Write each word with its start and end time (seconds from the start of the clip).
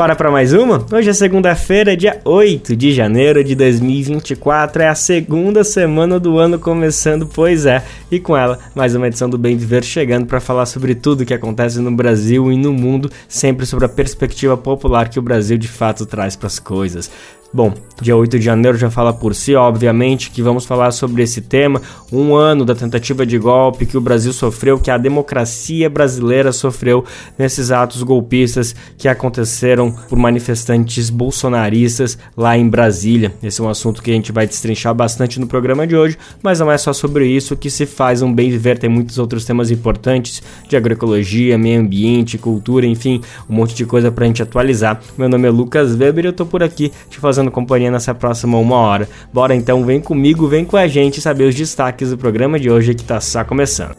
Bora 0.00 0.16
para 0.16 0.30
mais 0.30 0.54
uma? 0.54 0.82
Hoje 0.90 1.10
é 1.10 1.12
segunda-feira, 1.12 1.94
dia 1.94 2.22
8 2.24 2.74
de 2.74 2.90
janeiro 2.90 3.44
de 3.44 3.54
2024. 3.54 4.82
É 4.82 4.88
a 4.88 4.94
segunda 4.94 5.62
semana 5.62 6.18
do 6.18 6.38
ano 6.38 6.58
começando, 6.58 7.26
pois 7.26 7.66
é. 7.66 7.84
E 8.10 8.18
com 8.18 8.34
ela, 8.34 8.58
mais 8.74 8.94
uma 8.94 9.08
edição 9.08 9.28
do 9.28 9.36
Bem 9.36 9.58
Viver 9.58 9.84
chegando 9.84 10.24
para 10.24 10.40
falar 10.40 10.64
sobre 10.64 10.94
tudo 10.94 11.26
que 11.26 11.34
acontece 11.34 11.80
no 11.80 11.92
Brasil 11.92 12.50
e 12.50 12.56
no 12.56 12.72
mundo, 12.72 13.10
sempre 13.28 13.66
sobre 13.66 13.84
a 13.84 13.90
perspectiva 13.90 14.56
popular 14.56 15.10
que 15.10 15.18
o 15.18 15.22
Brasil 15.22 15.58
de 15.58 15.68
fato 15.68 16.06
traz 16.06 16.34
para 16.34 16.46
as 16.46 16.58
coisas. 16.58 17.10
Bom, 17.52 17.74
dia 18.00 18.16
8 18.16 18.38
de 18.38 18.44
janeiro 18.44 18.78
já 18.78 18.88
fala 18.90 19.12
por 19.12 19.34
si, 19.34 19.56
obviamente, 19.56 20.30
que 20.30 20.40
vamos 20.40 20.64
falar 20.64 20.92
sobre 20.92 21.24
esse 21.24 21.40
tema. 21.40 21.82
Um 22.12 22.36
ano 22.36 22.64
da 22.64 22.76
tentativa 22.76 23.26
de 23.26 23.36
golpe 23.38 23.86
que 23.86 23.96
o 23.96 24.00
Brasil 24.00 24.32
sofreu, 24.32 24.78
que 24.78 24.88
a 24.88 24.96
democracia 24.96 25.90
brasileira 25.90 26.52
sofreu 26.52 27.04
nesses 27.36 27.72
atos 27.72 28.04
golpistas 28.04 28.72
que 28.96 29.08
aconteceram 29.08 29.90
por 30.08 30.16
manifestantes 30.16 31.10
bolsonaristas 31.10 32.16
lá 32.36 32.56
em 32.56 32.68
Brasília. 32.68 33.32
Esse 33.42 33.60
é 33.60 33.64
um 33.64 33.68
assunto 33.68 34.00
que 34.00 34.12
a 34.12 34.14
gente 34.14 34.30
vai 34.30 34.46
destrinchar 34.46 34.94
bastante 34.94 35.40
no 35.40 35.48
programa 35.48 35.88
de 35.88 35.96
hoje, 35.96 36.16
mas 36.44 36.60
não 36.60 36.70
é 36.70 36.78
só 36.78 36.92
sobre 36.92 37.26
isso 37.26 37.56
que 37.56 37.68
se 37.68 37.84
faz 37.84 38.22
um 38.22 38.32
bem 38.32 38.48
viver, 38.48 38.78
tem 38.78 38.88
muitos 38.88 39.18
outros 39.18 39.44
temas 39.44 39.72
importantes 39.72 40.40
de 40.68 40.76
agroecologia, 40.76 41.58
meio 41.58 41.80
ambiente, 41.80 42.38
cultura, 42.38 42.86
enfim, 42.86 43.20
um 43.48 43.54
monte 43.56 43.74
de 43.74 43.84
coisa 43.84 44.12
pra 44.12 44.24
gente 44.26 44.40
atualizar. 44.40 45.00
Meu 45.18 45.28
nome 45.28 45.48
é 45.48 45.50
Lucas 45.50 45.96
Weber 45.96 46.26
e 46.26 46.28
eu 46.28 46.32
tô 46.32 46.46
por 46.46 46.62
aqui 46.62 46.92
te 47.08 47.18
fazendo 47.18 47.39
fazendo 47.40 47.50
companhia 47.50 47.90
nessa 47.90 48.14
próxima 48.14 48.58
uma 48.58 48.76
hora. 48.76 49.08
Bora 49.32 49.54
então, 49.54 49.84
vem 49.84 50.00
comigo, 50.00 50.46
vem 50.46 50.64
com 50.64 50.76
a 50.76 50.86
gente 50.86 51.20
saber 51.20 51.44
os 51.44 51.54
destaques 51.54 52.10
do 52.10 52.18
programa 52.18 52.60
de 52.60 52.70
hoje 52.70 52.94
que 52.94 53.02
está 53.02 53.20
só 53.20 53.42
começando. 53.44 53.96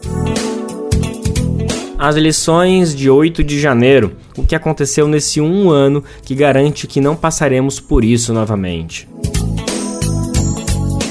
As 1.98 2.16
lições 2.16 2.96
de 2.96 3.10
8 3.10 3.44
de 3.44 3.60
janeiro, 3.60 4.16
o 4.38 4.44
que 4.44 4.56
aconteceu 4.56 5.08
nesse 5.08 5.40
um 5.40 5.70
ano 5.70 6.04
que 6.24 6.34
garante 6.34 6.88
que 6.88 7.02
não 7.02 7.16
passaremos 7.16 7.80
por 7.80 8.04
isso 8.04 8.34
novamente 8.34 9.08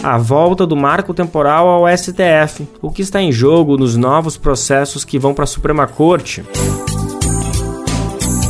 a 0.03 0.17
volta 0.17 0.67
do 0.67 0.75
marco 0.75 1.12
temporal 1.12 1.69
ao 1.69 1.87
STF, 1.87 2.67
o 2.81 2.91
que 2.91 3.03
está 3.03 3.20
em 3.20 3.31
jogo 3.31 3.77
nos 3.77 3.98
novos 3.98 4.34
processos 4.39 5.05
que 5.05 5.19
vão 5.19 5.34
para 5.34 5.44
a 5.44 5.47
Suprema 5.47 5.87
Corte 5.87 6.42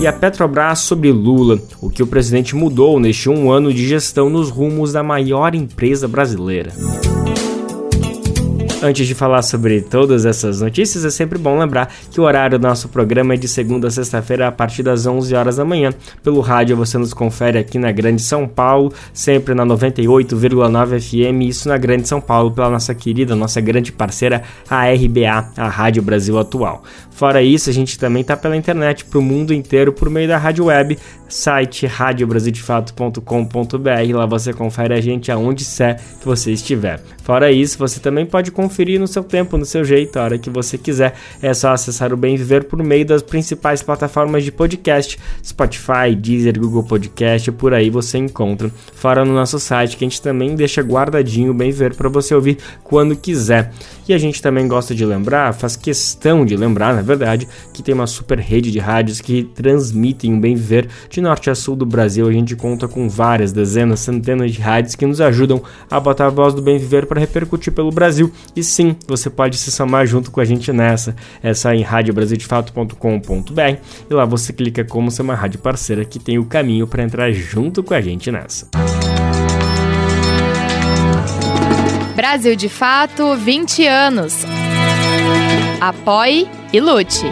e 0.00 0.06
a 0.06 0.12
Petrobras 0.14 0.78
sobre 0.78 1.12
Lula, 1.12 1.60
o 1.78 1.90
que 1.90 2.02
o 2.02 2.06
presidente 2.06 2.56
mudou 2.56 2.98
neste 2.98 3.28
um 3.28 3.52
ano 3.52 3.70
de 3.70 3.86
gestão 3.86 4.30
nos 4.30 4.48
rumos 4.48 4.94
da 4.94 5.02
maior 5.02 5.54
empresa 5.54 6.08
brasileira. 6.08 6.72
Antes 8.82 9.06
de 9.06 9.14
falar 9.14 9.42
sobre 9.42 9.82
todas 9.82 10.24
essas 10.24 10.62
notícias, 10.62 11.04
é 11.04 11.10
sempre 11.10 11.38
bom 11.38 11.58
lembrar 11.58 11.92
que 12.10 12.18
o 12.18 12.24
horário 12.24 12.58
do 12.58 12.66
nosso 12.66 12.88
programa 12.88 13.34
é 13.34 13.36
de 13.36 13.46
segunda 13.46 13.88
a 13.88 13.90
sexta-feira 13.90 14.48
a 14.48 14.52
partir 14.52 14.82
das 14.82 15.04
11 15.04 15.34
horas 15.34 15.56
da 15.56 15.66
manhã. 15.66 15.92
Pelo 16.22 16.40
rádio 16.40 16.78
você 16.78 16.96
nos 16.96 17.12
confere 17.12 17.58
aqui 17.58 17.78
na 17.78 17.92
Grande 17.92 18.22
São 18.22 18.48
Paulo, 18.48 18.90
sempre 19.12 19.54
na 19.54 19.66
98,9 19.66 20.98
FM, 20.98 21.42
isso 21.42 21.68
na 21.68 21.76
Grande 21.76 22.08
São 22.08 22.22
Paulo 22.22 22.52
pela 22.52 22.70
nossa 22.70 22.94
querida, 22.94 23.36
nossa 23.36 23.60
grande 23.60 23.92
parceira, 23.92 24.42
a 24.68 24.90
RBA, 24.90 25.52
a 25.58 25.68
Rádio 25.68 26.02
Brasil 26.02 26.38
Atual. 26.38 26.82
Fora 27.10 27.42
isso, 27.42 27.68
a 27.68 27.74
gente 27.74 27.98
também 27.98 28.22
está 28.22 28.34
pela 28.34 28.56
internet 28.56 29.04
para 29.04 29.18
o 29.18 29.22
mundo 29.22 29.52
inteiro 29.52 29.92
por 29.92 30.08
meio 30.08 30.26
da 30.26 30.38
rádio 30.38 30.64
web, 30.64 30.96
site 31.28 31.86
radiobrasildefato.com.br. 31.86 34.14
Lá 34.14 34.24
você 34.24 34.54
confere 34.54 34.94
a 34.94 35.02
gente 35.02 35.30
aonde 35.30 35.66
ser 35.66 35.96
que 36.18 36.24
você 36.24 36.50
estiver. 36.50 36.98
Fora 37.22 37.52
isso, 37.52 37.76
você 37.76 38.00
também 38.00 38.24
pode 38.24 38.50
conferir 38.50 38.69
no 38.98 39.06
seu 39.06 39.22
tempo, 39.22 39.58
no 39.58 39.64
seu 39.64 39.84
jeito, 39.84 40.18
a 40.18 40.24
hora 40.24 40.38
que 40.38 40.48
você 40.48 40.78
quiser. 40.78 41.14
É 41.42 41.52
só 41.52 41.72
acessar 41.72 42.12
o 42.12 42.16
Bem 42.16 42.36
Viver 42.36 42.64
por 42.64 42.82
meio 42.82 43.04
das 43.04 43.22
principais 43.22 43.82
plataformas 43.82 44.44
de 44.44 44.52
podcast, 44.52 45.18
Spotify, 45.44 46.14
Deezer, 46.16 46.58
Google 46.58 46.82
Podcast, 46.82 47.50
por 47.52 47.74
aí 47.74 47.90
você 47.90 48.18
encontra. 48.18 48.70
Fora 48.94 49.24
no 49.24 49.34
nosso 49.34 49.58
site, 49.58 49.96
que 49.96 50.04
a 50.04 50.08
gente 50.08 50.22
também 50.22 50.54
deixa 50.54 50.80
guardadinho 50.82 51.50
o 51.50 51.54
Bem 51.54 51.70
Viver 51.70 51.94
para 51.94 52.08
você 52.08 52.34
ouvir 52.34 52.58
quando 52.82 53.16
quiser. 53.16 53.72
E 54.08 54.14
a 54.14 54.18
gente 54.18 54.42
também 54.42 54.66
gosta 54.66 54.94
de 54.94 55.04
lembrar, 55.04 55.54
faz 55.54 55.76
questão 55.76 56.44
de 56.44 56.56
lembrar, 56.56 56.94
na 56.94 57.02
verdade, 57.02 57.46
que 57.72 57.82
tem 57.82 57.94
uma 57.94 58.06
super 58.06 58.38
rede 58.38 58.70
de 58.70 58.78
rádios 58.78 59.20
que 59.20 59.44
transmitem 59.54 60.34
o 60.34 60.40
Bem 60.40 60.54
Viver 60.54 60.88
de 61.08 61.20
norte 61.20 61.50
a 61.50 61.54
sul 61.54 61.76
do 61.76 61.86
Brasil. 61.86 62.26
A 62.26 62.32
gente 62.32 62.56
conta 62.56 62.88
com 62.88 63.08
várias 63.08 63.52
dezenas, 63.52 64.00
centenas 64.00 64.52
de 64.52 64.60
rádios 64.60 64.94
que 64.94 65.06
nos 65.06 65.20
ajudam 65.20 65.62
a 65.90 66.00
botar 66.00 66.26
a 66.26 66.30
voz 66.30 66.54
do 66.54 66.62
Bem 66.62 66.78
Viver 66.78 67.06
para 67.06 67.20
repercutir 67.20 67.72
pelo 67.72 67.90
Brasil. 67.92 68.32
E 68.60 68.62
sim, 68.62 68.94
você 69.08 69.30
pode 69.30 69.56
se 69.56 69.72
somar 69.72 70.06
junto 70.06 70.30
com 70.30 70.38
a 70.38 70.44
gente 70.44 70.70
nessa. 70.70 71.16
É 71.42 71.54
só 71.54 71.72
em 71.72 71.80
radiobrasildefato.com.br 71.80 73.78
e 74.10 74.12
lá 74.12 74.26
você 74.26 74.52
clica 74.52 74.84
como 74.84 75.10
ser 75.10 75.22
uma 75.22 75.34
rádio 75.34 75.60
parceira 75.60 76.04
que 76.04 76.18
tem 76.18 76.38
o 76.38 76.44
caminho 76.44 76.86
para 76.86 77.02
entrar 77.02 77.32
junto 77.32 77.82
com 77.82 77.94
a 77.94 78.02
gente 78.02 78.30
nessa. 78.30 78.68
Brasil 82.14 82.54
de 82.54 82.68
Fato 82.68 83.34
20 83.34 83.86
anos. 83.86 84.44
Apoie 85.80 86.46
e 86.70 86.80
lute. 86.80 87.24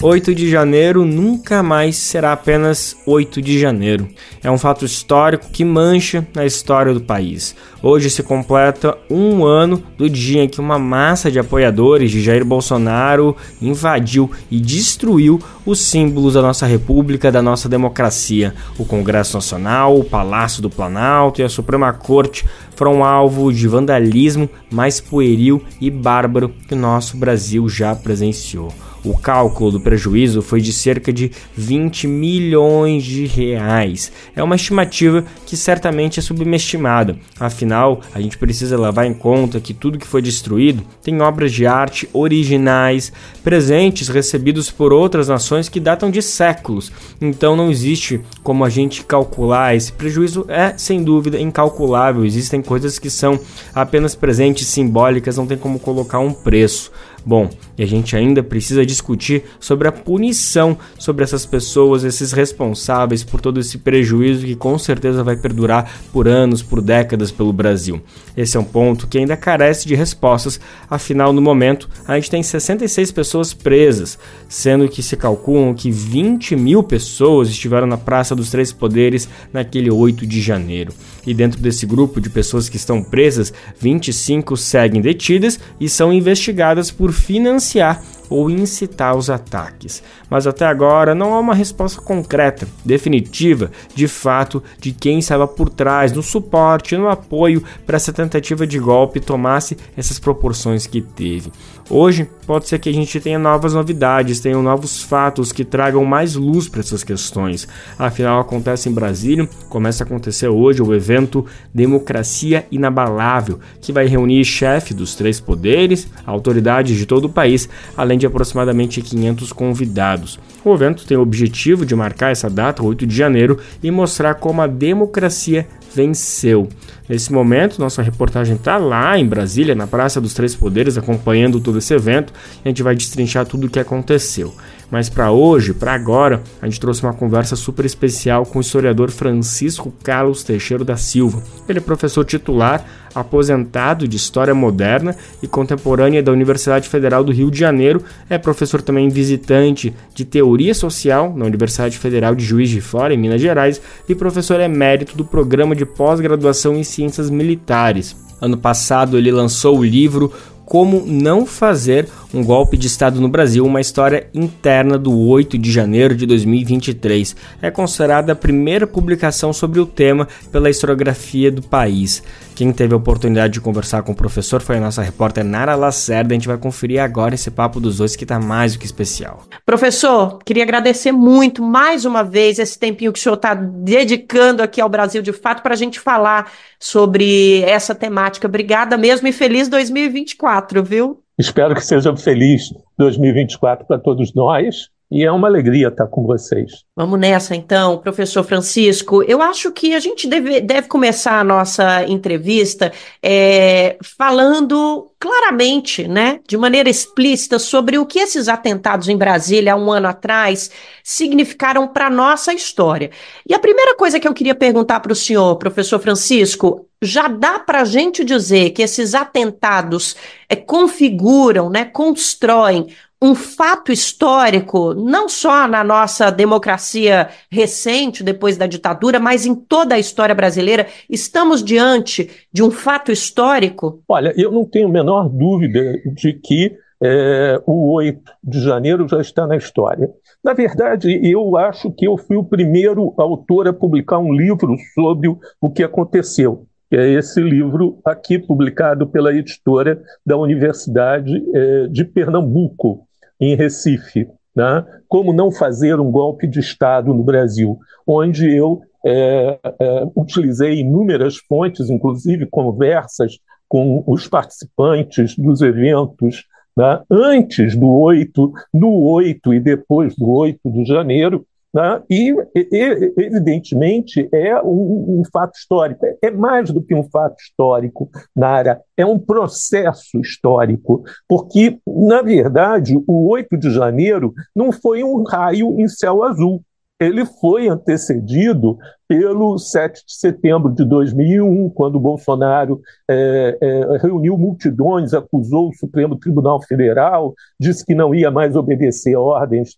8 0.00 0.32
de 0.32 0.48
janeiro 0.48 1.04
nunca 1.04 1.60
mais 1.60 1.96
será 1.96 2.32
apenas 2.32 2.96
8 3.04 3.42
de 3.42 3.58
janeiro. 3.58 4.06
É 4.44 4.48
um 4.48 4.56
fato 4.56 4.84
histórico 4.84 5.50
que 5.50 5.64
mancha 5.64 6.24
a 6.36 6.46
história 6.46 6.94
do 6.94 7.00
país. 7.00 7.56
Hoje 7.82 8.08
se 8.08 8.22
completa 8.22 8.96
um 9.10 9.44
ano 9.44 9.82
do 9.96 10.08
dia 10.08 10.44
em 10.44 10.48
que 10.48 10.60
uma 10.60 10.78
massa 10.78 11.32
de 11.32 11.40
apoiadores 11.40 12.12
de 12.12 12.22
Jair 12.22 12.44
Bolsonaro 12.44 13.36
invadiu 13.60 14.30
e 14.48 14.60
destruiu 14.60 15.40
os 15.66 15.80
símbolos 15.80 16.34
da 16.34 16.42
nossa 16.42 16.64
república, 16.64 17.32
da 17.32 17.42
nossa 17.42 17.68
democracia. 17.68 18.54
O 18.78 18.84
Congresso 18.84 19.36
Nacional, 19.36 19.98
o 19.98 20.04
Palácio 20.04 20.62
do 20.62 20.70
Planalto 20.70 21.40
e 21.40 21.44
a 21.44 21.48
Suprema 21.48 21.92
Corte 21.92 22.44
foram 22.76 23.04
alvo 23.04 23.52
de 23.52 23.66
vandalismo 23.66 24.48
mais 24.70 25.00
pueril 25.00 25.60
e 25.80 25.90
bárbaro 25.90 26.54
que 26.68 26.74
o 26.74 26.78
nosso 26.78 27.16
Brasil 27.16 27.68
já 27.68 27.96
presenciou. 27.96 28.72
O 29.04 29.16
cálculo 29.16 29.72
do 29.72 29.80
prejuízo 29.80 30.42
foi 30.42 30.60
de 30.60 30.72
cerca 30.72 31.12
de 31.12 31.30
20 31.56 32.06
milhões 32.06 33.04
de 33.04 33.26
reais. 33.26 34.10
É 34.34 34.42
uma 34.42 34.56
estimativa 34.56 35.24
que 35.46 35.56
certamente 35.56 36.18
é 36.18 36.22
subestimada. 36.22 37.16
Afinal, 37.38 38.00
a 38.14 38.20
gente 38.20 38.36
precisa 38.36 38.78
levar 38.78 39.06
em 39.06 39.14
conta 39.14 39.60
que 39.60 39.72
tudo 39.72 39.98
que 39.98 40.06
foi 40.06 40.20
destruído 40.20 40.82
tem 41.02 41.20
obras 41.20 41.52
de 41.52 41.66
arte 41.66 42.08
originais, 42.12 43.12
presentes 43.42 44.08
recebidos 44.08 44.70
por 44.70 44.92
outras 44.92 45.28
nações 45.28 45.68
que 45.68 45.80
datam 45.80 46.10
de 46.10 46.20
séculos. 46.20 46.92
Então 47.20 47.56
não 47.56 47.70
existe 47.70 48.20
como 48.42 48.64
a 48.64 48.68
gente 48.68 49.04
calcular 49.04 49.74
esse 49.74 49.92
prejuízo 49.92 50.44
é 50.48 50.74
sem 50.76 51.02
dúvida 51.02 51.40
incalculável. 51.40 52.24
Existem 52.24 52.60
coisas 52.60 52.98
que 52.98 53.10
são 53.10 53.38
apenas 53.74 54.14
presentes 54.14 54.66
simbólicas, 54.66 55.36
não 55.36 55.46
tem 55.46 55.56
como 55.56 55.78
colocar 55.78 56.18
um 56.18 56.32
preço. 56.32 56.90
Bom, 57.24 57.50
e 57.76 57.82
a 57.82 57.86
gente 57.86 58.16
ainda 58.16 58.42
precisa 58.42 58.86
discutir 58.98 59.44
sobre 59.60 59.86
a 59.86 59.92
punição 59.92 60.76
sobre 60.98 61.22
essas 61.22 61.46
pessoas, 61.46 62.04
esses 62.04 62.32
responsáveis 62.32 63.22
por 63.22 63.40
todo 63.40 63.60
esse 63.60 63.78
prejuízo 63.78 64.44
que 64.44 64.56
com 64.56 64.78
certeza 64.78 65.22
vai 65.22 65.36
perdurar 65.36 65.90
por 66.12 66.26
anos, 66.26 66.62
por 66.62 66.80
décadas 66.80 67.30
pelo 67.30 67.52
Brasil. 67.52 68.00
Esse 68.36 68.56
é 68.56 68.60
um 68.60 68.64
ponto 68.64 69.06
que 69.06 69.18
ainda 69.18 69.36
carece 69.36 69.86
de 69.86 69.94
respostas, 69.94 70.60
afinal, 70.90 71.32
no 71.32 71.40
momento, 71.40 71.88
a 72.06 72.14
gente 72.16 72.30
tem 72.30 72.42
66 72.42 73.12
pessoas 73.12 73.54
presas, 73.54 74.18
sendo 74.48 74.88
que 74.88 75.02
se 75.02 75.16
calculam 75.16 75.74
que 75.74 75.90
20 75.90 76.56
mil 76.56 76.82
pessoas 76.82 77.48
estiveram 77.48 77.86
na 77.86 77.96
Praça 77.96 78.34
dos 78.34 78.50
Três 78.50 78.72
Poderes 78.72 79.28
naquele 79.52 79.90
8 79.90 80.26
de 80.26 80.40
janeiro. 80.40 80.92
E 81.26 81.34
dentro 81.34 81.60
desse 81.60 81.84
grupo 81.84 82.20
de 82.20 82.30
pessoas 82.30 82.68
que 82.68 82.76
estão 82.76 83.02
presas, 83.02 83.52
25 83.78 84.56
seguem 84.56 85.00
detidas 85.00 85.60
e 85.78 85.88
são 85.88 86.12
investigadas 86.12 86.90
por 86.90 87.12
financiar 87.12 88.02
ou 88.28 88.50
incitar 88.50 89.16
os 89.16 89.30
ataques. 89.30 90.02
Mas 90.28 90.46
até 90.46 90.66
agora 90.66 91.14
não 91.14 91.34
há 91.34 91.38
uma 91.38 91.54
resposta 91.54 92.00
concreta, 92.00 92.68
definitiva, 92.84 93.70
de 93.94 94.08
fato, 94.08 94.62
de 94.78 94.92
quem 94.92 95.18
estava 95.18 95.46
por 95.46 95.68
trás, 95.68 96.12
no 96.12 96.22
suporte, 96.22 96.96
no 96.96 97.08
apoio 97.08 97.62
para 97.86 97.96
essa 97.96 98.12
tentativa 98.12 98.66
de 98.66 98.78
golpe 98.78 99.20
tomasse 99.20 99.76
essas 99.96 100.18
proporções 100.18 100.86
que 100.86 101.00
teve. 101.00 101.52
Hoje, 101.90 102.28
pode 102.48 102.66
ser 102.66 102.78
que 102.78 102.88
a 102.88 102.92
gente 102.94 103.20
tenha 103.20 103.38
novas 103.38 103.74
novidades, 103.74 104.40
tenham 104.40 104.62
novos 104.62 105.02
fatos 105.02 105.52
que 105.52 105.66
tragam 105.66 106.02
mais 106.06 106.34
luz 106.34 106.66
para 106.66 106.80
essas 106.80 107.04
questões. 107.04 107.68
Afinal, 107.98 108.40
acontece 108.40 108.88
em 108.88 108.92
Brasília, 108.92 109.46
começa 109.68 110.02
a 110.02 110.06
acontecer 110.06 110.48
hoje 110.48 110.80
o 110.80 110.94
evento 110.94 111.44
Democracia 111.74 112.66
Inabalável, 112.72 113.60
que 113.82 113.92
vai 113.92 114.06
reunir 114.06 114.42
chefe 114.46 114.94
dos 114.94 115.14
três 115.14 115.38
poderes, 115.38 116.08
autoridades 116.24 116.96
de 116.96 117.04
todo 117.04 117.26
o 117.26 117.28
país, 117.28 117.68
além 117.94 118.16
de 118.16 118.26
aproximadamente 118.26 119.02
500 119.02 119.52
convidados. 119.52 120.40
O 120.64 120.72
evento 120.72 121.06
tem 121.06 121.18
o 121.18 121.22
objetivo 121.22 121.84
de 121.84 121.94
marcar 121.94 122.32
essa 122.32 122.48
data, 122.48 122.82
8 122.82 123.06
de 123.06 123.14
janeiro, 123.14 123.58
e 123.82 123.90
mostrar 123.90 124.36
como 124.36 124.62
a 124.62 124.66
democracia 124.66 125.68
venceu. 125.94 126.68
Nesse 127.08 127.32
momento, 127.32 127.78
nossa 127.78 128.02
reportagem 128.02 128.56
está 128.56 128.76
lá 128.76 129.18
em 129.18 129.26
Brasília, 129.26 129.74
na 129.74 129.86
Praça 129.86 130.20
dos 130.20 130.34
Três 130.34 130.54
Poderes, 130.54 130.98
acompanhando 130.98 131.58
todo 131.58 131.78
esse 131.78 131.94
evento. 131.94 132.32
A 132.64 132.68
gente 132.68 132.82
vai 132.82 132.94
destrinchar 132.94 133.46
tudo 133.46 133.66
o 133.66 133.70
que 133.70 133.80
aconteceu. 133.80 134.54
Mas 134.90 135.08
para 135.08 135.30
hoje, 135.30 135.74
para 135.74 135.92
agora, 135.92 136.42
a 136.60 136.66
gente 136.66 136.80
trouxe 136.80 137.02
uma 137.02 137.12
conversa 137.12 137.56
super 137.56 137.84
especial 137.84 138.44
com 138.44 138.58
o 138.58 138.62
historiador 138.62 139.10
Francisco 139.10 139.92
Carlos 140.02 140.42
Teixeira 140.42 140.84
da 140.84 140.96
Silva. 140.96 141.42
Ele 141.68 141.78
é 141.78 141.82
professor 141.82 142.24
titular, 142.24 142.84
aposentado 143.18 144.06
de 144.06 144.16
História 144.16 144.54
Moderna 144.54 145.16
e 145.42 145.46
Contemporânea 145.46 146.22
da 146.22 146.32
Universidade 146.32 146.88
Federal 146.88 147.22
do 147.22 147.32
Rio 147.32 147.50
de 147.50 147.58
Janeiro, 147.58 148.02
é 148.28 148.38
professor 148.38 148.80
também 148.82 149.08
visitante 149.08 149.94
de 150.14 150.24
Teoria 150.24 150.74
Social 150.74 151.34
na 151.36 151.44
Universidade 151.44 151.98
Federal 151.98 152.34
de 152.34 152.44
Juiz 152.44 152.68
de 152.68 152.80
Fora, 152.80 153.14
em 153.14 153.18
Minas 153.18 153.40
Gerais, 153.40 153.80
e 154.08 154.14
professor 154.14 154.60
emérito 154.60 155.16
do 155.16 155.24
Programa 155.24 155.74
de 155.74 155.84
Pós-Graduação 155.84 156.76
em 156.76 156.84
Ciências 156.84 157.30
Militares. 157.30 158.16
Ano 158.40 158.56
passado, 158.56 159.18
ele 159.18 159.32
lançou 159.32 159.78
o 159.78 159.84
livro 159.84 160.32
como 160.64 161.02
não 161.06 161.46
fazer 161.46 162.06
um 162.32 162.44
golpe 162.44 162.76
de 162.76 162.86
Estado 162.86 163.20
no 163.20 163.28
Brasil, 163.28 163.64
uma 163.64 163.80
história 163.80 164.28
interna 164.34 164.98
do 164.98 165.16
8 165.18 165.56
de 165.56 165.72
janeiro 165.72 166.14
de 166.14 166.26
2023. 166.26 167.34
É 167.62 167.70
considerada 167.70 168.32
a 168.32 168.36
primeira 168.36 168.86
publicação 168.86 169.52
sobre 169.52 169.80
o 169.80 169.86
tema 169.86 170.28
pela 170.52 170.70
historiografia 170.70 171.50
do 171.50 171.62
país. 171.62 172.22
Quem 172.54 172.72
teve 172.72 172.92
a 172.92 172.96
oportunidade 172.96 173.54
de 173.54 173.60
conversar 173.60 174.02
com 174.02 174.12
o 174.12 174.16
professor 174.16 174.60
foi 174.60 174.78
a 174.78 174.80
nossa 174.80 175.00
repórter 175.00 175.44
Nara 175.44 175.76
Lacerda. 175.76 176.34
A 176.34 176.36
gente 176.36 176.48
vai 176.48 176.58
conferir 176.58 177.00
agora 177.00 177.34
esse 177.34 177.50
papo 177.50 177.78
dos 177.78 177.98
dois 177.98 178.16
que 178.16 178.24
está 178.24 178.40
mais 178.40 178.72
do 178.72 178.80
que 178.80 178.86
especial. 178.86 179.44
Professor, 179.64 180.38
queria 180.44 180.64
agradecer 180.64 181.12
muito 181.12 181.62
mais 181.62 182.04
uma 182.04 182.24
vez 182.24 182.58
esse 182.58 182.76
tempinho 182.76 183.12
que 183.12 183.18
o 183.20 183.22
senhor 183.22 183.36
está 183.36 183.54
dedicando 183.54 184.62
aqui 184.62 184.80
ao 184.80 184.88
Brasil 184.88 185.22
de 185.22 185.32
Fato 185.32 185.62
para 185.62 185.74
a 185.74 185.76
gente 185.76 186.00
falar 186.00 186.50
sobre 186.80 187.62
essa 187.62 187.94
temática. 187.94 188.48
Obrigada 188.48 188.98
mesmo 188.98 189.28
e 189.28 189.32
feliz 189.32 189.68
2024, 189.68 190.82
viu? 190.82 191.22
Espero 191.38 191.74
que 191.74 191.84
seja 191.84 192.16
feliz 192.16 192.74
2024 192.98 193.86
para 193.86 193.98
todos 193.98 194.34
nós 194.34 194.90
e 195.10 195.24
é 195.24 195.32
uma 195.32 195.48
alegria 195.48 195.88
estar 195.88 196.06
com 196.06 196.24
vocês. 196.24 196.84
Vamos 196.94 197.18
nessa 197.18 197.56
então, 197.56 197.98
professor 197.98 198.44
Francisco. 198.44 199.22
Eu 199.22 199.40
acho 199.40 199.72
que 199.72 199.94
a 199.94 200.00
gente 200.00 200.28
deve, 200.28 200.60
deve 200.60 200.86
começar 200.86 201.40
a 201.40 201.44
nossa 201.44 202.04
entrevista 202.04 202.92
é, 203.22 203.96
falando 204.02 205.10
claramente, 205.18 206.06
né, 206.06 206.40
de 206.46 206.56
maneira 206.56 206.90
explícita, 206.90 207.58
sobre 207.58 207.98
o 207.98 208.06
que 208.06 208.18
esses 208.18 208.48
atentados 208.48 209.08
em 209.08 209.16
Brasília 209.16 209.72
há 209.72 209.76
um 209.76 209.90
ano 209.90 210.08
atrás 210.08 210.70
significaram 211.02 211.88
para 211.88 212.06
a 212.06 212.10
nossa 212.10 212.52
história. 212.52 213.10
E 213.48 213.54
a 213.54 213.58
primeira 213.58 213.96
coisa 213.96 214.20
que 214.20 214.28
eu 214.28 214.34
queria 214.34 214.54
perguntar 214.54 215.00
para 215.00 215.12
o 215.12 215.16
senhor, 215.16 215.56
professor 215.56 215.98
Francisco, 215.98 216.86
já 217.00 217.28
dá 217.28 217.58
para 217.58 217.80
a 217.82 217.84
gente 217.84 218.24
dizer 218.24 218.70
que 218.70 218.82
esses 218.82 219.14
atentados 219.14 220.16
é, 220.48 220.56
configuram, 220.56 221.70
né, 221.70 221.84
constroem 221.84 222.88
um 223.20 223.34
fato 223.34 223.90
histórico, 223.90 224.94
não 224.94 225.28
só 225.28 225.66
na 225.66 225.82
nossa 225.82 226.30
democracia 226.30 227.28
recente, 227.50 228.22
depois 228.22 228.56
da 228.56 228.66
ditadura, 228.66 229.18
mas 229.18 229.44
em 229.44 229.54
toda 229.54 229.96
a 229.96 229.98
história 229.98 230.34
brasileira? 230.34 230.86
Estamos 231.10 231.62
diante 231.62 232.30
de 232.52 232.62
um 232.62 232.70
fato 232.70 233.10
histórico? 233.10 234.02
Olha, 234.08 234.32
eu 234.36 234.52
não 234.52 234.64
tenho 234.64 234.88
a 234.88 234.92
menor 234.92 235.28
dúvida 235.28 236.00
de 236.14 236.32
que 236.32 236.76
é, 237.02 237.60
o 237.66 237.92
8 237.92 238.20
de 238.42 238.60
janeiro 238.60 239.08
já 239.08 239.20
está 239.20 239.46
na 239.46 239.56
história. 239.56 240.08
Na 240.42 240.52
verdade, 240.52 241.20
eu 241.22 241.56
acho 241.56 241.90
que 241.92 242.06
eu 242.06 242.16
fui 242.16 242.36
o 242.36 242.44
primeiro 242.44 243.14
autor 243.16 243.68
a 243.68 243.72
publicar 243.72 244.18
um 244.18 244.32
livro 244.32 244.76
sobre 244.94 245.28
o 245.60 245.70
que 245.70 245.82
aconteceu 245.82 246.66
é 246.90 247.10
esse 247.10 247.40
livro 247.40 247.98
aqui 248.04 248.38
publicado 248.38 249.06
pela 249.06 249.34
editora 249.34 250.00
da 250.24 250.36
Universidade 250.36 251.44
é, 251.54 251.86
de 251.88 252.04
Pernambuco, 252.04 253.06
em 253.40 253.54
Recife, 253.54 254.28
né? 254.54 254.84
Como 255.08 255.32
não 255.32 255.50
fazer 255.50 256.00
um 256.00 256.10
golpe 256.10 256.46
de 256.46 256.60
Estado 256.60 257.14
no 257.14 257.22
Brasil, 257.22 257.78
onde 258.06 258.54
eu 258.54 258.80
é, 259.06 259.58
é, 259.80 260.06
utilizei 260.16 260.80
inúmeras 260.80 261.36
fontes, 261.36 261.88
inclusive 261.88 262.46
conversas 262.46 263.38
com 263.68 264.02
os 264.06 264.26
participantes 264.26 265.36
dos 265.36 265.60
eventos 265.60 266.44
né? 266.78 267.02
antes 267.10 267.76
do 267.76 267.88
8, 267.88 268.52
no 268.72 269.00
8 269.02 269.54
e 269.54 269.60
depois 269.60 270.14
do 270.14 270.30
8 270.30 270.60
de 270.64 270.84
janeiro, 270.84 271.44
né? 271.72 272.02
E, 272.08 272.34
e, 272.54 273.12
evidentemente, 273.18 274.28
é 274.32 274.60
um, 274.62 275.20
um, 275.20 275.22
fato 275.32 275.56
histórico. 275.56 276.04
É 276.22 276.30
mais 276.30 276.70
do 276.70 276.82
que 276.82 276.94
um 276.94 277.04
fato 277.04 277.36
histórico, 277.40 278.10
Nara, 278.34 278.80
é 278.96 279.04
um 279.04 279.18
processo 279.18 280.18
histórico, 280.20 281.04
porque, 281.28 281.78
na 281.86 282.22
verdade, 282.22 282.96
o 283.06 283.28
8 283.28 283.56
de 283.56 283.70
janeiro 283.70 284.32
não 284.54 284.72
foi 284.72 285.04
um 285.04 285.22
raio 285.22 285.78
em 285.78 285.88
céu 285.88 286.22
azul. 286.22 286.62
Ele 287.00 287.24
foi 287.24 287.68
antecedido 287.68 288.76
pelo 289.06 289.56
7 289.56 290.04
de 290.04 290.14
setembro 290.14 290.72
de 290.72 290.84
2001, 290.84 291.70
quando 291.70 292.00
Bolsonaro 292.00 292.80
é, 293.08 293.56
é, 293.60 293.98
reuniu 293.98 294.36
multidões, 294.36 295.14
acusou 295.14 295.68
o 295.68 295.74
Supremo 295.74 296.16
Tribunal 296.16 296.60
Federal, 296.60 297.34
disse 297.58 297.86
que 297.86 297.94
não 297.94 298.12
ia 298.12 298.32
mais 298.32 298.56
obedecer 298.56 299.14
ordens 299.14 299.76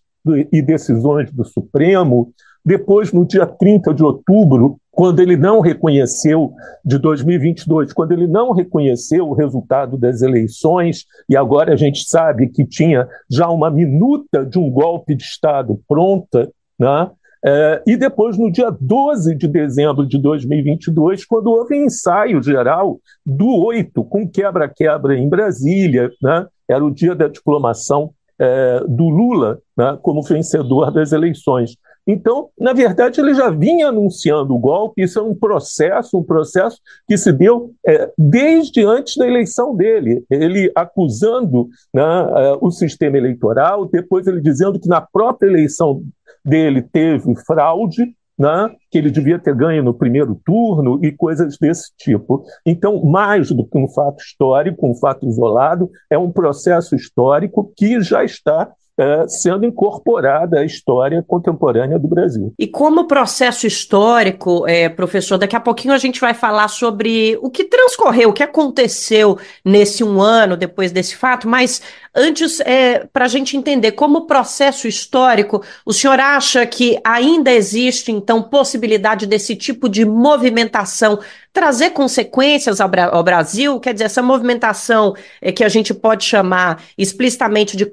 e 0.51 0.61
decisões 0.61 1.31
do 1.31 1.43
Supremo. 1.43 2.31
Depois, 2.63 3.11
no 3.11 3.25
dia 3.25 3.45
30 3.45 3.93
de 3.93 4.03
outubro, 4.03 4.77
quando 4.91 5.19
ele 5.19 5.35
não 5.35 5.61
reconheceu, 5.61 6.53
de 6.85 6.99
2022, 6.99 7.93
quando 7.93 8.11
ele 8.11 8.27
não 8.27 8.51
reconheceu 8.51 9.27
o 9.27 9.33
resultado 9.33 9.97
das 9.97 10.21
eleições, 10.21 11.05
e 11.27 11.35
agora 11.35 11.73
a 11.73 11.75
gente 11.75 12.07
sabe 12.07 12.49
que 12.49 12.65
tinha 12.65 13.07
já 13.29 13.49
uma 13.49 13.71
minuta 13.71 14.45
de 14.45 14.59
um 14.59 14.69
golpe 14.69 15.15
de 15.15 15.23
Estado 15.23 15.79
pronta, 15.87 16.51
né? 16.77 17.09
É, 17.43 17.81
e 17.87 17.97
depois, 17.97 18.37
no 18.37 18.51
dia 18.51 18.69
12 18.69 19.33
de 19.33 19.47
dezembro 19.47 20.05
de 20.05 20.19
2022, 20.19 21.25
quando 21.25 21.47
houve 21.47 21.75
ensaio 21.75 22.41
geral 22.43 22.99
do 23.25 23.65
8, 23.65 24.03
com 24.03 24.29
quebra-quebra 24.29 25.17
em 25.17 25.27
Brasília, 25.27 26.11
né? 26.21 26.45
era 26.69 26.85
o 26.85 26.91
dia 26.91 27.15
da 27.15 27.27
diplomação 27.27 28.11
é, 28.41 28.83
do 28.87 29.07
Lula 29.07 29.59
né, 29.77 29.97
como 30.01 30.23
vencedor 30.23 30.91
das 30.91 31.11
eleições. 31.11 31.77
Então, 32.07 32.49
na 32.59 32.73
verdade, 32.73 33.21
ele 33.21 33.35
já 33.35 33.51
vinha 33.51 33.89
anunciando 33.89 34.55
o 34.55 34.59
golpe, 34.59 35.03
isso 35.03 35.19
é 35.19 35.21
um 35.21 35.35
processo, 35.35 36.17
um 36.17 36.23
processo 36.23 36.79
que 37.07 37.15
se 37.15 37.31
deu 37.31 37.71
é, 37.85 38.11
desde 38.17 38.83
antes 38.83 39.15
da 39.15 39.27
eleição 39.27 39.75
dele. 39.75 40.25
Ele 40.29 40.71
acusando 40.75 41.69
né, 41.93 42.01
é, 42.01 42.57
o 42.59 42.71
sistema 42.71 43.17
eleitoral, 43.17 43.85
depois 43.85 44.25
ele 44.25 44.41
dizendo 44.41 44.79
que 44.79 44.89
na 44.89 44.99
própria 44.99 45.47
eleição 45.47 46.01
dele 46.43 46.81
teve 46.81 47.35
fraude, 47.45 48.15
né, 48.41 48.71
que 48.89 48.97
ele 48.97 49.11
devia 49.11 49.37
ter 49.37 49.55
ganho 49.55 49.83
no 49.83 49.93
primeiro 49.93 50.33
turno 50.43 50.99
e 51.03 51.11
coisas 51.11 51.59
desse 51.59 51.91
tipo. 51.95 52.43
Então, 52.65 53.03
mais 53.05 53.51
do 53.51 53.63
que 53.63 53.77
um 53.77 53.87
fato 53.87 54.19
histórico, 54.19 54.89
um 54.89 54.95
fato 54.95 55.27
isolado, 55.27 55.89
é 56.09 56.17
um 56.17 56.31
processo 56.31 56.95
histórico 56.95 57.71
que 57.77 58.01
já 58.01 58.23
está 58.23 58.67
é, 58.97 59.27
sendo 59.27 59.65
incorporada 59.65 60.59
à 60.59 60.65
história 60.65 61.23
contemporânea 61.27 61.97
do 61.97 62.07
Brasil. 62.07 62.53
E 62.59 62.67
como 62.67 63.07
processo 63.07 63.65
histórico, 63.65 64.67
é, 64.67 64.89
professor, 64.89 65.37
daqui 65.37 65.55
a 65.55 65.59
pouquinho 65.59 65.93
a 65.93 65.97
gente 65.97 66.19
vai 66.19 66.33
falar 66.33 66.67
sobre 66.67 67.37
o 67.41 67.49
que 67.49 67.63
transcorreu, 67.63 68.29
o 68.29 68.33
que 68.33 68.43
aconteceu 68.43 69.37
nesse 69.63 70.03
um 70.03 70.21
ano 70.21 70.57
depois 70.57 70.91
desse 70.91 71.15
fato, 71.15 71.47
mas 71.47 71.81
antes, 72.15 72.59
é, 72.61 73.07
para 73.11 73.25
a 73.25 73.27
gente 73.27 73.55
entender 73.55 73.93
como 73.93 74.27
processo 74.27 74.87
histórico, 74.87 75.63
o 75.85 75.93
senhor 75.93 76.19
acha 76.19 76.65
que 76.65 76.99
ainda 77.03 77.51
existe, 77.51 78.11
então, 78.11 78.41
possibilidade 78.43 79.25
desse 79.25 79.55
tipo 79.55 79.87
de 79.87 80.05
movimentação 80.05 81.19
trazer 81.53 81.89
consequências 81.91 82.79
ao, 82.79 82.89
ao, 83.11 83.23
Brasil, 83.23 83.79
quer 83.79 83.93
dizer, 83.93 84.05
essa 84.05 84.21
movimentação 84.21 85.13
é, 85.41 85.51
que 85.51 85.63
a 85.63 85.69
gente 85.69 85.93
pode 85.93 86.23
chamar 86.23 86.81
explicitamente 86.97 87.75
de 87.75 87.85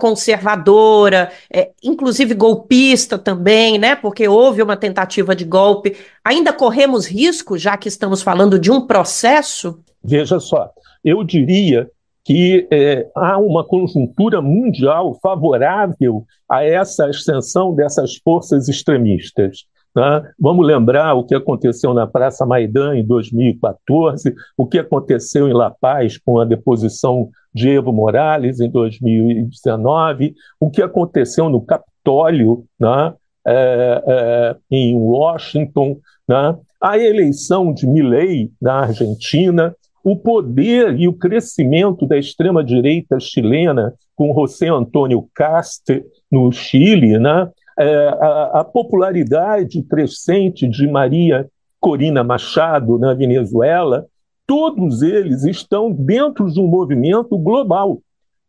é, 1.50 1.70
inclusive 1.82 2.34
golpista 2.34 3.18
também, 3.18 3.78
né? 3.78 3.96
Porque 3.96 4.26
houve 4.28 4.62
uma 4.62 4.76
tentativa 4.76 5.34
de 5.34 5.44
golpe. 5.44 5.96
Ainda 6.24 6.52
corremos 6.52 7.06
risco, 7.06 7.58
já 7.58 7.76
que 7.76 7.88
estamos 7.88 8.22
falando 8.22 8.58
de 8.58 8.70
um 8.70 8.86
processo? 8.86 9.80
Veja 10.02 10.38
só, 10.40 10.70
eu 11.04 11.22
diria 11.24 11.90
que 12.24 12.68
é, 12.70 13.08
há 13.14 13.38
uma 13.38 13.64
conjuntura 13.64 14.42
mundial 14.42 15.18
favorável 15.22 16.26
a 16.48 16.62
essa 16.62 17.06
ascensão 17.06 17.74
dessas 17.74 18.16
forças 18.16 18.68
extremistas. 18.68 19.64
Tá? 19.94 20.22
Vamos 20.38 20.66
lembrar 20.66 21.14
o 21.14 21.24
que 21.24 21.34
aconteceu 21.34 21.94
na 21.94 22.06
Praça 22.06 22.44
Maidan 22.44 22.96
em 22.96 23.04
2014, 23.04 24.34
o 24.56 24.66
que 24.66 24.78
aconteceu 24.78 25.48
em 25.48 25.54
La 25.54 25.70
Paz 25.70 26.18
com 26.18 26.38
a 26.38 26.44
deposição 26.44 27.30
de 27.58 27.70
Evo 27.70 27.92
Morales 27.92 28.60
em 28.60 28.70
2019, 28.70 30.34
o 30.60 30.70
que 30.70 30.80
aconteceu 30.80 31.48
no 31.48 31.60
Capitólio, 31.60 32.64
né, 32.78 33.12
é, 33.44 34.02
é, 34.06 34.56
em 34.70 34.96
Washington, 34.96 35.98
né, 36.28 36.56
a 36.80 36.96
eleição 36.96 37.74
de 37.74 37.86
Milley 37.86 38.52
na 38.62 38.82
Argentina, 38.82 39.74
o 40.04 40.16
poder 40.16 40.98
e 40.98 41.08
o 41.08 41.12
crescimento 41.12 42.06
da 42.06 42.16
extrema-direita 42.16 43.18
chilena 43.18 43.92
com 44.14 44.32
José 44.32 44.68
Antônio 44.68 45.28
Cast 45.34 46.04
no 46.30 46.52
Chile, 46.52 47.18
né, 47.18 47.50
é, 47.76 48.08
a, 48.20 48.60
a 48.60 48.64
popularidade 48.64 49.82
crescente 49.82 50.68
de 50.68 50.86
Maria 50.86 51.48
Corina 51.80 52.22
Machado 52.22 52.98
na 52.98 53.14
Venezuela, 53.14 54.06
todos 54.48 55.02
eles 55.02 55.44
estão 55.44 55.92
dentro 55.92 56.50
de 56.50 56.58
um 56.58 56.66
movimento 56.66 57.36
global. 57.36 58.00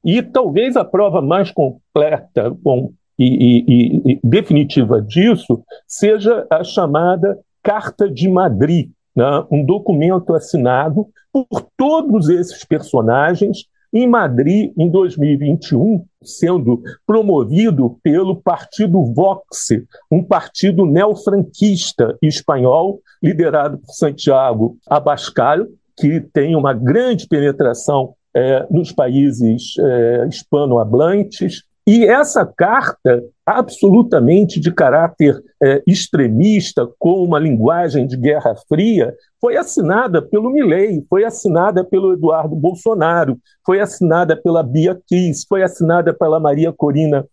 E 0.03 0.23
talvez 0.23 0.77
a 0.77 0.85
prova 0.85 1.21
mais 1.21 1.51
completa 1.51 2.49
bom, 2.49 2.93
e, 3.19 3.25
e, 3.67 4.13
e, 4.13 4.19
definitiva 4.23 5.01
disso 5.01 5.61
seja 5.85 6.47
a 6.49 6.63
chamada 6.63 7.37
Carta 7.61 8.09
de 8.09 8.29
Madrid, 8.29 8.89
né? 9.13 9.43
um 9.51 9.65
documento 9.65 10.33
assinado 10.33 11.05
por 11.33 11.67
todos 11.75 12.29
esses 12.29 12.63
personagens 12.63 13.65
em 13.91 14.07
Madrid, 14.07 14.71
em 14.77 14.89
2021, 14.89 16.05
sendo 16.23 16.81
promovido 17.05 17.97
pelo 18.01 18.37
partido 18.37 19.03
Vox, 19.13 19.67
um 20.09 20.23
partido 20.23 20.85
neofranquista 20.85 22.15
espanhol, 22.21 23.01
liderado 23.21 23.79
por 23.79 23.91
Santiago 23.91 24.77
Abascal, 24.87 25.65
que 25.99 26.21
tem 26.33 26.55
uma 26.55 26.73
grande 26.73 27.27
penetração 27.27 28.13
é, 28.35 28.65
nos 28.69 28.91
países 28.91 29.73
é, 29.79 30.27
hispanohablantes. 30.27 31.63
E 31.85 32.05
essa 32.05 32.45
carta, 32.45 33.23
absolutamente 33.45 34.59
de 34.59 34.71
caráter 34.71 35.35
é, 35.61 35.81
extremista, 35.87 36.87
com 36.99 37.23
uma 37.23 37.39
linguagem 37.39 38.05
de 38.05 38.15
Guerra 38.15 38.53
Fria, 38.67 39.13
foi 39.41 39.57
assinada 39.57 40.21
pelo 40.21 40.51
Milley, 40.51 41.03
foi 41.09 41.23
assinada 41.23 41.83
pelo 41.83 42.13
Eduardo 42.13 42.55
Bolsonaro, 42.55 43.39
foi 43.65 43.79
assinada 43.79 44.39
pela 44.39 44.61
Bia 44.61 44.99
Kiss, 45.07 45.45
foi 45.49 45.63
assinada 45.63 46.13
pela 46.13 46.39
Maria 46.39 46.71
Corina 46.71 47.25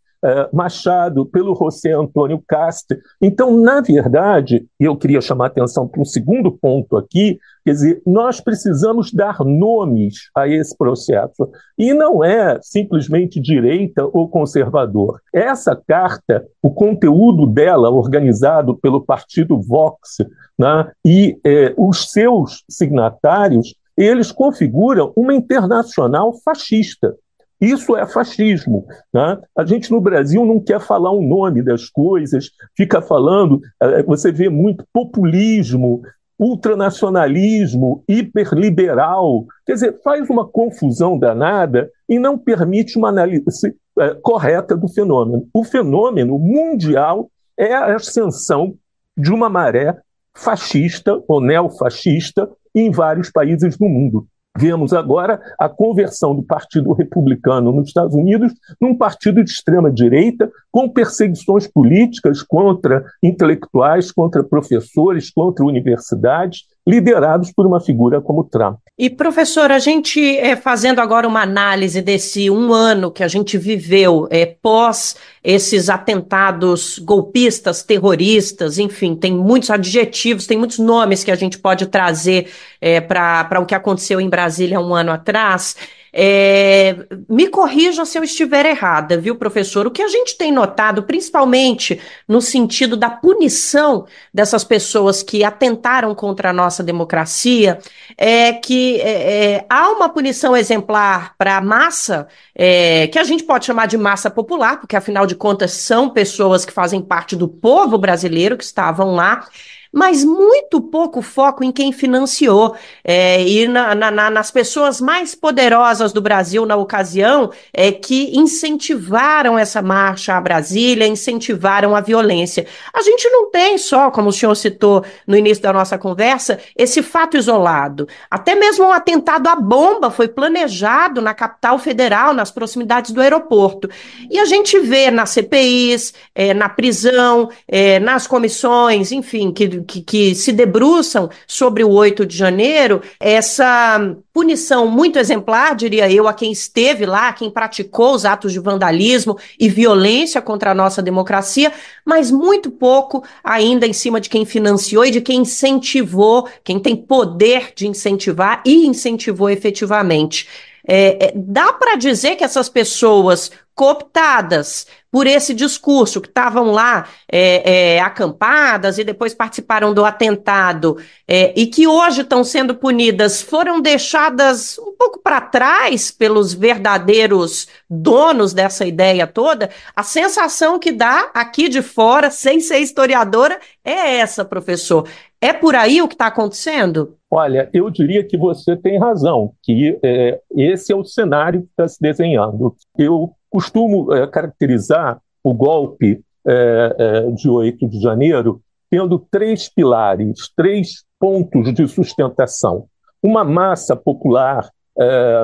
Machado, 0.52 1.26
pelo 1.26 1.54
José 1.54 1.92
Antônio 1.92 2.42
Castro. 2.46 2.98
Então, 3.20 3.56
na 3.56 3.80
verdade, 3.80 4.66
eu 4.78 4.96
queria 4.96 5.20
chamar 5.20 5.46
atenção 5.46 5.86
para 5.86 6.00
um 6.00 6.04
segundo 6.04 6.50
ponto 6.50 6.96
aqui, 6.96 7.38
quer 7.64 7.72
dizer, 7.72 8.02
nós 8.06 8.40
precisamos 8.40 9.12
dar 9.12 9.44
nomes 9.44 10.30
a 10.34 10.48
esse 10.48 10.76
processo. 10.76 11.50
E 11.78 11.92
não 11.92 12.24
é 12.24 12.58
simplesmente 12.62 13.40
direita 13.40 14.04
ou 14.04 14.28
conservador. 14.28 15.20
Essa 15.32 15.76
carta, 15.76 16.46
o 16.62 16.70
conteúdo 16.70 17.46
dela, 17.46 17.90
organizado 17.90 18.76
pelo 18.76 19.04
partido 19.04 19.60
Vox, 19.60 20.18
né, 20.58 20.90
e 21.04 21.38
eh, 21.44 21.74
os 21.76 22.10
seus 22.10 22.64
signatários, 22.68 23.74
eles 23.96 24.30
configuram 24.30 25.12
uma 25.16 25.34
internacional 25.34 26.32
fascista. 26.44 27.14
Isso 27.60 27.96
é 27.96 28.06
fascismo. 28.06 28.86
Né? 29.12 29.38
A 29.56 29.64
gente 29.64 29.90
no 29.90 30.00
Brasil 30.00 30.44
não 30.44 30.60
quer 30.60 30.80
falar 30.80 31.10
o 31.10 31.22
nome 31.22 31.62
das 31.62 31.88
coisas, 31.88 32.50
fica 32.76 33.00
falando, 33.00 33.60
eh, 33.80 34.02
você 34.02 34.30
vê 34.30 34.48
muito 34.48 34.84
populismo, 34.92 36.02
ultranacionalismo, 36.38 38.04
hiperliberal. 38.08 39.46
Quer 39.64 39.74
dizer, 39.74 40.00
faz 40.02 40.28
uma 40.28 40.46
confusão 40.46 41.18
danada 41.18 41.90
e 42.08 42.18
não 42.18 42.38
permite 42.38 42.98
uma 42.98 43.08
análise 43.08 43.74
é, 43.98 44.14
correta 44.22 44.76
do 44.76 44.88
fenômeno. 44.88 45.48
O 45.52 45.64
fenômeno 45.64 46.38
mundial 46.38 47.30
é 47.58 47.74
a 47.74 47.96
ascensão 47.96 48.74
de 49.16 49.32
uma 49.32 49.48
maré 49.48 49.96
fascista 50.34 51.18
ou 51.26 51.40
neofascista 51.40 52.48
em 52.74 52.90
vários 52.90 53.30
países 53.30 53.78
do 53.78 53.86
mundo. 53.86 54.26
Vemos 54.58 54.92
agora 54.92 55.40
a 55.58 55.68
conversão 55.68 56.34
do 56.34 56.42
Partido 56.42 56.92
Republicano 56.92 57.72
nos 57.72 57.88
Estados 57.88 58.14
Unidos 58.14 58.52
num 58.80 58.96
partido 58.96 59.44
de 59.44 59.50
extrema-direita, 59.50 60.50
com 60.70 60.88
perseguições 60.88 61.66
políticas 61.66 62.42
contra 62.42 63.04
intelectuais, 63.22 64.10
contra 64.10 64.42
professores, 64.42 65.30
contra 65.30 65.64
universidades, 65.64 66.64
liderados 66.86 67.50
por 67.52 67.66
uma 67.66 67.80
figura 67.80 68.20
como 68.20 68.44
Trump. 68.44 68.78
E, 68.96 69.10
professor, 69.10 69.70
a 69.72 69.78
gente 69.78 70.38
é, 70.38 70.54
fazendo 70.56 71.00
agora 71.00 71.26
uma 71.26 71.42
análise 71.42 72.00
desse 72.00 72.48
um 72.48 72.72
ano 72.72 73.10
que 73.10 73.22
a 73.22 73.28
gente 73.28 73.58
viveu 73.58 74.28
é, 74.30 74.46
pós 74.46 75.16
esses 75.42 75.90
atentados 75.90 76.98
golpistas, 76.98 77.82
terroristas, 77.82 78.78
enfim, 78.78 79.14
tem 79.14 79.32
muitos 79.32 79.70
adjetivos, 79.70 80.46
tem 80.46 80.56
muitos 80.56 80.78
nomes 80.78 81.22
que 81.24 81.30
a 81.30 81.36
gente 81.36 81.58
pode 81.58 81.86
trazer 81.86 82.48
é, 82.80 83.00
para 83.00 83.60
o 83.60 83.66
que 83.66 83.74
aconteceu 83.74 84.20
em 84.20 84.28
Brasília 84.28 84.80
um 84.80 84.94
ano 84.94 85.12
atrás. 85.12 85.76
É, 86.18 86.96
me 87.28 87.46
corrija 87.46 88.06
se 88.06 88.18
eu 88.18 88.24
estiver 88.24 88.64
errada, 88.64 89.18
viu, 89.18 89.36
professor? 89.36 89.86
O 89.86 89.90
que 89.90 90.00
a 90.00 90.08
gente 90.08 90.38
tem 90.38 90.50
notado, 90.50 91.02
principalmente 91.02 92.00
no 92.26 92.40
sentido 92.40 92.96
da 92.96 93.10
punição 93.10 94.06
dessas 94.32 94.64
pessoas 94.64 95.22
que 95.22 95.44
atentaram 95.44 96.14
contra 96.14 96.48
a 96.48 96.52
nossa 96.54 96.82
democracia, 96.82 97.78
é 98.16 98.54
que 98.54 98.98
é, 99.02 99.56
é 99.56 99.66
há 99.68 99.90
uma 99.90 100.08
punição 100.08 100.56
exemplar 100.56 101.34
para 101.36 101.58
a 101.58 101.60
massa, 101.60 102.26
é, 102.54 103.08
que 103.08 103.18
a 103.18 103.24
gente 103.24 103.44
pode 103.44 103.66
chamar 103.66 103.84
de 103.84 103.98
massa 103.98 104.30
popular, 104.30 104.80
porque 104.80 104.96
afinal 104.96 105.26
de 105.26 105.34
contas 105.34 105.72
são 105.72 106.08
pessoas 106.08 106.64
que 106.64 106.72
fazem 106.72 107.02
parte 107.02 107.36
do 107.36 107.46
povo 107.46 107.98
brasileiro 107.98 108.56
que 108.56 108.64
estavam 108.64 109.14
lá 109.14 109.46
mas 109.92 110.24
muito 110.24 110.80
pouco 110.80 111.22
foco 111.22 111.64
em 111.64 111.72
quem 111.72 111.92
financiou 111.92 112.74
é, 113.04 113.42
e 113.42 113.66
na, 113.68 113.94
na, 113.94 114.30
nas 114.30 114.50
pessoas 114.50 115.00
mais 115.00 115.34
poderosas 115.34 116.12
do 116.12 116.20
Brasil 116.20 116.66
na 116.66 116.76
ocasião 116.76 117.50
é, 117.72 117.92
que 117.92 118.36
incentivaram 118.36 119.58
essa 119.58 119.80
marcha 119.82 120.34
a 120.34 120.40
Brasília, 120.40 121.06
incentivaram 121.06 121.94
a 121.94 122.00
violência. 122.00 122.66
A 122.92 123.02
gente 123.02 123.28
não 123.28 123.50
tem 123.50 123.78
só, 123.78 124.10
como 124.10 124.28
o 124.28 124.32
senhor 124.32 124.54
citou 124.54 125.04
no 125.26 125.36
início 125.36 125.62
da 125.62 125.72
nossa 125.72 125.98
conversa, 125.98 126.58
esse 126.76 127.02
fato 127.02 127.36
isolado. 127.36 128.08
Até 128.30 128.54
mesmo 128.54 128.86
um 128.86 128.92
atentado 128.92 129.48
à 129.48 129.56
bomba 129.56 130.10
foi 130.10 130.28
planejado 130.28 131.20
na 131.20 131.34
capital 131.34 131.78
federal, 131.78 132.34
nas 132.34 132.50
proximidades 132.50 133.10
do 133.10 133.20
aeroporto. 133.20 133.88
E 134.30 134.38
a 134.38 134.44
gente 134.44 134.78
vê 134.80 135.10
nas 135.10 135.30
CPIs, 135.30 136.14
é, 136.34 136.52
na 136.52 136.68
prisão, 136.68 137.48
é, 137.68 137.98
nas 137.98 138.26
comissões, 138.26 139.12
enfim, 139.12 139.52
que 139.52 139.82
que, 139.86 140.02
que 140.02 140.34
se 140.34 140.52
debruçam 140.52 141.30
sobre 141.46 141.84
o 141.84 141.90
8 141.90 142.26
de 142.26 142.36
janeiro, 142.36 143.00
essa 143.18 144.16
punição 144.32 144.86
muito 144.86 145.18
exemplar, 145.18 145.74
diria 145.74 146.10
eu, 146.12 146.28
a 146.28 146.34
quem 146.34 146.52
esteve 146.52 147.06
lá, 147.06 147.28
a 147.28 147.32
quem 147.32 147.50
praticou 147.50 148.14
os 148.14 148.26
atos 148.26 148.52
de 148.52 148.58
vandalismo 148.58 149.38
e 149.58 149.68
violência 149.68 150.42
contra 150.42 150.72
a 150.72 150.74
nossa 150.74 151.00
democracia, 151.00 151.72
mas 152.04 152.30
muito 152.30 152.70
pouco 152.70 153.24
ainda 153.42 153.86
em 153.86 153.92
cima 153.92 154.20
de 154.20 154.28
quem 154.28 154.44
financiou 154.44 155.04
e 155.06 155.10
de 155.10 155.20
quem 155.20 155.40
incentivou, 155.40 156.48
quem 156.62 156.78
tem 156.78 156.94
poder 156.94 157.72
de 157.74 157.86
incentivar 157.86 158.62
e 158.66 158.86
incentivou 158.86 159.48
efetivamente. 159.48 160.46
É, 160.86 161.28
é, 161.28 161.32
dá 161.34 161.72
para 161.72 161.96
dizer 161.96 162.36
que 162.36 162.44
essas 162.44 162.68
pessoas 162.68 163.50
cooptadas 163.76 164.86
por 165.12 165.26
esse 165.26 165.54
discurso, 165.54 166.20
que 166.20 166.28
estavam 166.28 166.72
lá 166.72 167.06
é, 167.30 167.94
é, 167.94 168.00
acampadas 168.00 168.98
e 168.98 169.04
depois 169.04 169.34
participaram 169.34 169.94
do 169.94 170.04
atentado, 170.04 170.96
é, 171.28 171.52
e 171.58 171.66
que 171.66 171.86
hoje 171.86 172.22
estão 172.22 172.42
sendo 172.42 172.74
punidas, 172.74 173.40
foram 173.40 173.80
deixadas 173.80 174.78
um 174.78 174.92
pouco 174.98 175.20
para 175.22 175.40
trás 175.40 176.10
pelos 176.10 176.52
verdadeiros 176.52 177.68
donos 177.88 178.52
dessa 178.52 178.84
ideia 178.84 179.26
toda, 179.26 179.70
a 179.94 180.02
sensação 180.02 180.78
que 180.78 180.90
dá 180.90 181.30
aqui 181.32 181.68
de 181.68 181.82
fora, 181.82 182.30
sem 182.30 182.60
ser 182.60 182.78
historiadora, 182.78 183.58
é 183.84 184.16
essa, 184.16 184.44
professor. 184.44 185.08
É 185.40 185.52
por 185.52 185.74
aí 185.74 186.00
o 186.00 186.08
que 186.08 186.14
está 186.14 186.26
acontecendo? 186.26 187.16
Olha, 187.30 187.68
eu 187.72 187.90
diria 187.90 188.24
que 188.24 188.36
você 188.36 188.74
tem 188.74 188.98
razão, 188.98 189.52
que 189.62 189.98
é, 190.02 190.40
esse 190.56 190.92
é 190.92 190.96
o 190.96 191.04
cenário 191.04 191.62
que 191.62 191.68
está 191.68 191.86
se 191.86 192.00
desenhando. 192.00 192.74
Eu 192.96 193.35
costumo 193.56 194.12
é, 194.12 194.26
caracterizar 194.26 195.18
o 195.42 195.54
golpe 195.54 196.20
é, 196.46 197.30
de 197.30 197.48
8 197.48 197.88
de 197.88 197.98
janeiro 197.98 198.60
tendo 198.90 199.18
três 199.30 199.66
pilares, 199.66 200.52
três 200.54 201.04
pontos 201.18 201.72
de 201.72 201.88
sustentação. 201.88 202.84
Uma 203.22 203.42
massa 203.42 203.96
popular 203.96 204.70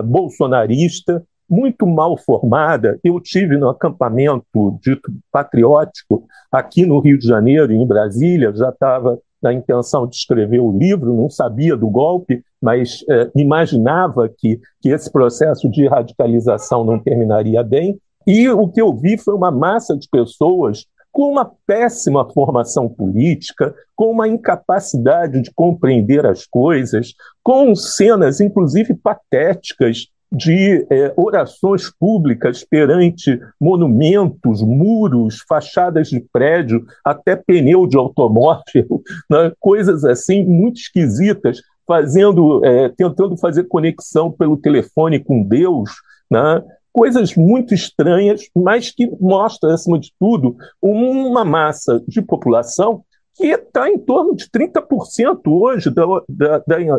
bolsonarista, 0.05 1.23
muito 1.51 1.87
mal 1.87 2.17
formada. 2.17 2.99
Eu 3.03 3.21
tive 3.21 3.59
no 3.59 3.69
acampamento 3.69 4.79
dito 4.81 5.13
patriótico 5.31 6.25
aqui 6.51 6.87
no 6.87 7.01
Rio 7.01 7.19
de 7.19 7.27
Janeiro, 7.27 7.73
em 7.73 7.87
Brasília, 7.87 8.55
já 8.55 8.69
estava 8.69 9.19
na 9.43 9.53
intenção 9.53 10.07
de 10.07 10.15
escrever 10.15 10.61
o 10.61 10.79
livro, 10.79 11.15
não 11.15 11.29
sabia 11.29 11.77
do 11.77 11.91
golpe, 11.91 12.45
mas 12.61 13.05
imaginava 13.35 14.29
que, 14.29 14.61
que 14.81 14.91
esse 14.91 15.11
processo 15.11 15.69
de 15.69 15.89
radicalização 15.89 16.85
não 16.85 16.99
terminaria 16.99 17.63
bem. 17.65 17.99
E 18.27 18.49
o 18.49 18.69
que 18.69 18.81
eu 18.81 18.95
vi 18.95 19.19
foi 19.19 19.35
uma 19.35 19.51
massa 19.51 19.97
de 19.97 20.09
pessoas 20.09 20.87
com 21.11 21.31
uma 21.31 21.53
péssima 21.67 22.29
formação 22.33 22.89
política, 22.89 23.75
com 23.95 24.11
uma 24.11 24.27
incapacidade 24.27 25.43
de 25.43 25.51
compreender 25.53 26.25
as 26.25 26.47
coisas, 26.47 27.13
com 27.43 27.75
cenas, 27.75 28.41
inclusive 28.41 28.95
patéticas, 28.95 30.07
de 30.35 30.87
é, 30.89 31.13
orações 31.15 31.91
públicas 31.91 32.65
perante 32.65 33.39
monumentos, 33.61 34.63
muros, 34.63 35.45
fachadas 35.47 36.09
de 36.09 36.21
prédio, 36.33 36.87
até 37.05 37.37
pneu 37.37 37.87
de 37.87 37.99
automóvel, 37.99 39.03
né? 39.29 39.53
coisas 39.61 40.05
assim 40.07 40.43
muito 40.43 40.81
esquisitas, 40.81 41.61
fazendo, 41.87 42.65
é, 42.65 42.89
tentando 42.89 43.37
fazer 43.37 43.65
conexão 43.65 44.31
pelo 44.31 44.57
telefone 44.57 45.19
com 45.21 45.43
Deus, 45.43 45.91
né? 46.31 46.63
Coisas 46.93 47.35
muito 47.35 47.75
estranhas, 47.75 48.43
mas 48.55 48.91
que 48.91 49.11
mostram, 49.21 49.73
acima 49.73 49.99
de 49.99 50.13
tudo, 50.19 50.57
uma 50.81 51.45
massa 51.45 52.03
de 52.07 52.21
população 52.21 53.03
que 53.35 53.47
está 53.47 53.89
em 53.89 53.99
torno 53.99 54.37
de 54.37 54.47
30% 54.47 55.41
hoje 55.47 55.91
da, 55.91 56.05
da, 56.29 56.59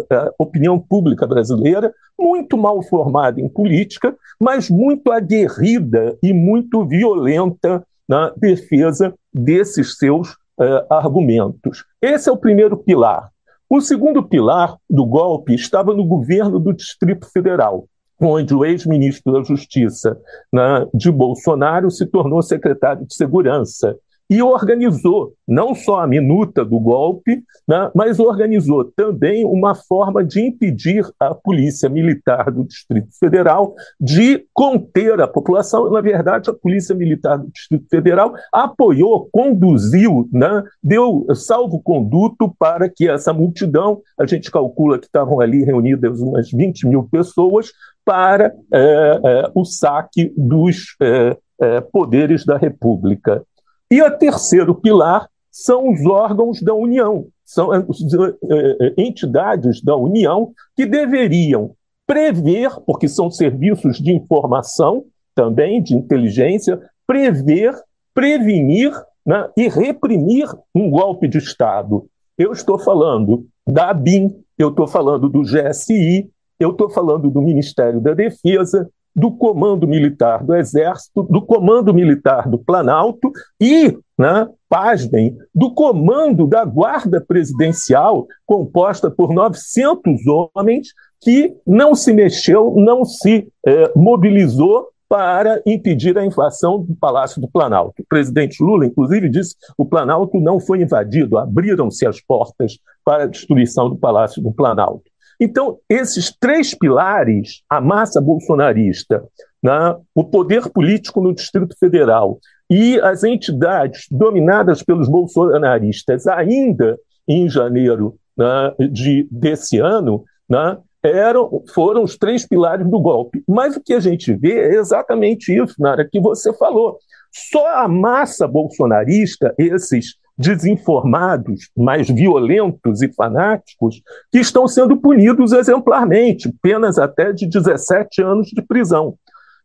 da, 0.10 0.32
opinião 0.40 0.80
pública 0.80 1.28
brasileira, 1.28 1.94
muito 2.20 2.58
mal 2.58 2.82
formada 2.82 3.40
em 3.40 3.48
política, 3.48 4.16
mas 4.40 4.70
muito 4.70 5.12
aguerrida 5.12 6.18
e 6.24 6.34
muito 6.34 6.86
violenta 6.86 7.86
na 8.10 8.32
defesa 8.36 9.14
desses 9.32 9.98
seus 9.98 10.32
uh, 10.32 10.86
argumentos. 10.90 11.86
Esse 12.02 12.30
é 12.30 12.32
o 12.32 12.38
primeiro 12.38 12.78
pilar. 12.78 13.30
O 13.70 13.80
segundo 13.82 14.24
pilar 14.24 14.76
do 14.90 15.06
golpe 15.06 15.54
estava 15.54 15.94
no 15.94 16.06
governo 16.06 16.60
do 16.60 16.74
Distrito 16.74 17.28
Federal, 17.32 17.88
onde 18.20 18.53
o 18.53 18.63
ex-ministro 18.63 19.34
da 19.34 19.43
Justiça 19.43 20.20
né, 20.51 20.88
de 20.93 21.12
Bolsonaro 21.12 21.89
se 21.91 22.05
tornou 22.05 22.41
secretário 22.41 23.05
de 23.05 23.13
Segurança 23.13 23.98
e 24.34 24.42
organizou 24.42 25.34
não 25.48 25.75
só 25.75 26.00
a 26.00 26.08
minuta 26.08 26.66
do 26.66 26.80
golpe, 26.80 27.44
né, 27.68 27.92
mas 27.94 28.20
organizou 28.20 28.84
também 28.84 29.46
uma 29.46 29.75
forma 29.75 30.24
de 30.24 30.42
impedir 30.42 31.06
a 31.20 31.36
polícia 31.36 31.88
militar 31.88 32.50
do 32.50 32.63
Distrito 32.63 33.10
Federal 33.20 33.75
de 34.02 34.44
conter 34.52 35.22
a 35.22 35.28
população. 35.28 35.92
Na 35.92 36.02
verdade, 36.02 36.50
a 36.50 36.54
polícia 36.54 36.96
militar 36.96 37.38
do 37.38 37.52
Distrito 37.52 37.86
Federal 37.90 38.34
apoiou, 38.52 39.30
conduziu, 39.32 40.28
né, 40.34 40.63
deu 40.82 41.28
salvo-conduto 41.36 42.52
para 42.58 42.90
que 42.90 43.08
essa 43.08 43.32
multidão, 43.32 44.02
a 44.20 44.25
gente 44.25 44.50
calcula 44.50 44.98
que 44.98 45.06
estavam 45.06 45.40
ali 45.40 45.63
reunidas 45.63 46.20
umas 46.20 46.50
20 46.50 46.88
mil 46.88 47.04
pessoas, 47.04 47.72
para 48.04 48.52
é, 48.74 49.20
é, 49.24 49.52
o 49.54 49.63
saque 49.63 50.34
dos 50.36 50.96
é, 51.00 51.82
poderes 51.92 52.44
da 52.46 52.58
República. 52.58 53.44
E 53.92 54.02
o 54.02 54.18
terceiro 54.18 54.75
pilar 54.75 55.28
são 55.52 55.92
os 55.92 56.06
órgãos 56.06 56.62
da 56.62 56.74
União, 56.74 57.28
são 57.46 57.72
as 57.72 57.86
eh, 57.86 58.38
eh, 58.50 58.94
entidades 58.98 59.82
da 59.82 59.96
União 59.96 60.52
que 60.75 60.86
deveriam 60.86 61.75
prever, 62.08 62.72
porque 62.86 63.08
são 63.08 63.30
serviços 63.30 63.98
de 63.98 64.12
informação 64.12 65.06
também, 65.36 65.82
de 65.82 65.96
inteligência, 65.96 66.80
prever, 67.06 67.74
prevenir 68.13 68.92
né, 69.25 69.50
e 69.56 69.68
reprimir 69.68 70.48
um 70.74 70.90
golpe 70.90 71.28
de 71.28 71.38
Estado. 71.38 72.08
Eu 72.38 72.52
estou 72.52 72.80
falando 72.80 73.46
da 73.68 73.90
ABIN, 73.90 74.36
eu 74.58 74.70
estou 74.70 74.88
falando 74.88 75.30
do 75.30 75.42
GSI, 75.42 76.30
eu 76.60 76.72
estou 76.72 76.90
falando 76.90 77.30
do 77.30 77.42
Ministério 77.42 78.02
da 78.02 78.13
Defesa, 78.13 78.90
do 79.15 79.32
Comando 79.32 79.88
Militar 79.88 80.43
do 80.43 80.55
Exército, 80.55 81.24
do 81.24 81.41
Comando 81.41 81.93
Militar 81.93 82.50
do 82.50 82.58
Planalto 82.58 83.32
e, 83.60 83.97
né, 84.17 84.47
pasmem, 84.67 85.38
do 85.54 85.73
Comando 85.73 86.47
da 86.47 86.65
Guarda 86.65 87.23
Presidencial, 87.26 88.28
composta 88.45 89.12
por 89.12 89.34
900 89.34 90.21
homens, 90.28 90.88
que 91.21 91.56
não 91.65 91.95
se 91.95 92.12
mexeu, 92.12 92.73
não 92.76 93.06
se 93.06 93.47
eh, 93.65 93.91
mobilizou 93.95 94.89
para 95.08 95.62
impedir 95.63 96.17
a 96.17 96.26
invasão 96.26 96.80
do 96.82 96.95
Palácio 96.95 97.39
do 97.39 97.47
Planalto. 97.47 98.02
O 98.02 98.08
presidente 98.08 98.63
Lula, 98.63 98.88
inclusive, 98.88 99.30
disse 99.30 99.56
que 99.56 99.65
o 99.78 99.86
Planalto 99.86 100.39
não 100.39 100.60
foi 100.60 100.82
invadido, 100.82 101.38
abriram-se 101.38 102.08
as 102.08 102.19
portas 102.19 102.80
para 103.06 103.26
a 103.26 103.28
destruição 103.28 103.89
do 103.89 103.95
Palácio 103.95 104.41
do 104.41 104.52
Planalto. 104.52 105.12
Então, 105.39 105.80
esses 105.89 106.36
três 106.39 106.74
pilares, 106.74 107.63
a 107.69 107.82
massa 107.82 108.22
bolsonarista, 108.22 109.24
né, 109.62 109.96
o 110.13 110.24
poder 110.24 110.69
político 110.69 111.22
no 111.22 111.34
Distrito 111.34 111.76
Federal 111.78 112.39
e 112.69 113.00
as 113.02 113.24
entidades 113.24 114.06
dominadas 114.12 114.84
pelos 114.84 115.10
bolsonaristas 115.10 116.28
ainda 116.28 116.98
em 117.28 117.50
janeiro 117.50 118.15
né, 118.38 118.74
de, 118.91 119.28
desse 119.32 119.80
ano, 119.80 120.24
né, 120.50 120.78
eram, 121.04 121.63
foram 121.74 122.04
os 122.04 122.17
três 122.17 122.48
pilares 122.48 122.89
do 122.89 123.00
golpe. 123.00 123.43
Mas 123.48 123.76
o 123.76 123.82
que 123.82 123.93
a 123.93 124.00
gente 124.00 124.34
vê 124.34 124.60
é 124.60 124.76
exatamente 124.76 125.54
isso, 125.54 125.76
Nara, 125.80 126.08
que 126.10 126.19
você 126.19 126.54
falou. 126.54 126.98
Só 127.32 127.84
a 127.84 127.88
massa 127.88 128.48
bolsonarista, 128.48 129.54
esses 129.58 130.15
desinformados, 130.38 131.69
mais 131.78 132.10
violentos 132.10 133.02
e 133.02 133.13
fanáticos, 133.13 134.02
que 134.32 134.39
estão 134.39 134.67
sendo 134.67 134.98
punidos 134.98 135.54
exemplarmente, 135.54 136.54
penas 136.62 136.98
até 136.98 137.32
de 137.32 137.48
17 137.48 138.22
anos 138.22 138.48
de 138.48 138.62
prisão. 138.62 139.15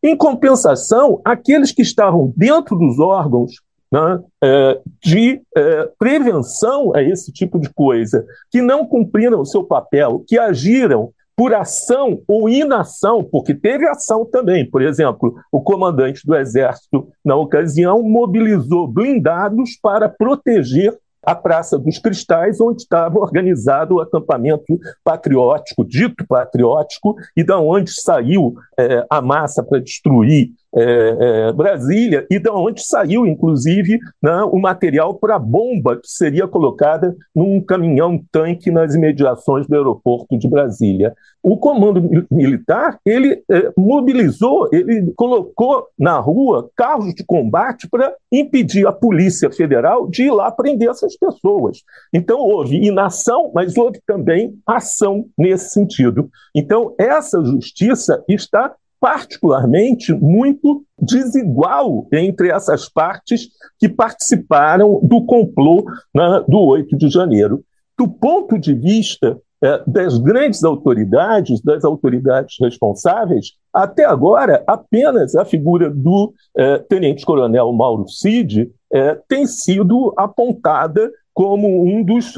Em 0.03 0.17
compensação, 0.17 1.21
aqueles 1.25 1.73
que 1.73 1.83
estavam 1.83 2.33
dentro 2.37 2.77
dos 2.77 2.99
órgãos 2.99 3.53
né, 3.91 4.21
é, 4.45 4.81
de 5.03 5.41
é, 5.57 5.91
prevenção 5.99 6.95
a 6.95 7.03
esse 7.03 7.33
tipo 7.33 7.59
de 7.59 7.71
coisa, 7.71 8.25
que 8.51 8.61
não 8.61 8.87
cumpriram 8.87 9.41
o 9.41 9.47
seu 9.47 9.65
papel, 9.65 10.23
que 10.27 10.39
agiram 10.39 11.11
por 11.39 11.55
ação 11.55 12.21
ou 12.27 12.49
inação, 12.49 13.23
porque 13.23 13.55
teve 13.55 13.87
ação 13.87 14.25
também. 14.25 14.69
Por 14.69 14.83
exemplo, 14.83 15.37
o 15.53 15.63
comandante 15.63 16.27
do 16.27 16.35
Exército, 16.35 17.07
na 17.25 17.37
ocasião, 17.37 18.03
mobilizou 18.03 18.89
blindados 18.89 19.79
para 19.81 20.09
proteger 20.09 20.93
a 21.23 21.37
Praça 21.37 21.79
dos 21.79 21.99
Cristais, 22.01 22.61
onde 22.61 22.83
estava 22.83 23.21
organizado 23.21 23.95
o 23.95 24.01
acampamento 24.01 24.81
patriótico, 25.05 25.85
dito 25.85 26.27
patriótico, 26.27 27.15
e 27.37 27.45
da 27.45 27.61
onde 27.61 27.93
saiu 27.93 28.55
é, 28.77 29.07
a 29.09 29.23
massa 29.23 29.63
para 29.63 29.79
destruir 29.79 30.51
é, 30.75 31.49
é, 31.49 31.53
Brasília, 31.53 32.27
e 32.31 32.39
da 32.39 32.53
onde 32.53 32.83
saiu, 32.85 33.27
inclusive, 33.27 33.99
né, 34.23 34.43
o 34.45 34.59
material 34.59 35.15
para 35.15 35.37
a 35.37 35.39
bomba 35.39 35.97
que 35.97 36.09
seria 36.09 36.47
colocada 36.47 37.17
num 37.35 37.61
caminhão-tanque 37.61 38.71
nas 38.71 38.95
imediações 38.95 39.67
do 39.67 39.75
aeroporto 39.75 40.39
de 40.39 40.49
Brasília. 40.49 41.15
O 41.43 41.57
comando 41.57 42.27
militar 42.31 42.99
ele 43.07 43.43
é, 43.51 43.73
mobilizou, 43.77 44.69
ele 44.73 45.13
colocou 45.17 45.87
na 45.99 46.19
rua 46.19 46.69
carros 46.77 47.15
de 47.15 47.25
combate 47.25 47.89
para 47.89 48.13
impedir 48.31 48.87
a 48.87 48.93
Polícia 48.93 49.51
Federal 49.51 50.09
de 50.09 50.25
ir 50.25 50.31
lá 50.31 50.51
prender 50.51 50.91
essas 50.91 51.17
pessoas. 51.17 51.83
Então 52.13 52.39
houve 52.41 52.77
inação, 52.77 53.51
mas 53.55 53.77
houve 53.77 54.01
também 54.07 54.59
ação 54.67 55.27
nesse 55.39 55.71
sentido. 55.71 56.29
Então 56.55 56.95
essa 56.99 57.43
justiça 57.43 58.23
está 58.29 58.75
particularmente 59.01 60.13
muito 60.13 60.85
desigual 61.01 62.07
entre 62.13 62.51
essas 62.51 62.89
partes 62.89 63.49
que 63.79 63.89
participaram 63.89 65.01
do 65.03 65.25
complô 65.25 65.85
né, 66.15 66.45
do 66.49 66.59
8 66.59 66.97
de 66.97 67.09
janeiro. 67.09 67.63
Do 67.97 68.09
ponto 68.09 68.59
de 68.59 68.75
vista 68.75 69.39
é, 69.63 69.83
das 69.87 70.19
grandes 70.19 70.63
autoridades, 70.63 71.61
das 71.61 71.85
autoridades 71.85 72.57
responsáveis, 72.61 73.55
até 73.73 74.05
agora 74.05 74.63
apenas 74.67 75.35
a 75.35 75.45
figura 75.45 75.91
do 75.91 76.33
é, 76.57 76.79
tenente-coronel 76.79 77.73
Mauro 77.73 78.09
Cid 78.09 78.71
é, 78.93 79.19
tem 79.29 79.47
sido 79.47 80.15
apontada 80.17 81.11
como 81.35 81.85
um 81.85 82.03
dos 82.03 82.35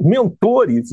mentores. 0.00 0.90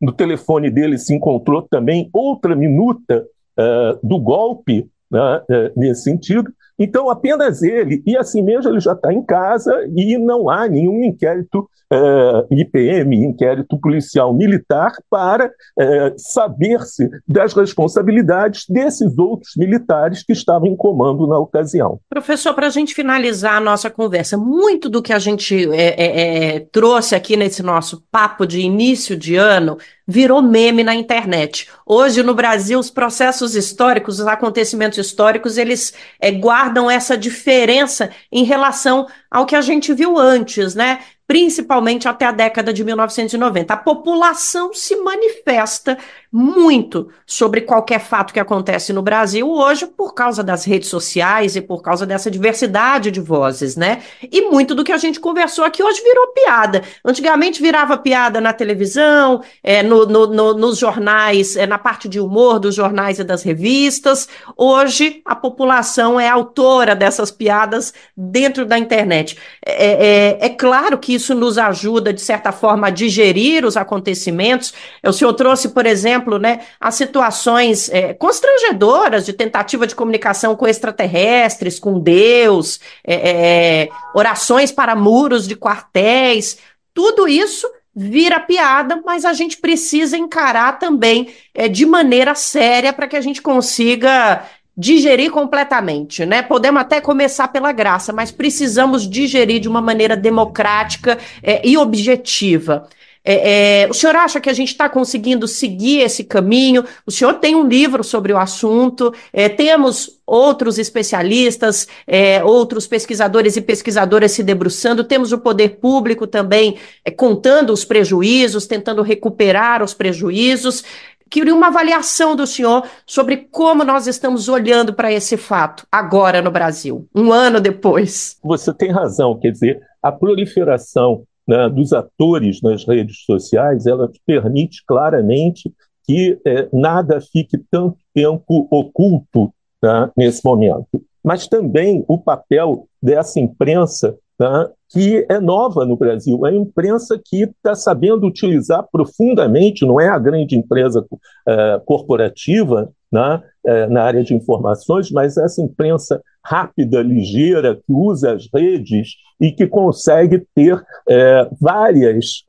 No 0.00 0.10
telefone 0.10 0.68
dele 0.68 0.98
se 0.98 1.14
encontrou 1.14 1.62
também 1.62 2.10
outra 2.12 2.56
minuta 2.56 3.24
uh, 3.58 3.98
do 4.02 4.18
golpe, 4.18 4.88
né, 5.10 5.42
uh, 5.50 5.72
nesse 5.76 6.02
sentido, 6.02 6.52
Então, 6.78 7.08
apenas 7.08 7.62
ele, 7.62 8.02
e 8.04 8.16
assim 8.16 8.42
mesmo 8.42 8.70
ele 8.70 8.80
já 8.80 8.92
está 8.92 9.12
em 9.12 9.22
casa 9.22 9.72
e 9.94 10.18
não 10.18 10.50
há 10.50 10.68
nenhum 10.68 11.04
inquérito 11.04 11.68
eh, 11.94 12.46
IPM, 12.50 13.14
inquérito 13.24 13.78
policial 13.78 14.34
militar, 14.34 14.92
para 15.08 15.50
eh, 15.78 16.14
saber-se 16.16 17.08
das 17.28 17.52
responsabilidades 17.52 18.64
desses 18.68 19.16
outros 19.16 19.52
militares 19.56 20.24
que 20.24 20.32
estavam 20.32 20.66
em 20.66 20.74
comando 20.74 21.26
na 21.26 21.38
ocasião. 21.38 22.00
Professor, 22.08 22.54
para 22.54 22.66
a 22.66 22.70
gente 22.70 22.94
finalizar 22.94 23.58
a 23.58 23.60
nossa 23.60 23.90
conversa, 23.90 24.36
muito 24.36 24.88
do 24.88 25.02
que 25.02 25.12
a 25.12 25.18
gente 25.18 25.68
é, 25.72 26.56
é, 26.56 26.60
trouxe 26.72 27.14
aqui 27.14 27.36
nesse 27.36 27.62
nosso 27.62 28.02
papo 28.10 28.46
de 28.46 28.60
início 28.60 29.16
de 29.16 29.36
ano 29.36 29.76
virou 30.06 30.42
meme 30.42 30.82
na 30.82 30.94
internet. 30.94 31.68
Hoje, 31.86 32.22
no 32.22 32.34
Brasil, 32.34 32.78
os 32.78 32.90
processos 32.90 33.54
históricos, 33.54 34.20
os 34.20 34.26
acontecimentos 34.26 34.98
históricos, 34.98 35.56
eles 35.56 35.94
é, 36.20 36.30
guardam 36.30 36.90
essa 36.90 37.16
diferença 37.16 38.10
em 38.30 38.44
relação 38.44 39.06
ao 39.30 39.46
que 39.46 39.56
a 39.56 39.60
gente 39.60 39.92
viu 39.92 40.18
antes, 40.18 40.74
né? 40.74 41.00
principalmente 41.26 42.06
até 42.06 42.26
a 42.26 42.32
década 42.32 42.72
de 42.72 42.84
1990. 42.84 43.72
A 43.72 43.76
população 43.78 44.74
se 44.74 44.96
manifesta 44.96 45.96
muito 46.36 47.08
sobre 47.24 47.60
qualquer 47.60 48.00
fato 48.00 48.34
que 48.34 48.40
acontece 48.40 48.92
no 48.92 49.02
Brasil 49.02 49.48
hoje 49.48 49.86
por 49.86 50.14
causa 50.14 50.42
das 50.42 50.64
redes 50.64 50.88
sociais 50.88 51.54
e 51.54 51.60
por 51.60 51.80
causa 51.80 52.04
dessa 52.04 52.28
diversidade 52.28 53.12
de 53.12 53.20
vozes, 53.20 53.76
né? 53.76 54.02
E 54.20 54.42
muito 54.42 54.74
do 54.74 54.82
que 54.82 54.90
a 54.90 54.96
gente 54.96 55.20
conversou 55.20 55.64
aqui 55.64 55.80
hoje 55.80 56.02
virou 56.02 56.26
piada. 56.32 56.82
Antigamente 57.04 57.62
virava 57.62 57.96
piada 57.96 58.40
na 58.40 58.52
televisão, 58.52 59.44
é, 59.62 59.80
no, 59.84 60.06
no, 60.06 60.26
no, 60.26 60.54
nos 60.54 60.76
jornais, 60.76 61.54
é, 61.54 61.68
na 61.68 61.78
parte 61.78 62.08
de 62.08 62.18
humor 62.18 62.58
dos 62.58 62.74
jornais 62.74 63.20
e 63.20 63.24
das 63.24 63.44
revistas. 63.44 64.28
Hoje 64.56 65.22
a 65.24 65.36
população 65.36 66.18
é 66.18 66.28
autora 66.28 66.96
dessas 66.96 67.30
piadas 67.30 67.94
dentro 68.16 68.66
da 68.66 68.76
internet. 68.76 69.38
É, 69.64 70.38
é, 70.40 70.46
é 70.46 70.48
claro 70.48 70.98
que 70.98 71.14
isso 71.14 71.32
nos 71.32 71.58
ajuda, 71.58 72.12
de 72.12 72.20
certa 72.20 72.50
forma, 72.50 72.88
a 72.88 72.90
digerir 72.90 73.64
os 73.64 73.76
acontecimentos. 73.76 74.74
O 75.06 75.12
senhor 75.12 75.32
trouxe, 75.34 75.68
por 75.68 75.86
exemplo, 75.86 76.23
né, 76.38 76.60
as 76.80 76.94
situações 76.94 77.88
é, 77.90 78.14
constrangedoras 78.14 79.24
de 79.24 79.32
tentativa 79.32 79.86
de 79.86 79.94
comunicação 79.94 80.56
com 80.56 80.66
extraterrestres, 80.66 81.78
com 81.78 81.98
Deus, 81.98 82.80
é, 83.06 83.14
é, 83.14 83.88
orações 84.14 84.72
para 84.72 84.94
muros 84.94 85.46
de 85.46 85.56
quartéis, 85.56 86.58
tudo 86.92 87.28
isso 87.28 87.68
vira 87.94 88.40
piada, 88.40 89.00
mas 89.04 89.24
a 89.24 89.32
gente 89.32 89.58
precisa 89.58 90.16
encarar 90.16 90.78
também 90.78 91.28
é, 91.54 91.68
de 91.68 91.86
maneira 91.86 92.34
séria 92.34 92.92
para 92.92 93.06
que 93.06 93.16
a 93.16 93.20
gente 93.20 93.40
consiga 93.40 94.44
digerir 94.76 95.30
completamente, 95.30 96.26
né? 96.26 96.42
Podemos 96.42 96.80
até 96.80 97.00
começar 97.00 97.48
pela 97.48 97.70
graça, 97.70 98.12
mas 98.12 98.32
precisamos 98.32 99.08
digerir 99.08 99.60
de 99.60 99.68
uma 99.68 99.80
maneira 99.80 100.16
democrática 100.16 101.18
é, 101.42 101.66
e 101.66 101.78
objetiva. 101.78 102.88
É, 103.24 103.84
é, 103.84 103.88
o 103.88 103.94
senhor 103.94 104.14
acha 104.14 104.38
que 104.38 104.50
a 104.50 104.52
gente 104.52 104.68
está 104.68 104.86
conseguindo 104.86 105.48
seguir 105.48 106.00
esse 106.00 106.22
caminho? 106.22 106.84
O 107.06 107.10
senhor 107.10 107.34
tem 107.34 107.54
um 107.54 107.66
livro 107.66 108.04
sobre 108.04 108.32
o 108.34 108.38
assunto, 108.38 109.14
é, 109.32 109.48
temos 109.48 110.20
outros 110.26 110.78
especialistas, 110.78 111.88
é, 112.06 112.44
outros 112.44 112.86
pesquisadores 112.86 113.56
e 113.56 113.62
pesquisadoras 113.62 114.32
se 114.32 114.42
debruçando, 114.42 115.04
temos 115.04 115.32
o 115.32 115.38
poder 115.38 115.76
público 115.80 116.26
também 116.26 116.76
é, 117.02 117.10
contando 117.10 117.72
os 117.72 117.84
prejuízos, 117.84 118.66
tentando 118.66 119.00
recuperar 119.00 119.82
os 119.82 119.94
prejuízos. 119.94 120.84
Queria 121.30 121.54
uma 121.54 121.68
avaliação 121.68 122.36
do 122.36 122.46
senhor 122.46 122.86
sobre 123.06 123.48
como 123.50 123.82
nós 123.82 124.06
estamos 124.06 124.48
olhando 124.48 124.92
para 124.92 125.10
esse 125.10 125.38
fato 125.38 125.86
agora 125.90 126.42
no 126.42 126.50
Brasil, 126.50 127.08
um 127.14 127.32
ano 127.32 127.58
depois. 127.58 128.36
Você 128.44 128.72
tem 128.72 128.92
razão, 128.92 129.38
quer 129.40 129.50
dizer, 129.50 129.80
a 130.02 130.12
proliferação 130.12 131.24
né, 131.46 131.68
dos 131.68 131.92
atores 131.92 132.60
nas 132.62 132.86
redes 132.86 133.24
sociais, 133.24 133.86
ela 133.86 134.10
permite 134.26 134.84
claramente 134.86 135.72
que 136.04 136.38
é, 136.46 136.68
nada 136.72 137.20
fique 137.20 137.58
tanto 137.70 137.96
tempo 138.14 138.68
oculto 138.70 139.52
né, 139.82 140.10
nesse 140.16 140.44
momento. 140.44 141.02
Mas 141.22 141.48
também 141.48 142.04
o 142.06 142.18
papel 142.18 142.86
dessa 143.02 143.40
imprensa 143.40 144.16
né, 144.38 144.70
que 144.94 145.26
é 145.28 145.40
nova 145.40 145.84
no 145.84 145.96
Brasil. 145.96 146.46
É 146.46 146.50
a 146.50 146.54
imprensa 146.54 147.20
que 147.22 147.42
está 147.42 147.74
sabendo 147.74 148.28
utilizar 148.28 148.86
profundamente, 148.92 149.84
não 149.84 150.00
é 150.00 150.08
a 150.08 150.20
grande 150.20 150.56
empresa 150.56 151.04
é, 151.48 151.82
corporativa 151.84 152.88
né, 153.10 153.42
é, 153.66 153.88
na 153.88 154.04
área 154.04 154.22
de 154.22 154.36
informações, 154.36 155.10
mas 155.10 155.36
essa 155.36 155.60
imprensa 155.60 156.22
rápida, 156.44 157.02
ligeira, 157.02 157.74
que 157.74 157.92
usa 157.92 158.34
as 158.34 158.48
redes 158.54 159.16
e 159.40 159.50
que 159.50 159.66
consegue 159.66 160.46
ter 160.54 160.80
é, 161.08 161.48
várias 161.60 162.44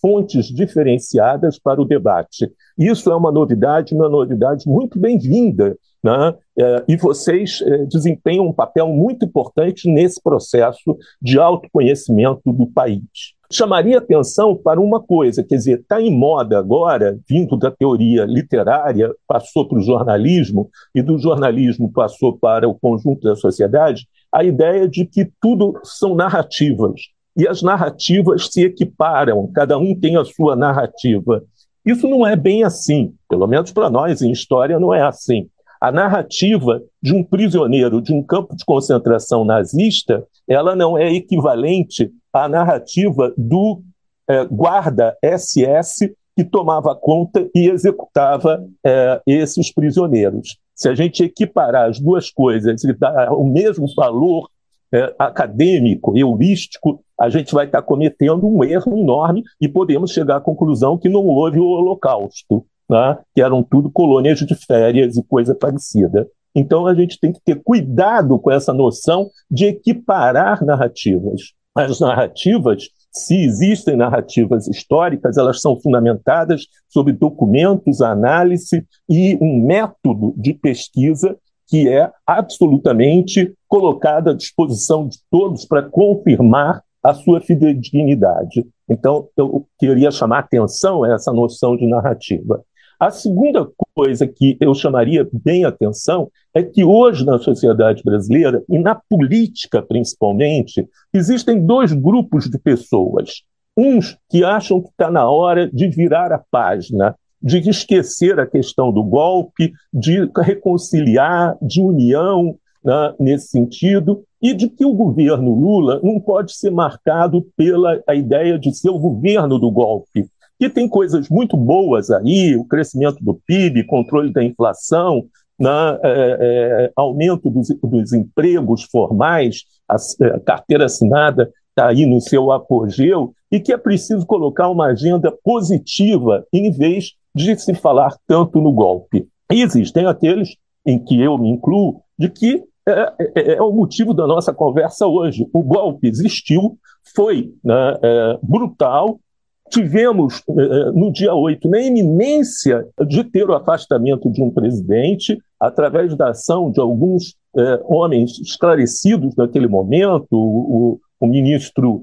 fontes 0.00 0.46
diferenciadas 0.46 1.58
para 1.58 1.80
o 1.80 1.84
debate. 1.84 2.48
Isso 2.78 3.10
é 3.10 3.16
uma 3.16 3.32
novidade, 3.32 3.92
uma 3.92 4.08
novidade 4.08 4.68
muito 4.68 5.00
bem-vinda 5.00 5.76
né? 6.02 6.34
É, 6.58 6.84
e 6.88 6.96
vocês 6.96 7.62
é, 7.62 7.84
desempenham 7.86 8.46
um 8.46 8.52
papel 8.52 8.88
muito 8.88 9.24
importante 9.24 9.90
nesse 9.90 10.22
processo 10.22 10.96
de 11.20 11.38
autoconhecimento 11.38 12.52
do 12.52 12.66
país. 12.66 13.02
Chamaria 13.50 13.96
atenção 13.96 14.54
para 14.54 14.78
uma 14.78 15.00
coisa, 15.00 15.42
quer 15.42 15.56
dizer, 15.56 15.80
está 15.80 16.02
em 16.02 16.14
moda 16.14 16.58
agora, 16.58 17.18
vindo 17.26 17.56
da 17.56 17.70
teoria 17.70 18.26
literária, 18.26 19.10
passou 19.26 19.66
para 19.66 19.78
o 19.78 19.82
jornalismo, 19.82 20.68
e 20.94 21.00
do 21.00 21.18
jornalismo 21.18 21.90
passou 21.90 22.36
para 22.36 22.68
o 22.68 22.74
conjunto 22.74 23.22
da 23.22 23.34
sociedade, 23.34 24.06
a 24.30 24.44
ideia 24.44 24.86
de 24.86 25.06
que 25.06 25.30
tudo 25.40 25.80
são 25.82 26.14
narrativas. 26.14 27.00
E 27.34 27.48
as 27.48 27.62
narrativas 27.62 28.48
se 28.52 28.64
equiparam, 28.64 29.50
cada 29.54 29.78
um 29.78 29.98
tem 29.98 30.16
a 30.16 30.24
sua 30.24 30.54
narrativa. 30.54 31.42
Isso 31.86 32.06
não 32.06 32.26
é 32.26 32.36
bem 32.36 32.64
assim, 32.64 33.14
pelo 33.30 33.46
menos 33.46 33.72
para 33.72 33.88
nós 33.88 34.20
em 34.20 34.30
história 34.30 34.78
não 34.78 34.92
é 34.92 35.00
assim. 35.00 35.48
A 35.80 35.92
narrativa 35.92 36.82
de 37.00 37.14
um 37.14 37.22
prisioneiro 37.22 38.02
de 38.02 38.12
um 38.12 38.22
campo 38.22 38.56
de 38.56 38.64
concentração 38.64 39.44
nazista, 39.44 40.26
ela 40.48 40.74
não 40.74 40.98
é 40.98 41.12
equivalente 41.12 42.10
à 42.32 42.48
narrativa 42.48 43.32
do 43.36 43.80
é, 44.28 44.44
guarda 44.44 45.16
SS 45.22 46.12
que 46.36 46.44
tomava 46.44 46.94
conta 46.94 47.48
e 47.54 47.68
executava 47.68 48.64
é, 48.84 49.20
esses 49.26 49.72
prisioneiros. 49.72 50.58
Se 50.74 50.88
a 50.88 50.94
gente 50.94 51.24
equiparar 51.24 51.88
as 51.88 51.98
duas 51.98 52.30
coisas 52.30 52.84
e 52.84 52.92
dar 52.92 53.32
o 53.32 53.44
mesmo 53.44 53.86
valor 53.96 54.48
é, 54.92 55.14
acadêmico, 55.18 56.16
heurístico, 56.16 57.02
a 57.18 57.28
gente 57.28 57.52
vai 57.52 57.66
estar 57.66 57.82
cometendo 57.82 58.46
um 58.46 58.62
erro 58.64 58.96
enorme 58.96 59.42
e 59.60 59.68
podemos 59.68 60.12
chegar 60.12 60.36
à 60.36 60.40
conclusão 60.40 60.96
que 60.96 61.08
não 61.08 61.24
houve 61.24 61.58
o 61.58 61.66
Holocausto 61.66 62.64
né, 62.88 63.18
que 63.34 63.42
eram 63.42 63.62
tudo 63.62 63.90
colônias 63.90 64.38
de 64.38 64.54
férias 64.54 65.16
e 65.16 65.22
coisa 65.22 65.54
parecida. 65.54 66.26
Então 66.54 66.86
a 66.86 66.94
gente 66.94 67.18
tem 67.20 67.32
que 67.32 67.40
ter 67.44 67.62
cuidado 67.62 68.38
com 68.38 68.50
essa 68.50 68.72
noção 68.72 69.30
de 69.50 69.66
equiparar 69.66 70.64
narrativas. 70.64 71.52
As 71.74 72.00
narrativas, 72.00 72.88
se 73.12 73.36
existem 73.36 73.96
narrativas 73.96 74.66
históricas, 74.66 75.36
elas 75.36 75.60
são 75.60 75.78
fundamentadas 75.78 76.66
sobre 76.88 77.12
documentos, 77.12 78.00
análise 78.00 78.84
e 79.08 79.38
um 79.40 79.64
método 79.64 80.34
de 80.36 80.54
pesquisa 80.54 81.36
que 81.68 81.88
é 81.88 82.10
absolutamente 82.26 83.54
colocado 83.68 84.30
à 84.30 84.34
disposição 84.34 85.06
de 85.06 85.18
todos 85.30 85.66
para 85.66 85.82
confirmar 85.82 86.82
a 87.02 87.14
sua 87.14 87.40
fidedignidade. 87.40 88.66
Então, 88.88 89.28
eu 89.36 89.66
queria 89.78 90.10
chamar 90.10 90.40
atenção 90.40 91.04
a 91.04 91.14
essa 91.14 91.32
noção 91.32 91.76
de 91.76 91.86
narrativa. 91.86 92.64
A 92.98 93.10
segunda 93.10 93.64
coisa 93.94 94.26
que 94.26 94.56
eu 94.60 94.74
chamaria 94.74 95.28
bem 95.32 95.64
atenção 95.64 96.28
é 96.52 96.64
que 96.64 96.82
hoje 96.82 97.24
na 97.24 97.38
sociedade 97.38 98.02
brasileira, 98.04 98.60
e 98.68 98.76
na 98.76 98.96
política 98.96 99.80
principalmente, 99.80 100.84
existem 101.14 101.64
dois 101.64 101.92
grupos 101.92 102.50
de 102.50 102.58
pessoas. 102.58 103.42
Uns 103.76 104.18
que 104.28 104.42
acham 104.42 104.82
que 104.82 104.88
está 104.88 105.12
na 105.12 105.30
hora 105.30 105.70
de 105.70 105.88
virar 105.88 106.32
a 106.32 106.42
página, 106.50 107.14
de 107.40 107.58
esquecer 107.70 108.40
a 108.40 108.46
questão 108.46 108.92
do 108.92 109.04
golpe, 109.04 109.72
de 109.92 110.28
reconciliar, 110.36 111.56
de 111.62 111.80
união 111.80 112.56
né, 112.84 113.14
nesse 113.20 113.46
sentido, 113.46 114.24
e 114.42 114.52
de 114.52 114.68
que 114.68 114.84
o 114.84 114.92
governo 114.92 115.54
Lula 115.54 116.00
não 116.02 116.18
pode 116.18 116.52
ser 116.52 116.72
marcado 116.72 117.46
pela 117.56 118.02
a 118.08 118.14
ideia 118.16 118.58
de 118.58 118.76
ser 118.76 118.90
o 118.90 118.98
governo 118.98 119.56
do 119.56 119.70
golpe, 119.70 120.28
que 120.58 120.68
tem 120.68 120.88
coisas 120.88 121.28
muito 121.28 121.56
boas 121.56 122.10
aí, 122.10 122.56
o 122.56 122.64
crescimento 122.64 123.22
do 123.22 123.34
PIB, 123.46 123.84
controle 123.84 124.32
da 124.32 124.42
inflação, 124.42 125.26
né, 125.58 125.98
é, 126.02 126.38
é, 126.40 126.92
aumento 126.96 127.50
dos, 127.50 127.68
dos, 127.82 128.12
empregos 128.12 128.84
formais, 128.84 129.64
a, 129.88 129.96
a 129.96 130.26
é, 130.26 130.40
carteira 130.40 130.84
assinada 130.84 131.52
está 131.70 131.88
aí 131.88 132.06
no 132.06 132.20
seu 132.20 132.50
apogeu, 132.50 133.32
e 133.50 133.60
que 133.60 133.72
é 133.72 133.78
preciso 133.78 134.26
colocar 134.26 134.68
uma 134.68 134.86
agenda 134.86 135.32
positiva 135.42 136.44
em 136.52 136.70
vez 136.70 137.14
de 137.34 137.56
se 137.56 137.74
falar 137.74 138.16
tanto 138.26 138.60
no 138.60 138.72
golpe. 138.72 139.26
E 139.50 139.62
existem 139.62 140.06
aqueles, 140.06 140.56
em 140.84 140.98
que 140.98 141.20
eu 141.20 141.38
me 141.38 141.48
incluo, 141.48 142.02
de 142.18 142.28
que 142.28 142.64
é, 142.86 143.12
é, 143.20 143.52
é, 143.54 143.62
o 143.62 143.70
motivo 143.70 144.14
da 144.14 144.26
nossa 144.26 144.52
conversa 144.52 145.06
hoje. 145.06 145.46
O 145.52 145.62
golpe 145.62 146.08
existiu, 146.08 146.78
foi 147.14 147.52
né, 147.62 147.98
é, 148.02 148.38
brutal. 148.42 149.20
Tivemos, 149.70 150.42
é, 150.48 150.90
no 150.92 151.12
dia 151.12 151.34
8, 151.34 151.68
na 151.68 151.80
iminência 151.80 152.86
de 153.06 153.24
ter 153.24 153.48
o 153.48 153.54
afastamento 153.54 154.30
de 154.30 154.42
um 154.42 154.50
presidente, 154.50 155.38
através 155.60 156.16
da 156.16 156.30
ação 156.30 156.70
de 156.70 156.80
alguns 156.80 157.36
é, 157.56 157.80
homens 157.84 158.38
esclarecidos 158.38 159.34
naquele 159.36 159.68
momento, 159.68 160.28
o, 160.32 161.00
o 161.20 161.26
ministro 161.26 162.02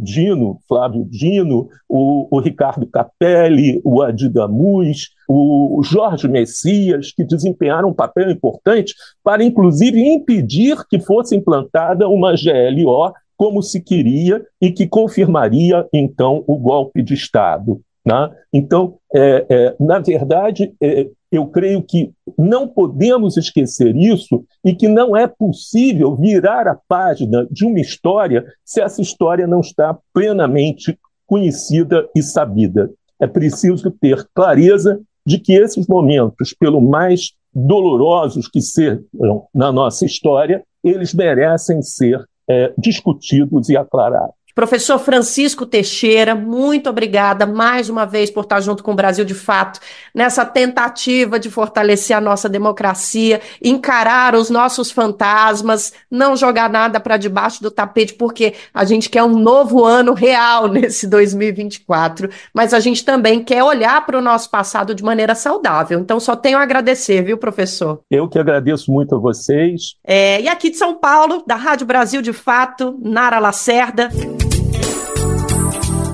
Dino, 0.00 0.58
Flávio 0.66 1.04
Dino, 1.04 1.68
o, 1.86 2.28
o, 2.30 2.40
Ricardo 2.40 2.86
Capelli, 2.86 3.80
o 3.84 4.00
Adidamus, 4.00 5.10
o 5.28 5.82
Jorge 5.84 6.28
Messias, 6.28 7.12
que 7.12 7.24
desempenharam 7.24 7.90
um 7.90 7.94
papel 7.94 8.30
importante 8.30 8.94
para, 9.22 9.44
inclusive, 9.44 10.00
impedir 10.00 10.78
que 10.88 10.98
fosse 10.98 11.36
implantada 11.36 12.08
uma 12.08 12.32
GLO 12.32 13.12
como 13.42 13.60
se 13.60 13.80
queria 13.80 14.40
e 14.60 14.70
que 14.70 14.86
confirmaria, 14.86 15.84
então, 15.92 16.44
o 16.46 16.56
golpe 16.56 17.02
de 17.02 17.14
Estado. 17.14 17.80
Né? 18.06 18.30
Então, 18.52 18.98
é, 19.12 19.46
é, 19.50 19.76
na 19.80 19.98
verdade, 19.98 20.72
é, 20.80 21.08
eu 21.28 21.48
creio 21.48 21.82
que 21.82 22.12
não 22.38 22.68
podemos 22.68 23.36
esquecer 23.36 23.96
isso 23.96 24.44
e 24.64 24.72
que 24.72 24.86
não 24.86 25.16
é 25.16 25.26
possível 25.26 26.14
virar 26.14 26.68
a 26.68 26.78
página 26.86 27.44
de 27.50 27.66
uma 27.66 27.80
história 27.80 28.44
se 28.64 28.80
essa 28.80 29.02
história 29.02 29.44
não 29.44 29.58
está 29.58 29.98
plenamente 30.14 30.96
conhecida 31.26 32.08
e 32.14 32.22
sabida. 32.22 32.92
É 33.18 33.26
preciso 33.26 33.90
ter 33.90 34.24
clareza 34.32 35.00
de 35.26 35.40
que 35.40 35.54
esses 35.54 35.88
momentos, 35.88 36.54
pelo 36.56 36.80
mais 36.80 37.32
dolorosos 37.52 38.46
que 38.46 38.60
sejam 38.60 39.48
na 39.52 39.72
nossa 39.72 40.06
história, 40.06 40.62
eles 40.84 41.12
merecem 41.12 41.82
ser 41.82 42.24
é, 42.52 42.74
discutidos 42.76 43.68
e 43.68 43.76
aclarados. 43.76 44.41
Professor 44.54 44.98
Francisco 44.98 45.64
Teixeira, 45.64 46.34
muito 46.34 46.90
obrigada 46.90 47.46
mais 47.46 47.88
uma 47.88 48.04
vez 48.04 48.30
por 48.30 48.42
estar 48.44 48.60
junto 48.60 48.82
com 48.82 48.92
o 48.92 48.94
Brasil 48.94 49.24
de 49.24 49.34
Fato 49.34 49.80
nessa 50.14 50.44
tentativa 50.44 51.38
de 51.38 51.50
fortalecer 51.50 52.14
a 52.14 52.20
nossa 52.20 52.48
democracia, 52.48 53.40
encarar 53.62 54.34
os 54.34 54.50
nossos 54.50 54.90
fantasmas, 54.90 55.92
não 56.10 56.36
jogar 56.36 56.68
nada 56.68 57.00
para 57.00 57.16
debaixo 57.16 57.62
do 57.62 57.70
tapete, 57.70 58.14
porque 58.14 58.54
a 58.74 58.84
gente 58.84 59.08
quer 59.08 59.22
um 59.22 59.38
novo 59.38 59.84
ano 59.84 60.12
real 60.12 60.68
nesse 60.68 61.06
2024, 61.06 62.28
mas 62.52 62.74
a 62.74 62.80
gente 62.80 63.04
também 63.04 63.42
quer 63.42 63.64
olhar 63.64 64.04
para 64.04 64.18
o 64.18 64.22
nosso 64.22 64.50
passado 64.50 64.94
de 64.94 65.02
maneira 65.02 65.34
saudável. 65.34 65.98
Então, 65.98 66.20
só 66.20 66.36
tenho 66.36 66.58
a 66.58 66.62
agradecer, 66.62 67.22
viu, 67.22 67.38
professor? 67.38 68.00
Eu 68.10 68.28
que 68.28 68.38
agradeço 68.38 68.92
muito 68.92 69.14
a 69.14 69.18
vocês. 69.18 69.94
É, 70.04 70.40
e 70.40 70.48
aqui 70.48 70.70
de 70.70 70.76
São 70.76 70.94
Paulo, 70.94 71.42
da 71.46 71.56
Rádio 71.56 71.86
Brasil 71.86 72.20
de 72.20 72.32
Fato, 72.32 72.98
Nara 73.02 73.38
Lacerda. 73.38 74.10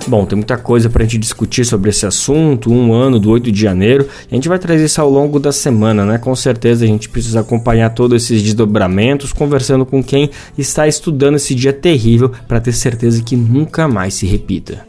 Bom, 0.08 0.24
tem 0.24 0.36
muita 0.36 0.56
coisa 0.56 0.88
para 0.88 1.02
a 1.02 1.06
gente 1.06 1.18
discutir 1.18 1.66
sobre 1.66 1.90
esse 1.90 2.06
assunto, 2.06 2.72
um 2.72 2.94
ano 2.94 3.20
do 3.20 3.30
8 3.30 3.52
de 3.52 3.60
janeiro. 3.60 4.08
A 4.30 4.34
gente 4.34 4.48
vai 4.48 4.58
trazer 4.58 4.86
isso 4.86 4.98
ao 5.02 5.10
longo 5.10 5.38
da 5.38 5.52
semana, 5.52 6.06
né? 6.06 6.16
Com 6.16 6.34
certeza 6.34 6.82
a 6.82 6.88
gente 6.88 7.10
precisa 7.10 7.40
acompanhar 7.40 7.90
todos 7.90 8.22
esses 8.22 8.42
desdobramentos, 8.42 9.34
conversando 9.34 9.84
com 9.84 10.02
quem 10.02 10.30
está 10.56 10.88
estudando 10.88 11.34
esse 11.34 11.54
dia 11.54 11.74
terrível 11.74 12.32
para 12.48 12.58
ter 12.58 12.72
certeza 12.72 13.22
que 13.22 13.36
nunca 13.36 13.86
mais 13.86 14.14
se 14.14 14.24
repita. 14.24 14.86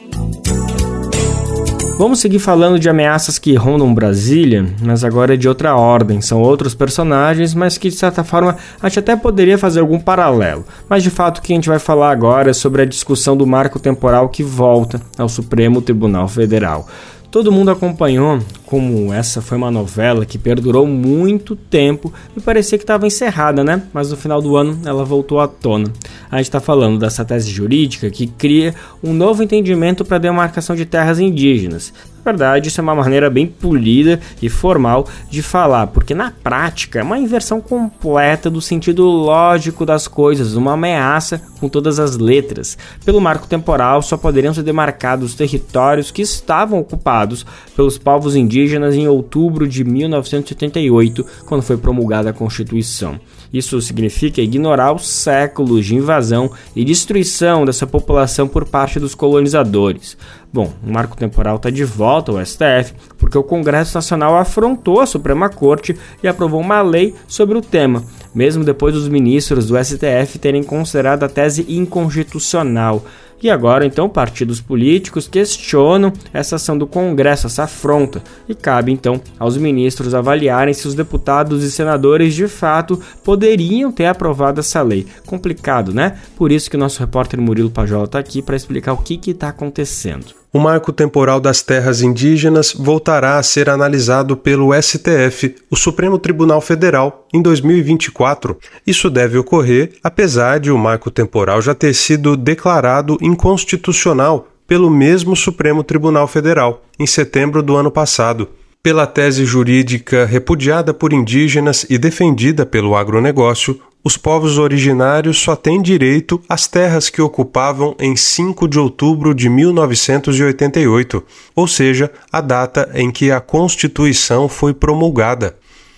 Vamos 1.99 2.21
seguir 2.21 2.39
falando 2.39 2.79
de 2.79 2.87
ameaças 2.87 3.37
que 3.37 3.53
rondam 3.55 3.93
Brasília, 3.93 4.65
mas 4.81 5.03
agora 5.03 5.33
é 5.33 5.37
de 5.37 5.49
outra 5.49 5.75
ordem. 5.75 6.21
São 6.21 6.41
outros 6.41 6.73
personagens, 6.73 7.53
mas 7.53 7.77
que 7.77 7.89
de 7.89 7.95
certa 7.95 8.23
forma 8.23 8.55
a 8.81 8.87
gente 8.87 8.99
até 8.99 9.17
poderia 9.17 9.57
fazer 9.57 9.81
algum 9.81 9.99
paralelo. 9.99 10.63
Mas 10.87 11.03
de 11.03 11.09
fato 11.09 11.39
o 11.39 11.41
que 11.41 11.51
a 11.51 11.55
gente 11.57 11.67
vai 11.67 11.77
falar 11.77 12.11
agora 12.11 12.51
é 12.51 12.53
sobre 12.53 12.83
a 12.83 12.85
discussão 12.85 13.35
do 13.35 13.45
marco 13.45 13.81
temporal 13.81 14.29
que 14.29 14.41
volta 14.41 15.01
ao 15.17 15.27
Supremo 15.27 15.81
Tribunal 15.81 16.29
Federal. 16.29 16.87
Todo 17.31 17.51
mundo 17.51 17.69
acompanhou 17.69 18.39
como 18.65 19.13
essa 19.13 19.39
foi 19.39 19.55
uma 19.55 19.69
novela 19.69 20.25
que 20.25 20.35
perdurou 20.35 20.87
muito 20.87 21.55
tempo 21.55 22.11
e 22.35 22.41
parecia 22.41 22.75
que 22.75 22.83
estava 22.83 23.05
encerrada, 23.05 23.63
né? 23.63 23.83
Mas 23.93 24.09
no 24.09 24.17
final 24.17 24.41
do 24.41 24.57
ano 24.57 24.79
ela 24.83 25.05
voltou 25.05 25.39
à 25.39 25.47
tona. 25.47 25.93
A 26.31 26.37
gente 26.37 26.47
está 26.47 26.59
falando 26.59 26.97
dessa 26.97 27.23
tese 27.23 27.51
jurídica 27.51 28.09
que 28.09 28.25
cria 28.25 28.73
um 29.03 29.13
novo 29.13 29.43
entendimento 29.43 30.03
para 30.03 30.17
a 30.17 30.19
demarcação 30.19 30.75
de 30.75 30.87
terras 30.87 31.19
indígenas. 31.19 31.93
Verdade, 32.29 32.67
isso 32.67 32.79
é 32.79 32.83
uma 32.83 32.93
maneira 32.93 33.27
bem 33.27 33.47
polida 33.47 34.19
e 34.39 34.49
formal 34.49 35.07
de 35.31 35.41
falar, 35.41 35.87
porque 35.87 36.13
na 36.13 36.29
prática 36.29 36.99
é 36.99 37.03
uma 37.03 37.17
inversão 37.17 37.59
completa 37.59 38.51
do 38.51 38.61
sentido 38.61 39.03
lógico 39.03 39.83
das 39.83 40.07
coisas, 40.07 40.53
uma 40.53 40.73
ameaça 40.73 41.41
com 41.59 41.67
todas 41.67 41.99
as 41.99 42.17
letras. 42.17 42.77
Pelo 43.03 43.19
marco 43.19 43.47
temporal, 43.47 44.03
só 44.03 44.15
poderiam 44.15 44.53
ser 44.53 44.61
demarcados 44.61 45.33
territórios 45.33 46.11
que 46.11 46.21
estavam 46.21 46.79
ocupados 46.79 47.43
pelos 47.75 47.97
povos 47.97 48.35
indígenas 48.35 48.93
em 48.93 49.07
outubro 49.07 49.67
de 49.67 49.83
1988, 49.83 51.25
quando 51.47 51.63
foi 51.63 51.77
promulgada 51.77 52.29
a 52.29 52.33
Constituição. 52.33 53.19
Isso 53.51 53.81
significa 53.81 54.41
ignorar 54.41 54.93
os 54.93 55.07
séculos 55.07 55.85
de 55.85 55.95
invasão 55.95 56.51
e 56.75 56.85
destruição 56.85 57.65
dessa 57.65 57.87
população 57.87 58.47
por 58.47 58.65
parte 58.65 58.99
dos 58.99 59.15
colonizadores. 59.15 60.17
Bom, 60.51 60.73
o 60.85 60.91
marco 60.91 61.15
temporal 61.15 61.57
está 61.57 61.69
de 61.69 61.83
volta 61.83 62.31
ao 62.31 62.43
STF 62.43 62.93
porque 63.17 63.37
o 63.37 63.43
Congresso 63.43 63.95
Nacional 63.95 64.35
afrontou 64.35 64.99
a 64.99 65.05
Suprema 65.05 65.49
Corte 65.49 65.95
e 66.23 66.27
aprovou 66.27 66.59
uma 66.59 66.81
lei 66.81 67.13
sobre 67.27 67.57
o 67.57 67.61
tema, 67.61 68.03
mesmo 68.33 68.63
depois 68.63 68.93
dos 68.93 69.07
ministros 69.07 69.67
do 69.67 69.77
STF 69.83 70.39
terem 70.39 70.63
considerado 70.63 71.23
a 71.23 71.29
tese 71.29 71.65
inconstitucional. 71.69 73.03
E 73.41 73.49
agora, 73.49 73.85
então, 73.85 74.09
partidos 74.09 74.59
políticos 74.59 75.27
questionam 75.27 76.11
essa 76.33 76.57
ação 76.57 76.77
do 76.77 76.85
Congresso, 76.85 77.47
essa 77.47 77.63
afronta, 77.63 78.21
e 78.47 78.53
cabe 78.53 78.91
então 78.91 79.21
aos 79.37 79.55
ministros 79.57 80.13
avaliarem 80.13 80.73
se 80.73 80.87
os 80.87 80.95
deputados 80.95 81.63
e 81.63 81.71
senadores 81.71 82.33
de 82.33 82.47
fato 82.47 83.01
poderiam 83.23 83.91
ter 83.91 84.05
aprovado 84.05 84.59
essa 84.59 84.81
lei. 84.81 85.07
Complicado, 85.25 85.93
né? 85.93 86.17
Por 86.35 86.51
isso 86.51 86.69
que 86.69 86.75
o 86.75 86.79
nosso 86.79 86.99
repórter 86.99 87.39
Murilo 87.39 87.71
Pajola 87.71 88.05
está 88.05 88.19
aqui 88.19 88.41
para 88.41 88.55
explicar 88.55 88.93
o 88.93 88.97
que 88.97 89.31
está 89.31 89.49
acontecendo 89.49 90.38
o 90.51 90.59
marco 90.59 90.91
temporal 90.91 91.39
das 91.39 91.61
terras 91.61 92.01
indígenas 92.01 92.73
voltará 92.73 93.37
a 93.37 93.43
ser 93.43 93.69
analisado 93.69 94.35
pelo 94.35 94.73
STF, 94.73 95.55
o 95.69 95.75
Supremo 95.75 96.17
Tribunal 96.17 96.59
Federal, 96.59 97.27
em 97.33 97.41
2024. 97.41 98.57
Isso 98.85 99.09
deve 99.09 99.37
ocorrer 99.37 99.93
apesar 100.03 100.59
de 100.59 100.71
o 100.71 100.77
marco 100.77 101.11
temporal 101.11 101.61
já 101.61 101.75
ter 101.75 101.93
sido 101.93 102.35
declarado 102.35 103.17
inconstitucional 103.21 104.47
pelo 104.67 104.89
mesmo 104.89 105.35
Supremo 105.35 105.83
Tribunal 105.83 106.27
Federal, 106.27 106.83
em 106.99 107.07
setembro 107.07 107.63
do 107.63 107.75
ano 107.75 107.91
passado. 107.91 108.49
Pela 108.81 109.05
tese 109.05 109.43
jurídica 109.43 110.25
repudiada 110.25 110.93
por 110.93 111.11
indígenas 111.11 111.85
e 111.89 111.97
defendida 111.97 112.65
pelo 112.65 112.95
agronegócio, 112.95 113.79
os 114.03 114.15
povos 114.15 114.57
originários 114.57 115.39
só 115.39 115.55
têm 115.55 115.81
direito 115.81 116.41
às 116.47 116.67
terras 116.67 117.09
que 117.09 117.21
ocupavam 117.21 117.95
em 117.99 118.15
5 118.15 118.67
de 118.67 118.79
outubro 118.79 119.35
de 119.35 119.49
1988, 119.49 121.21
ou 121.53 121.67
seja, 121.67 122.09
a 122.31 122.39
data 122.39 122.89
em 122.93 123.11
que 123.11 123.29
a 123.29 123.41
Constituição 123.41 124.47
foi 124.47 124.73
promulgada. 124.73 125.57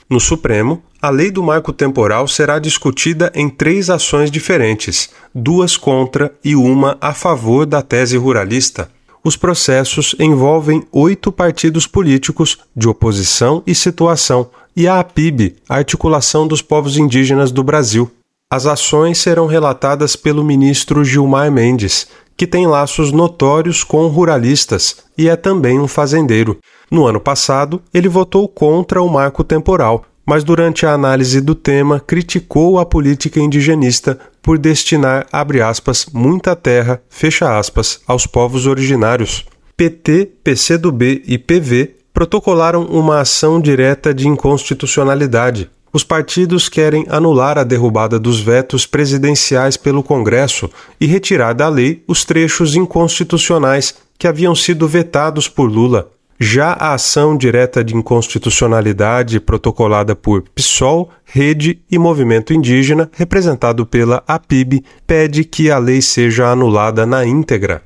No 0.10 0.20
Supremo, 0.20 0.82
a 1.00 1.10
lei 1.10 1.32
do 1.32 1.44
marco 1.44 1.72
temporal 1.72 2.28
será 2.28 2.60
discutida 2.60 3.32
em 3.36 3.50
três 3.50 3.90
ações 3.90 4.32
diferentes, 4.32 5.10
duas 5.34 5.78
contra 5.78 6.34
e 6.44 6.56
uma 6.56 6.98
a 7.00 7.14
favor 7.14 7.66
da 7.66 7.82
tese 7.82 8.18
ruralista. 8.18 8.90
Os 9.24 9.36
processos 9.36 10.16
envolvem 10.20 10.84
oito 10.92 11.32
partidos 11.32 11.86
políticos 11.86 12.58
de 12.76 12.88
oposição 12.88 13.62
e 13.66 13.76
situação 13.76 14.50
e 14.76 14.88
a 14.88 15.00
APIB, 15.00 15.56
a 15.68 15.76
Articulação 15.76 16.48
dos 16.48 16.62
Povos 16.62 16.98
Indígenas 16.98 17.52
do 17.52 17.64
Brasil. 17.64 18.10
As 18.50 18.66
ações 18.66 19.18
serão 19.18 19.46
relatadas 19.46 20.16
pelo 20.16 20.44
ministro 20.44 21.04
Gilmar 21.04 21.52
Mendes, 21.52 22.08
que 22.36 22.48
tem 22.48 22.68
laços 22.68 23.12
notórios 23.12 23.84
com 23.84 24.08
ruralistas 24.08 24.98
e 25.18 25.30
é 25.30 25.36
também 25.36 25.80
um 25.80 25.88
fazendeiro. 25.88 26.58
No 26.90 27.06
ano 27.06 27.20
passado, 27.20 27.82
ele 27.94 28.10
votou 28.10 28.48
contra 28.48 29.02
o 29.02 29.08
marco 29.08 29.44
temporal, 29.44 30.06
mas 30.26 30.44
durante 30.44 30.86
a 30.86 30.94
análise 30.94 31.40
do 31.40 31.56
tema 31.56 32.00
criticou 32.00 32.80
a 32.80 32.86
política 32.86 33.40
indigenista 33.40 34.20
por 34.42 34.58
destinar, 34.58 35.28
aspas, 35.32 36.08
muita 36.12 36.56
terra, 36.56 37.02
aspas, 37.58 38.02
aos 38.08 38.26
povos 38.26 38.66
originários. 38.66 39.46
PT, 39.78 40.32
PCdoB 40.44 41.24
e 41.26 41.38
PV 41.38 42.01
protocolaram 42.14 42.86
uma 42.86 43.22
ação 43.22 43.60
direta 43.60 44.14
de 44.14 44.28
inconstitucionalidade. 44.28 45.70
Os 45.94 46.04
partidos 46.04 46.70
querem 46.70 47.06
anular 47.10 47.58
a 47.58 47.64
derrubada 47.64 48.18
dos 48.18 48.40
vetos 48.40 48.86
presidenciais 48.86 49.76
pelo 49.76 50.02
Congresso 50.02 50.70
e 51.00 51.06
retirar 51.06 51.54
da 51.54 51.68
lei 51.68 52.02
os 52.08 52.24
trechos 52.24 52.76
inconstitucionais 52.76 53.96
que 54.18 54.28
haviam 54.28 54.56
sido 54.56 54.88
vetados 54.88 55.50
por 55.50 55.70
Lula. 55.70 56.10
Já 56.40 56.72
a 56.72 56.94
ação 56.94 57.38
direta 57.38 57.84
de 57.84 57.96
inconstitucionalidade 57.96 59.40
protocolada 59.40 60.16
por 60.16 60.44
PSOL, 60.56 61.10
Rede 61.24 61.82
e 61.92 62.00
Movimento 62.00 62.54
Indígena, 62.54 63.12
representado 63.14 63.86
pela 63.86 64.24
APIB, 64.26 64.84
pede 65.06 65.44
que 65.44 65.70
a 65.70 65.78
lei 65.78 66.02
seja 66.02 66.48
anulada 66.48 67.06
na 67.06 67.26
íntegra. 67.26 67.84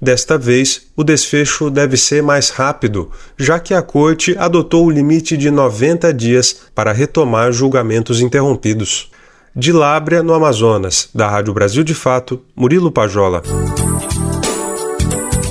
Desta 0.00 0.36
vez, 0.36 0.88
o 0.94 1.02
desfecho 1.02 1.70
deve 1.70 1.96
ser 1.96 2.22
mais 2.22 2.50
rápido, 2.50 3.10
já 3.38 3.58
que 3.58 3.72
a 3.72 3.80
Corte 3.80 4.36
adotou 4.38 4.86
o 4.86 4.90
limite 4.90 5.36
de 5.36 5.50
90 5.50 6.12
dias 6.12 6.56
para 6.74 6.92
retomar 6.92 7.50
julgamentos 7.52 8.20
interrompidos. 8.20 9.10
De 9.54 9.72
Lábrea, 9.72 10.22
no 10.22 10.34
Amazonas, 10.34 11.08
da 11.14 11.26
Rádio 11.26 11.54
Brasil 11.54 11.82
de 11.82 11.94
Fato, 11.94 12.42
Murilo 12.54 12.92
Pajola. 12.92 13.42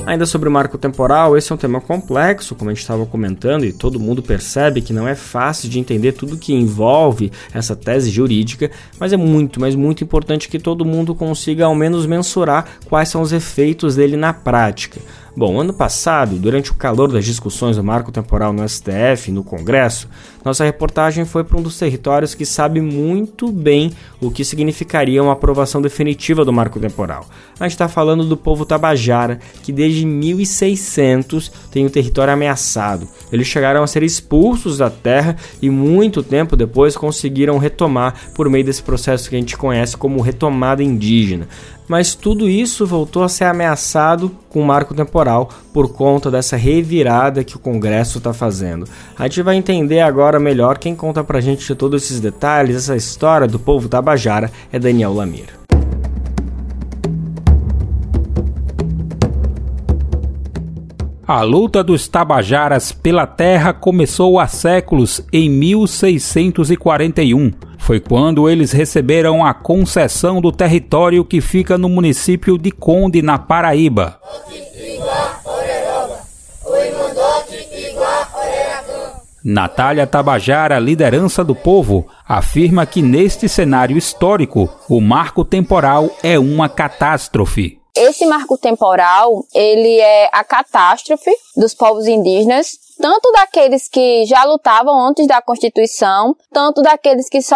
Ainda 0.05 0.27
sobre 0.27 0.47
o 0.47 0.51
marco 0.51 0.77
temporal, 0.77 1.35
esse 1.35 1.51
é 1.51 1.55
um 1.55 1.57
tema 1.57 1.81
complexo, 1.81 2.53
como 2.53 2.69
a 2.69 2.73
gente 2.73 2.81
estava 2.81 3.07
comentando, 3.07 3.65
e 3.65 3.73
todo 3.73 3.99
mundo 3.99 4.21
percebe 4.21 4.79
que 4.79 4.93
não 4.93 5.07
é 5.07 5.15
fácil 5.15 5.67
de 5.67 5.79
entender 5.79 6.11
tudo 6.11 6.37
que 6.37 6.53
envolve 6.53 7.31
essa 7.51 7.75
tese 7.75 8.11
jurídica, 8.11 8.69
mas 8.99 9.13
é 9.13 9.17
muito, 9.17 9.59
mas 9.59 9.73
muito 9.73 10.03
importante 10.03 10.47
que 10.47 10.59
todo 10.59 10.85
mundo 10.85 11.15
consiga 11.15 11.65
ao 11.65 11.73
menos 11.73 12.05
mensurar 12.05 12.65
quais 12.85 13.09
são 13.09 13.21
os 13.21 13.33
efeitos 13.33 13.95
dele 13.95 14.15
na 14.15 14.31
prática. 14.31 15.01
Bom, 15.38 15.60
ano 15.60 15.74
passado, 15.74 16.38
durante 16.38 16.71
o 16.71 16.76
calor 16.76 17.12
das 17.12 17.26
discussões 17.26 17.76
do 17.76 17.84
marco 17.84 18.10
temporal 18.10 18.54
no 18.54 18.65
STF 18.67 19.34
no 19.34 19.43
Congresso, 19.43 20.08
nossa 20.45 20.63
reportagem 20.63 21.26
foi 21.26 21.43
para 21.43 21.58
um 21.58 21.62
dos 21.62 21.78
territórios 21.78 22.34
que 22.34 22.45
sabe 22.45 22.80
muito 22.80 23.52
bem 23.52 23.91
o 24.21 24.32
que 24.32 24.45
significaria 24.45 25.21
uma 25.21 25.34
aprovação 25.34 25.82
definitiva 25.82 26.45
do 26.45 26.54
marco 26.54 26.80
temporal. 26.80 27.28
A 27.60 27.65
gente 27.65 27.74
está 27.74 27.89
falando 27.89 28.24
do 28.24 28.38
povo 28.38 28.65
Tabajara, 28.65 29.39
que 29.62 29.74
desde 29.74 30.06
1600 30.06 31.52
tem 31.69 31.86
o 31.86 31.89
território 31.89 32.32
ameaçado. 32.32 33.06
Eles 33.30 33.48
chegaram 33.48 33.84
a 33.84 33.88
ser 33.88 34.04
expulsos 34.04 34.78
da 34.78 34.89
terra 34.89 35.36
e 35.62 35.69
muito 35.69 36.24
tempo 36.24 36.56
depois 36.56 36.95
conseguiram 36.95 37.58
retomar 37.58 38.32
por 38.34 38.50
meio 38.50 38.63
desse 38.63 38.82
processo 38.82 39.30
que 39.30 39.36
a 39.36 39.39
gente 39.39 39.58
conhece 39.58 39.98
como 39.98 40.21
retomada 40.21 40.82
indígena 40.82 41.50
mas 41.88 42.15
tudo 42.15 42.50
isso 42.50 42.86
voltou 42.86 43.24
a 43.24 43.30
ser 43.30 43.45
ameaçado 43.45 44.32
com 44.50 44.62
o 44.62 44.65
marco 44.65 44.93
temporal 44.93 45.50
por 45.74 45.89
conta 45.89 46.32
dessa 46.32 46.56
revirada 46.56 47.43
que 47.43 47.56
o 47.56 47.60
Congresso 47.60 48.17
está 48.17 48.34
fazendo. 48.34 48.88
A 49.17 49.24
gente 49.24 49.41
vai 49.41 49.56
entender 49.56 50.02
agora 50.02 50.39
melhor 50.39 50.78
quem 50.78 50.95
conta 50.95 51.24
pra 51.24 51.41
gente 51.41 51.76
todos 51.76 52.04
esses 52.04 52.19
detalhes, 52.19 52.76
essa 52.76 52.95
história 52.95 53.48
do 53.48 53.60
povo 53.60 53.89
tabajara 53.89 54.52
é 54.71 54.80
Daniel 54.80 55.13
Lamir. 55.13 55.64
A 61.27 61.41
luta 61.41 61.83
dos 61.83 62.07
Tabajaras 62.07 62.91
pela 62.91 63.25
terra 63.25 63.73
começou 63.73 64.39
há 64.39 64.47
séculos, 64.47 65.25
em 65.33 65.49
1641 65.49 67.51
foi 67.85 67.99
quando 67.99 68.49
eles 68.49 68.71
receberam 68.71 69.45
a 69.45 69.53
concessão 69.53 70.41
do 70.41 70.51
território 70.51 71.23
que 71.23 71.39
fica 71.39 71.77
no 71.77 71.88
município 71.88 72.57
de 72.57 72.71
Conde, 72.71 73.21
na 73.21 73.38
Paraíba. 73.38 74.19
Natália 79.43 80.07
Tabajara, 80.07 80.79
liderança 80.79 81.43
do 81.43 81.53
povo, 81.53 82.07
afirma 82.27 82.88
que 82.88 83.03
neste 83.03 83.47
cenário 83.47 83.95
histórico, 83.95 84.67
o 84.89 84.99
marco 84.99 85.45
temporal 85.45 86.09
é 86.23 86.39
uma 86.39 86.67
catástrofe. 86.67 87.77
Esse 87.95 88.25
marco 88.25 88.58
temporal, 88.58 89.45
ele 89.53 89.99
é 89.99 90.29
a 90.31 90.43
catástrofe 90.43 91.31
dos 91.55 91.73
povos 91.73 92.08
indígenas 92.08 92.86
tanto 92.99 93.31
daqueles 93.31 93.88
que 93.88 94.25
já 94.25 94.43
lutavam 94.45 94.99
antes 95.08 95.27
da 95.27 95.41
Constituição, 95.41 96.36
tanto 96.51 96.81
daqueles 96.81 97.29
que 97.29 97.41
só 97.41 97.55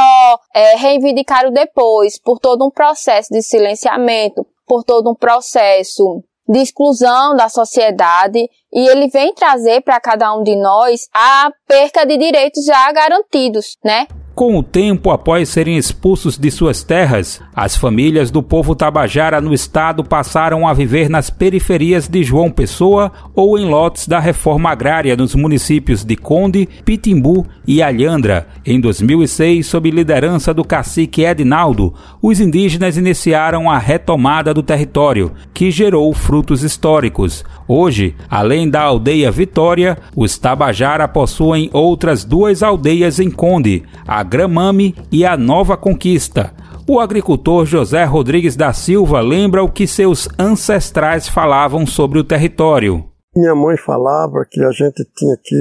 é, 0.54 0.76
reivindicaram 0.76 1.52
depois, 1.52 2.20
por 2.20 2.40
todo 2.40 2.66
um 2.66 2.70
processo 2.70 3.30
de 3.32 3.42
silenciamento, 3.42 4.46
por 4.68 4.84
todo 4.84 5.10
um 5.10 5.16
processo 5.16 6.24
de 6.48 6.60
exclusão 6.60 7.36
da 7.36 7.48
sociedade, 7.48 8.50
e 8.74 8.88
ele 8.88 9.08
vem 9.08 9.34
trazer 9.34 9.82
para 9.82 10.00
cada 10.00 10.34
um 10.36 10.44
de 10.44 10.56
nós 10.56 11.08
a 11.14 11.52
perca 11.68 12.06
de 12.06 12.18
direitos 12.18 12.66
já 12.66 12.92
garantidos, 12.92 13.78
né? 13.84 14.08
Com 14.40 14.58
o 14.58 14.64
tempo, 14.64 15.12
após 15.12 15.50
serem 15.50 15.76
expulsos 15.76 16.38
de 16.38 16.50
suas 16.50 16.82
terras, 16.82 17.42
as 17.54 17.76
famílias 17.76 18.32
do 18.32 18.42
povo 18.42 18.74
tabajara 18.74 19.42
no 19.42 19.54
estado 19.54 20.02
passaram 20.02 20.66
a 20.66 20.74
viver 20.74 21.10
nas 21.10 21.30
periferias 21.30 22.08
de 22.08 22.24
João 22.24 22.50
Pessoa 22.50 23.12
ou 23.36 23.60
em 23.60 23.66
lotes 23.66 24.08
da 24.08 24.18
reforma 24.18 24.70
agrária 24.70 25.18
nos 25.18 25.36
municípios 25.36 26.06
de 26.06 26.16
Conde, 26.16 26.70
Pitimbu 26.86 27.46
e 27.68 27.84
Alhandra. 27.84 28.48
Em 28.66 28.80
2006, 28.80 29.68
sob 29.68 29.92
liderança 29.92 30.54
do 30.54 30.64
cacique 30.64 31.26
Edinaldo, 31.26 31.94
os 32.22 32.40
indígenas 32.40 32.96
iniciaram 32.96 33.70
a 33.70 33.78
retomada 33.78 34.54
do 34.54 34.64
território, 34.64 35.34
que 35.54 35.70
gerou 35.70 36.14
frutos 36.14 36.64
históricos. 36.64 37.44
Hoje, 37.68 38.16
além 38.30 38.70
da 38.70 38.84
aldeia 38.84 39.30
Vitória, 39.30 39.98
os 40.16 40.38
Tabajara 40.38 41.10
possuem 41.10 41.70
outras 41.74 42.24
duas 42.24 42.64
aldeias 42.64 43.20
em 43.20 43.30
Conde, 43.30 43.84
a 44.08 44.29
Gramame 44.30 44.96
e 45.12 45.26
a 45.26 45.36
Nova 45.36 45.76
Conquista. 45.76 46.54
O 46.88 47.00
agricultor 47.00 47.66
José 47.66 48.04
Rodrigues 48.04 48.56
da 48.56 48.72
Silva 48.72 49.20
lembra 49.22 49.64
o 49.64 49.72
que 49.72 49.88
seus 49.88 50.30
ancestrais 50.38 51.28
falavam 51.28 51.86
sobre 51.86 52.20
o 52.20 52.24
território. 52.24 53.04
Minha 53.36 53.56
mãe 53.56 53.76
falava 53.78 54.46
que 54.50 54.64
a 54.64 54.72
gente 54.72 55.04
tinha 55.16 55.34
aqui 55.34 55.56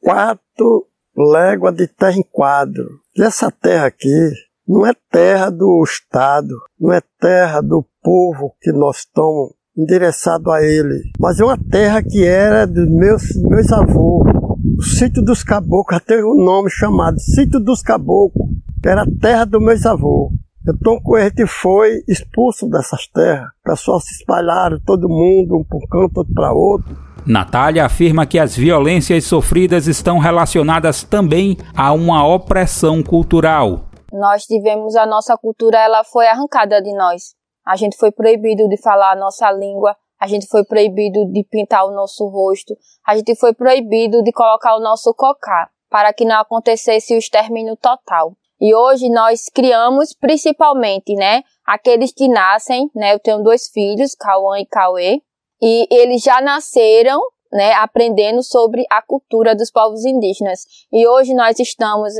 quatro 0.00 0.86
léguas 1.16 1.74
de 1.74 1.86
terra 1.86 2.16
em 2.16 2.24
quadro. 2.30 2.84
E 3.16 3.22
essa 3.22 3.50
terra 3.50 3.86
aqui 3.86 4.30
não 4.66 4.86
é 4.86 4.92
terra 5.10 5.50
do 5.50 5.82
Estado, 5.84 6.54
não 6.80 6.92
é 6.92 7.00
terra 7.20 7.60
do 7.60 7.84
povo 8.02 8.54
que 8.60 8.72
nós 8.72 8.98
estamos 8.98 9.52
endereçado 9.76 10.50
a 10.50 10.62
ele, 10.62 11.02
mas 11.18 11.38
é 11.38 11.44
uma 11.44 11.58
terra 11.70 12.02
que 12.02 12.24
era 12.24 12.66
dos 12.66 12.88
meus, 12.88 13.22
meus 13.36 13.70
avós. 13.72 14.45
O 14.74 14.82
sítio 14.82 15.22
dos 15.22 15.44
caboclos, 15.44 15.96
até 15.96 16.22
o 16.24 16.34
nome 16.34 16.68
chamado 16.70 17.20
Sítio 17.20 17.60
dos 17.60 17.82
Caboclos, 17.82 18.48
era 18.84 19.02
a 19.02 19.06
terra 19.20 19.44
dos 19.44 19.62
meus 19.62 19.86
avós. 19.86 20.32
Então, 20.68 20.98
a 21.14 21.20
gente 21.20 21.46
foi 21.46 22.02
expulso 22.08 22.68
dessas 22.68 23.06
terras. 23.06 23.46
O 23.60 23.70
pessoal 23.70 24.00
se 24.00 24.12
espalharam, 24.14 24.80
todo 24.84 25.08
mundo, 25.08 25.58
um 25.58 25.64
para 25.64 25.78
um 25.78 25.86
canto, 25.88 26.18
outro 26.18 26.34
para 26.34 26.52
outro. 26.52 26.98
Natália 27.24 27.86
afirma 27.86 28.26
que 28.26 28.40
as 28.40 28.56
violências 28.56 29.24
sofridas 29.24 29.86
estão 29.86 30.18
relacionadas 30.18 31.04
também 31.04 31.56
a 31.76 31.92
uma 31.92 32.26
opressão 32.26 33.04
cultural. 33.04 33.88
Nós 34.12 34.42
tivemos 34.46 34.96
a 34.96 35.06
nossa 35.06 35.36
cultura, 35.36 35.78
ela 35.78 36.02
foi 36.02 36.26
arrancada 36.26 36.82
de 36.82 36.92
nós. 36.96 37.34
A 37.64 37.76
gente 37.76 37.96
foi 37.96 38.10
proibido 38.10 38.68
de 38.68 38.80
falar 38.82 39.12
a 39.12 39.16
nossa 39.16 39.50
língua, 39.52 39.94
a 40.20 40.26
gente 40.26 40.46
foi 40.46 40.64
proibido 40.64 41.24
de 41.32 41.42
pintar 41.44 41.86
o 41.86 41.92
nosso 41.92 42.26
rosto, 42.26 42.76
a 43.06 43.16
gente 43.16 43.34
foi 43.36 43.54
proibido 43.54 44.22
de 44.22 44.32
colocar 44.32 44.76
o 44.76 44.80
nosso 44.80 45.14
cocá, 45.14 45.70
para 45.90 46.12
que 46.12 46.24
não 46.24 46.40
acontecesse 46.40 47.14
o 47.14 47.18
extermínio 47.18 47.76
total. 47.76 48.32
E 48.60 48.74
hoje 48.74 49.08
nós 49.10 49.48
criamos 49.52 50.14
principalmente, 50.14 51.14
né, 51.14 51.42
aqueles 51.64 52.12
que 52.12 52.26
nascem, 52.26 52.90
né, 52.94 53.12
eu 53.12 53.18
tenho 53.18 53.42
dois 53.42 53.68
filhos, 53.68 54.14
Cauã 54.14 54.58
e 54.58 54.66
Cauê, 54.66 55.20
e 55.60 55.86
eles 55.90 56.22
já 56.22 56.40
nasceram, 56.40 57.20
né, 57.52 57.74
aprendendo 57.74 58.42
sobre 58.42 58.84
a 58.90 59.02
cultura 59.02 59.54
dos 59.54 59.70
povos 59.70 60.04
indígenas. 60.04 60.64
E 60.92 61.06
hoje 61.06 61.32
nós 61.34 61.60
estamos 61.60 62.12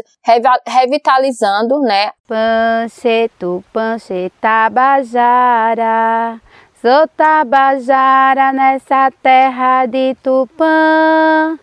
revitalizando, 0.66 1.80
né, 1.80 2.12
Pancetu, 2.28 3.64
Pancetabajara, 3.72 6.40
sou 6.80 7.08
Tabajara 7.08 8.52
nessa 8.52 9.10
terra 9.22 9.86
de 9.86 10.14
Tupã. 10.22 11.58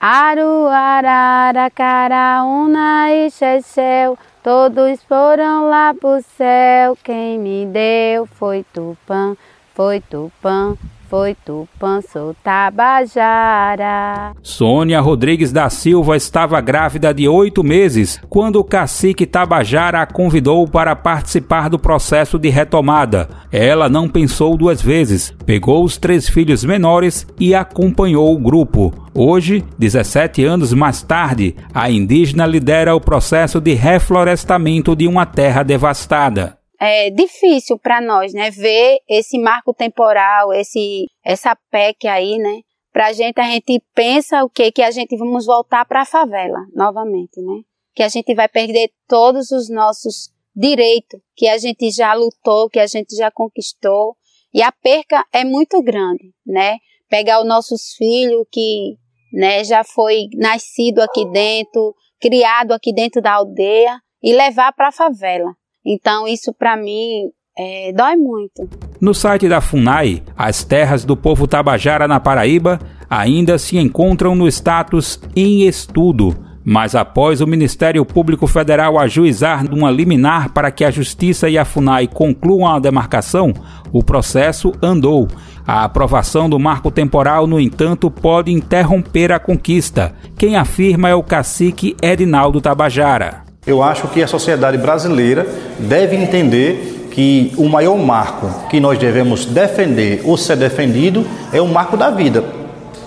Aruarara, 0.00 1.68
Caraúna 1.70 3.10
e 3.10 3.30
Chechel, 3.32 4.16
todos 4.44 5.02
foram 5.02 5.68
lá 5.68 5.92
pro 5.92 6.22
céu. 6.22 6.96
Quem 7.02 7.38
me 7.38 7.66
deu 7.66 8.26
foi 8.26 8.64
Tupã, 8.72 9.36
foi 9.74 10.00
Tupã, 10.00 10.76
foi 11.08 11.34
Tupã, 11.34 12.00
sou 12.02 12.34
Tabajara. 12.44 14.32
Sônia 14.42 15.00
Rodrigues 15.00 15.50
da 15.50 15.70
Silva 15.70 16.16
estava 16.16 16.60
grávida 16.60 17.14
de 17.14 17.26
oito 17.26 17.64
meses 17.64 18.20
quando 18.28 18.56
o 18.56 18.64
cacique 18.64 19.26
Tabajara 19.26 20.02
a 20.02 20.06
convidou 20.06 20.68
para 20.68 20.94
participar 20.94 21.70
do 21.70 21.78
processo 21.78 22.38
de 22.38 22.50
retomada. 22.50 23.28
Ela 23.50 23.88
não 23.88 24.08
pensou 24.08 24.56
duas 24.56 24.82
vezes, 24.82 25.34
pegou 25.46 25.82
os 25.82 25.96
três 25.96 26.28
filhos 26.28 26.62
menores 26.62 27.26
e 27.40 27.54
acompanhou 27.54 28.34
o 28.34 28.38
grupo. 28.38 28.92
Hoje, 29.14 29.64
17 29.78 30.44
anos 30.44 30.74
mais 30.74 31.02
tarde, 31.02 31.56
a 31.74 31.90
indígena 31.90 32.46
lidera 32.46 32.94
o 32.94 33.00
processo 33.00 33.60
de 33.60 33.72
reflorestamento 33.72 34.94
de 34.94 35.08
uma 35.08 35.24
terra 35.24 35.62
devastada 35.62 36.57
é 36.80 37.10
difícil 37.10 37.78
para 37.78 38.00
nós, 38.00 38.32
né, 38.32 38.50
ver 38.50 38.98
esse 39.08 39.38
marco 39.38 39.74
temporal, 39.74 40.52
esse 40.52 41.06
essa 41.24 41.56
PEC 41.70 42.06
aí, 42.06 42.38
né? 42.38 42.60
Pra 42.92 43.12
gente 43.12 43.40
a 43.40 43.44
gente 43.44 43.82
pensa 43.94 44.44
o 44.44 44.50
que 44.50 44.72
que 44.72 44.82
a 44.82 44.90
gente 44.90 45.16
vamos 45.16 45.46
voltar 45.46 45.84
para 45.84 46.02
a 46.02 46.06
favela 46.06 46.58
novamente, 46.74 47.40
né? 47.40 47.62
Que 47.94 48.02
a 48.02 48.08
gente 48.08 48.34
vai 48.34 48.48
perder 48.48 48.90
todos 49.08 49.50
os 49.50 49.68
nossos 49.68 50.30
direitos 50.54 51.20
que 51.36 51.48
a 51.48 51.58
gente 51.58 51.90
já 51.90 52.14
lutou, 52.14 52.68
que 52.68 52.80
a 52.80 52.86
gente 52.86 53.14
já 53.14 53.30
conquistou, 53.30 54.16
e 54.52 54.62
a 54.62 54.72
perca 54.72 55.24
é 55.32 55.44
muito 55.44 55.82
grande, 55.82 56.32
né? 56.46 56.78
Pegar 57.08 57.40
os 57.40 57.46
nossos 57.46 57.94
filhos 57.96 58.46
que, 58.50 58.96
né, 59.32 59.62
já 59.64 59.84
foi 59.84 60.28
nascido 60.34 61.00
aqui 61.00 61.24
dentro, 61.30 61.94
criado 62.20 62.72
aqui 62.72 62.92
dentro 62.92 63.22
da 63.22 63.34
aldeia 63.34 64.00
e 64.22 64.34
levar 64.34 64.72
para 64.72 64.88
a 64.88 64.92
favela. 64.92 65.54
Então, 65.88 66.28
isso 66.28 66.52
para 66.52 66.76
mim 66.76 67.30
é, 67.58 67.92
dói 67.94 68.14
muito. 68.14 68.68
No 69.00 69.14
site 69.14 69.48
da 69.48 69.62
FUNAI, 69.62 70.22
as 70.36 70.62
terras 70.62 71.02
do 71.02 71.16
povo 71.16 71.46
Tabajara 71.46 72.06
na 72.06 72.20
Paraíba 72.20 72.78
ainda 73.08 73.56
se 73.56 73.78
encontram 73.78 74.34
no 74.34 74.46
status 74.46 75.18
em 75.34 75.66
estudo, 75.66 76.36
mas 76.62 76.94
após 76.94 77.40
o 77.40 77.46
Ministério 77.46 78.04
Público 78.04 78.46
Federal 78.46 78.98
ajuizar 78.98 79.64
uma 79.72 79.90
liminar 79.90 80.52
para 80.52 80.70
que 80.70 80.84
a 80.84 80.90
Justiça 80.90 81.48
e 81.48 81.56
a 81.56 81.64
FUNAI 81.64 82.06
concluam 82.06 82.66
a 82.68 82.78
demarcação, 82.78 83.54
o 83.90 84.04
processo 84.04 84.72
andou. 84.82 85.26
A 85.66 85.84
aprovação 85.84 86.50
do 86.50 86.58
marco 86.58 86.90
temporal, 86.90 87.46
no 87.46 87.58
entanto, 87.58 88.10
pode 88.10 88.52
interromper 88.52 89.32
a 89.32 89.38
conquista. 89.38 90.14
Quem 90.36 90.56
afirma 90.56 91.08
é 91.08 91.14
o 91.14 91.22
cacique 91.22 91.96
Edinaldo 92.02 92.60
Tabajara. 92.60 93.47
Eu 93.68 93.82
acho 93.82 94.08
que 94.08 94.22
a 94.22 94.26
sociedade 94.26 94.78
brasileira 94.78 95.46
deve 95.78 96.16
entender 96.16 97.10
que 97.10 97.52
o 97.58 97.68
maior 97.68 97.98
marco 97.98 98.68
que 98.70 98.80
nós 98.80 98.98
devemos 98.98 99.44
defender 99.44 100.22
ou 100.24 100.38
ser 100.38 100.56
defendido 100.56 101.26
é 101.52 101.60
o 101.60 101.68
marco 101.68 101.94
da 101.94 102.10
vida. 102.10 102.42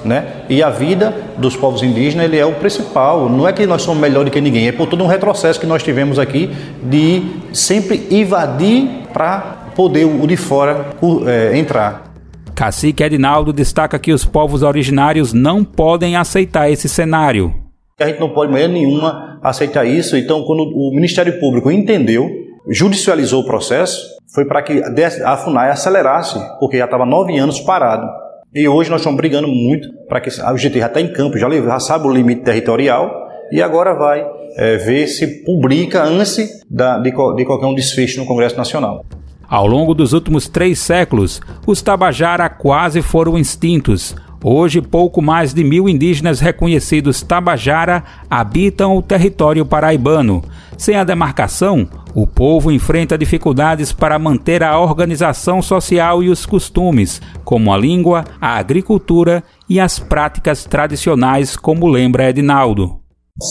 Né? 0.06 0.26
E 0.48 0.62
a 0.62 0.70
vida 0.70 1.14
dos 1.38 1.56
povos 1.56 1.82
indígenas 1.82 2.26
ele 2.26 2.38
é 2.38 2.46
o 2.46 2.54
principal. 2.54 3.28
Não 3.28 3.48
é 3.48 3.54
que 3.54 3.66
nós 3.66 3.82
somos 3.82 4.00
melhores 4.00 4.30
do 4.30 4.34
que 4.34 4.40
ninguém, 4.40 4.68
é 4.68 4.72
por 4.72 4.88
todo 4.88 5.04
um 5.04 5.08
retrocesso 5.08 5.60
que 5.60 5.66
nós 5.66 5.82
tivemos 5.82 6.20
aqui 6.20 6.52
de 6.84 7.24
sempre 7.54 8.08
invadir 8.12 8.88
para 9.12 9.40
poder 9.76 10.06
o 10.06 10.28
de 10.28 10.38
fora 10.38 10.92
é, 11.26 11.58
entrar. 11.58 12.14
Cacique 12.54 13.04
Edinaldo 13.04 13.52
destaca 13.52 13.98
que 13.98 14.12
os 14.12 14.26
povos 14.26 14.62
originários 14.62 15.34
não 15.34 15.64
podem 15.64 16.16
aceitar 16.16 16.70
esse 16.70 16.88
cenário. 16.88 17.61
A 18.02 18.08
gente 18.08 18.20
não 18.20 18.30
pode 18.30 18.48
de 18.48 18.54
maneira 18.54 18.74
nenhuma 18.74 19.40
aceitar 19.42 19.86
isso. 19.86 20.18
Então, 20.18 20.44
quando 20.44 20.64
o 20.64 20.92
Ministério 20.94 21.40
Público 21.40 21.72
entendeu, 21.72 22.30
judicializou 22.70 23.42
o 23.42 23.46
processo, 23.46 24.06
foi 24.34 24.46
para 24.46 24.62
que 24.62 24.82
a 25.24 25.38
FUNAI 25.38 25.72
acelerasse, 25.72 26.40
porque 26.60 26.78
já 26.78 26.86
estava 26.86 27.06
nove 27.06 27.38
anos 27.38 27.60
parado. 27.60 28.08
E 28.54 28.68
hoje 28.68 28.90
nós 28.90 29.02
estamos 29.02 29.18
brigando 29.18 29.48
muito 29.48 29.88
para 30.10 30.20
que 30.20 30.30
a 30.42 30.56
GT 30.56 30.80
já 30.80 30.88
está 30.88 31.00
em 31.00 31.12
campo, 31.12 31.38
já, 31.38 31.50
já 31.50 31.80
sabe 31.80 32.08
o 32.08 32.12
limite 32.12 32.42
territorial 32.42 33.10
e 33.52 33.62
agora 33.62 33.94
vai 33.94 34.26
é, 34.58 34.78
ver 34.78 35.08
se 35.08 35.44
publica 35.44 36.04
antes 36.04 36.50
da, 36.70 36.98
de, 36.98 37.12
de 37.12 37.46
qualquer 37.46 37.66
um 37.66 37.74
desfecho 37.74 38.20
no 38.20 38.26
Congresso 38.26 38.58
Nacional. 38.58 39.06
Ao 39.48 39.68
longo 39.68 39.94
dos 39.94 40.14
últimos 40.14 40.48
três 40.48 40.80
séculos, 40.80 41.42
os 41.68 41.82
Tabajara 41.82 42.50
quase 42.50 43.02
foram 43.02 43.38
extintos. 43.38 44.16
Hoje, 44.44 44.82
pouco 44.82 45.22
mais 45.22 45.54
de 45.54 45.64
mil 45.64 45.88
indígenas 45.88 46.40
reconhecidos 46.40 47.22
Tabajara 47.22 48.04
habitam 48.28 48.98
o 48.98 49.02
território 49.02 49.64
paraibano. 49.64 50.44
Sem 50.76 50.96
a 50.96 51.04
demarcação, 51.04 51.88
o 52.16 52.26
povo 52.26 52.72
enfrenta 52.72 53.20
dificuldades 53.20 53.94
para 53.94 54.18
manter 54.18 54.64
a 54.64 54.80
organização 54.80 55.62
social 55.62 56.24
e 56.24 56.30
os 56.30 56.44
costumes, 56.44 57.22
como 57.44 57.72
a 57.72 57.78
língua, 57.78 58.26
a 58.42 58.58
agricultura 58.58 59.44
e 59.70 59.80
as 59.80 60.00
práticas 60.00 60.66
tradicionais, 60.66 61.56
como 61.56 61.88
lembra 61.88 62.28
Edinaldo. 62.28 63.00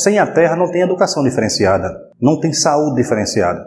Sem 0.03 0.19
a 0.19 0.27
terra 0.27 0.57
não 0.57 0.73
tem 0.73 0.83
educação 0.83 1.23
diferenciada, 1.23 1.89
não 2.21 2.41
tem 2.41 2.53
saúde 2.53 3.01
diferenciada. 3.01 3.65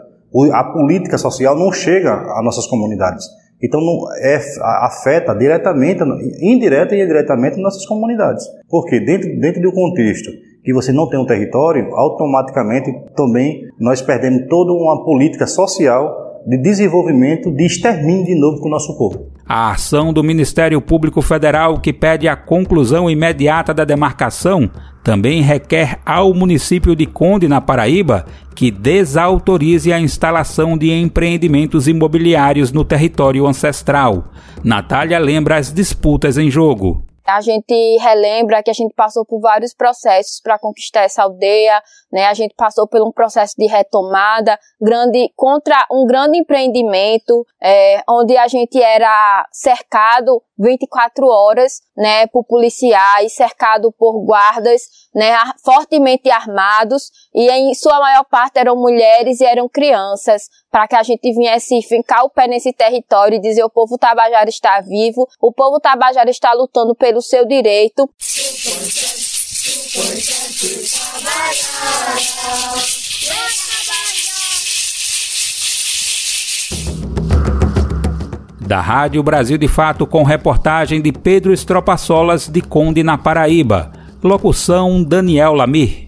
A 0.52 0.64
política 0.64 1.16
social 1.16 1.56
não 1.56 1.72
chega 1.72 2.12
às 2.12 2.44
nossas 2.44 2.66
comunidades. 2.66 3.24
Então 3.64 3.80
não, 3.80 4.12
é, 4.18 4.38
afeta 4.82 5.34
diretamente, 5.34 6.02
indireta 6.40 6.94
e 6.94 7.02
indiretamente 7.02 7.60
nossas 7.60 7.86
comunidades. 7.86 8.44
Porque 8.68 9.00
dentro, 9.00 9.28
dentro 9.40 9.62
do 9.62 9.72
contexto 9.72 10.30
que 10.62 10.72
você 10.72 10.92
não 10.92 11.08
tem 11.08 11.20
um 11.20 11.26
território, 11.26 11.94
automaticamente 11.94 12.90
também 13.14 13.62
nós 13.78 14.00
perdemos 14.00 14.46
toda 14.48 14.72
uma 14.72 15.04
política 15.04 15.46
social 15.46 16.23
de 16.46 16.58
desenvolvimento, 16.58 17.50
de 17.50 17.64
extermínio 17.64 18.26
de 18.26 18.34
novo 18.34 18.60
com 18.60 18.68
o 18.68 18.70
nosso 18.70 18.96
povo. 18.96 19.32
A 19.46 19.72
ação 19.72 20.12
do 20.12 20.24
Ministério 20.24 20.80
Público 20.80 21.20
Federal, 21.20 21.78
que 21.78 21.92
pede 21.92 22.26
a 22.26 22.34
conclusão 22.34 23.10
imediata 23.10 23.74
da 23.74 23.84
demarcação, 23.84 24.70
também 25.02 25.42
requer 25.42 25.98
ao 26.04 26.32
município 26.32 26.96
de 26.96 27.04
Conde, 27.04 27.46
na 27.46 27.60
Paraíba, 27.60 28.24
que 28.54 28.70
desautorize 28.70 29.92
a 29.92 30.00
instalação 30.00 30.78
de 30.78 30.90
empreendimentos 30.90 31.86
imobiliários 31.86 32.72
no 32.72 32.84
território 32.84 33.46
ancestral. 33.46 34.32
Natália 34.62 35.18
lembra 35.18 35.56
as 35.56 35.72
disputas 35.72 36.38
em 36.38 36.50
jogo. 36.50 37.02
A 37.26 37.40
gente 37.40 37.96
relembra 37.98 38.62
que 38.62 38.70
a 38.70 38.74
gente 38.74 38.94
passou 38.94 39.24
por 39.24 39.40
vários 39.40 39.74
processos 39.74 40.40
para 40.40 40.58
conquistar 40.58 41.02
essa 41.02 41.22
aldeia, 41.22 41.82
né? 42.12 42.26
A 42.26 42.34
gente 42.34 42.54
passou 42.54 42.86
por 42.86 43.00
um 43.02 43.10
processo 43.10 43.54
de 43.56 43.66
retomada 43.66 44.58
grande 44.80 45.32
contra 45.34 45.86
um 45.90 46.06
grande 46.06 46.38
empreendimento, 46.38 47.46
é, 47.62 48.02
onde 48.08 48.36
a 48.36 48.46
gente 48.46 48.80
era 48.80 49.46
cercado 49.50 50.42
24 50.58 51.26
horas, 51.26 51.80
né, 51.96 52.26
por 52.28 52.44
policiais, 52.44 53.34
cercado 53.34 53.92
por 53.92 54.24
guardas, 54.24 54.82
né, 55.14 55.34
fortemente 55.64 56.30
armados, 56.30 57.10
e 57.34 57.50
em 57.50 57.74
sua 57.74 57.98
maior 57.98 58.24
parte 58.24 58.58
eram 58.58 58.76
mulheres 58.76 59.40
e 59.40 59.44
eram 59.44 59.68
crianças, 59.68 60.48
para 60.74 60.88
que 60.88 60.96
a 60.96 61.04
gente 61.04 61.32
viesse 61.32 61.80
fincar 61.82 62.24
o 62.24 62.28
pé 62.28 62.48
nesse 62.48 62.72
território 62.72 63.36
e 63.36 63.40
dizer 63.40 63.62
o 63.62 63.70
povo 63.70 63.96
tabajara 63.96 64.48
está 64.50 64.80
vivo, 64.80 65.28
o 65.40 65.52
povo 65.52 65.78
tabajara 65.78 66.28
está 66.28 66.52
lutando 66.52 66.96
pelo 66.96 67.22
seu 67.22 67.46
direito. 67.46 68.10
Da 78.66 78.80
Rádio 78.80 79.22
Brasil 79.22 79.56
de 79.56 79.68
Fato 79.68 80.04
com 80.08 80.24
reportagem 80.24 81.00
de 81.00 81.12
Pedro 81.12 81.52
Estropaçolas 81.52 82.48
de 82.48 82.60
Conde 82.60 83.04
na 83.04 83.16
Paraíba. 83.16 83.92
Locução 84.20 85.04
Daniel 85.04 85.54
Lamir. 85.54 86.03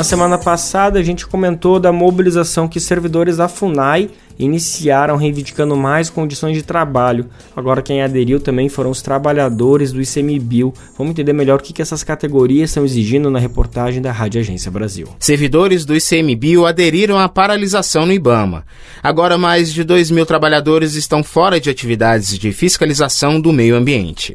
Na 0.00 0.04
semana 0.04 0.38
passada, 0.38 0.98
a 0.98 1.02
gente 1.02 1.26
comentou 1.26 1.78
da 1.78 1.92
mobilização 1.92 2.66
que 2.66 2.80
servidores 2.80 3.36
da 3.36 3.48
FUNAI 3.48 4.08
iniciaram 4.38 5.14
reivindicando 5.16 5.76
mais 5.76 6.08
condições 6.08 6.56
de 6.56 6.62
trabalho. 6.62 7.26
Agora, 7.54 7.82
quem 7.82 8.00
aderiu 8.00 8.40
também 8.40 8.70
foram 8.70 8.88
os 8.88 9.02
trabalhadores 9.02 9.92
do 9.92 10.00
ICMBio. 10.00 10.72
Vamos 10.96 11.10
entender 11.10 11.34
melhor 11.34 11.60
o 11.60 11.62
que 11.62 11.82
essas 11.82 12.02
categorias 12.02 12.70
estão 12.70 12.82
exigindo 12.82 13.30
na 13.30 13.38
reportagem 13.38 14.00
da 14.00 14.10
Rádio 14.10 14.40
Agência 14.40 14.70
Brasil. 14.70 15.06
Servidores 15.18 15.84
do 15.84 15.94
ICMBio 15.94 16.64
aderiram 16.64 17.18
à 17.18 17.28
paralisação 17.28 18.06
no 18.06 18.12
IBAMA. 18.14 18.64
Agora, 19.02 19.36
mais 19.36 19.70
de 19.70 19.84
2 19.84 20.10
mil 20.10 20.24
trabalhadores 20.24 20.94
estão 20.94 21.22
fora 21.22 21.60
de 21.60 21.68
atividades 21.68 22.38
de 22.38 22.52
fiscalização 22.52 23.38
do 23.38 23.52
meio 23.52 23.76
ambiente. 23.76 24.34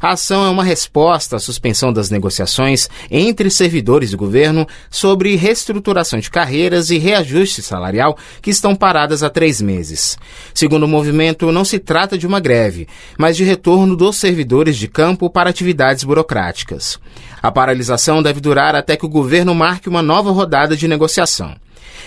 A 0.00 0.10
ação 0.12 0.46
é 0.46 0.50
uma 0.50 0.62
resposta 0.62 1.36
à 1.36 1.38
suspensão 1.38 1.92
das 1.92 2.10
negociações 2.10 2.88
entre 3.10 3.50
servidores 3.50 4.12
do 4.12 4.16
governo 4.16 4.66
sobre 4.90 5.36
reestruturação 5.36 6.18
de 6.18 6.30
carreiras 6.30 6.90
e 6.90 6.98
reajuste 6.98 7.62
salarial 7.62 8.16
que 8.40 8.50
estão 8.50 8.74
paradas 8.74 9.22
há 9.22 9.30
três 9.30 9.60
meses. 9.60 10.16
Segundo 10.54 10.84
o 10.84 10.88
movimento, 10.88 11.50
não 11.50 11.64
se 11.64 11.78
trata 11.78 12.16
de 12.16 12.26
uma 12.26 12.40
greve, 12.40 12.86
mas 13.18 13.36
de 13.36 13.44
retorno 13.44 13.96
dos 13.96 14.16
servidores 14.16 14.76
de 14.76 14.86
campo 14.86 15.28
para 15.28 15.50
atividades 15.50 16.04
burocráticas. 16.04 16.98
A 17.42 17.50
paralisação 17.50 18.22
deve 18.22 18.40
durar 18.40 18.74
até 18.74 18.96
que 18.96 19.06
o 19.06 19.08
governo 19.08 19.54
marque 19.54 19.88
uma 19.88 20.02
nova 20.02 20.30
rodada 20.30 20.76
de 20.76 20.88
negociação. 20.88 21.56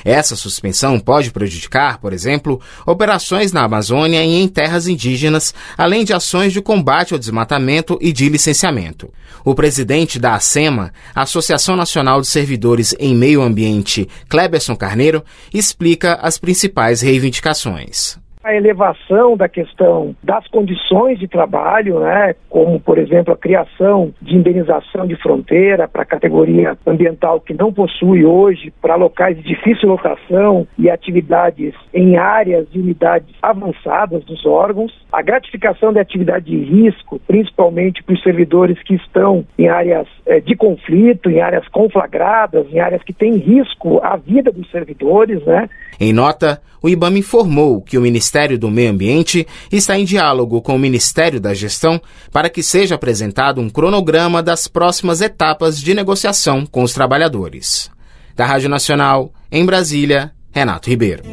Essa 0.04 0.36
suspensão 0.36 1.00
pode 1.00 1.32
prejudicar, 1.32 2.00
por 2.00 2.14
exemplo, 2.14 2.60
operações 2.86 3.52
na 3.52 3.64
Amazônia 3.64 4.24
e 4.24 4.42
em 4.42 4.48
terras 4.48 4.88
indígenas, 4.88 5.54
além 5.78 6.04
de 6.04 6.14
ações 6.14 6.54
de 6.54 6.62
combate 6.62 7.14
ao 7.14 7.20
desmatamento 7.20 7.98
e 8.02 8.12
de 8.12 8.30
licenciamento. 8.30 9.12
O 9.44 9.56
presidente 9.56 10.20
da 10.20 10.36
ASEMA, 10.36 10.94
Associação 11.16 11.76
Nacional 11.76 12.22
de 12.22 12.28
Servidores 12.28 12.96
em 13.00 13.16
Meio 13.16 13.42
Ambiente, 13.42 14.08
Kleberson 14.30 14.76
Carneiro, 14.76 15.24
explica 15.54 16.16
as 16.22 16.38
principais 16.38 17.02
reivindicações 17.02 18.21
a 18.44 18.56
elevação 18.56 19.38
da 19.38 19.48
questão 19.48 20.16
das 20.24 20.48
condições 20.48 21.20
de 21.20 21.28
trabalho, 21.28 22.00
né, 22.00 22.36
como, 22.50 22.80
por 22.80 22.98
exemplo, 22.98 23.34
a 23.34 23.38
criação 23.38 24.14
de 24.22 24.36
indenização 24.36 25.06
de 25.06 25.16
fronteira 25.16 25.88
para 25.88 26.02
a 26.02 26.06
categoria 26.06 26.78
ambiental 26.86 27.40
que 27.40 27.54
não 27.54 27.72
possui 27.72 28.26
hoje, 28.26 28.74
para 28.82 28.96
locais 28.96 29.38
de 29.38 29.44
difícil 29.44 29.90
locação 29.90 30.68
e 30.78 30.90
atividades 30.90 31.74
em 31.94 32.18
áreas 32.18 32.68
e 32.74 32.80
unidades 32.80 33.30
avançadas 33.42 34.24
dos 34.26 34.46
órgãos, 34.46 34.92
a 35.12 35.22
gratificação 35.22 35.94
da 35.94 36.02
atividade 36.02 36.46
de 36.46 36.58
risco, 36.58 37.20
principalmente 37.28 38.04
para 38.04 38.16
os 38.16 38.24
servidores 38.24 38.82
que 38.84 38.96
estão 38.96 39.46
em 39.58 39.68
áreas 39.68 40.08
eh, 40.26 40.40
de 40.40 40.56
conflito, 40.56 41.30
em 41.30 41.42
áreas 41.42 41.68
conflagradas, 41.68 42.66
em 42.72 42.80
áreas 42.80 43.04
que 43.04 43.14
têm 43.14 43.36
risco 43.36 44.00
à 44.02 44.16
vida 44.16 44.52
dos 44.52 44.70
servidores, 44.72 45.44
né? 45.46 45.70
Em 46.00 46.14
nota, 46.14 46.62
o 46.82 46.90
IBAMA 46.90 47.20
informou 47.20 47.82
que 47.82 47.98
o 47.98 48.02
Ministério 48.02 48.31
do 48.58 48.70
Meio 48.70 48.92
Ambiente 48.92 49.46
está 49.72 49.98
em 49.98 50.06
diálogo 50.06 50.62
com 50.62 50.76
o 50.76 50.80
Ministério 50.80 51.40
da 51.40 51.54
Gestão 51.54 52.02
para 52.32 52.50
que 52.50 52.64
seja 52.64 52.96
apresentado 52.96 53.60
um 53.60 53.70
cronograma 53.70 54.42
das 54.42 54.68
próximas 54.68 55.22
etapas 55.22 55.80
de 55.80 55.94
negociação 55.94 56.66
com 56.66 56.84
os 56.84 56.94
trabalhadores. 56.94 57.92
Da 58.36 58.46
Rádio 58.46 58.70
Nacional, 58.70 59.34
em 59.52 59.66
Brasília, 59.66 60.32
Renato 60.52 60.90
Ribeiro. 60.90 61.24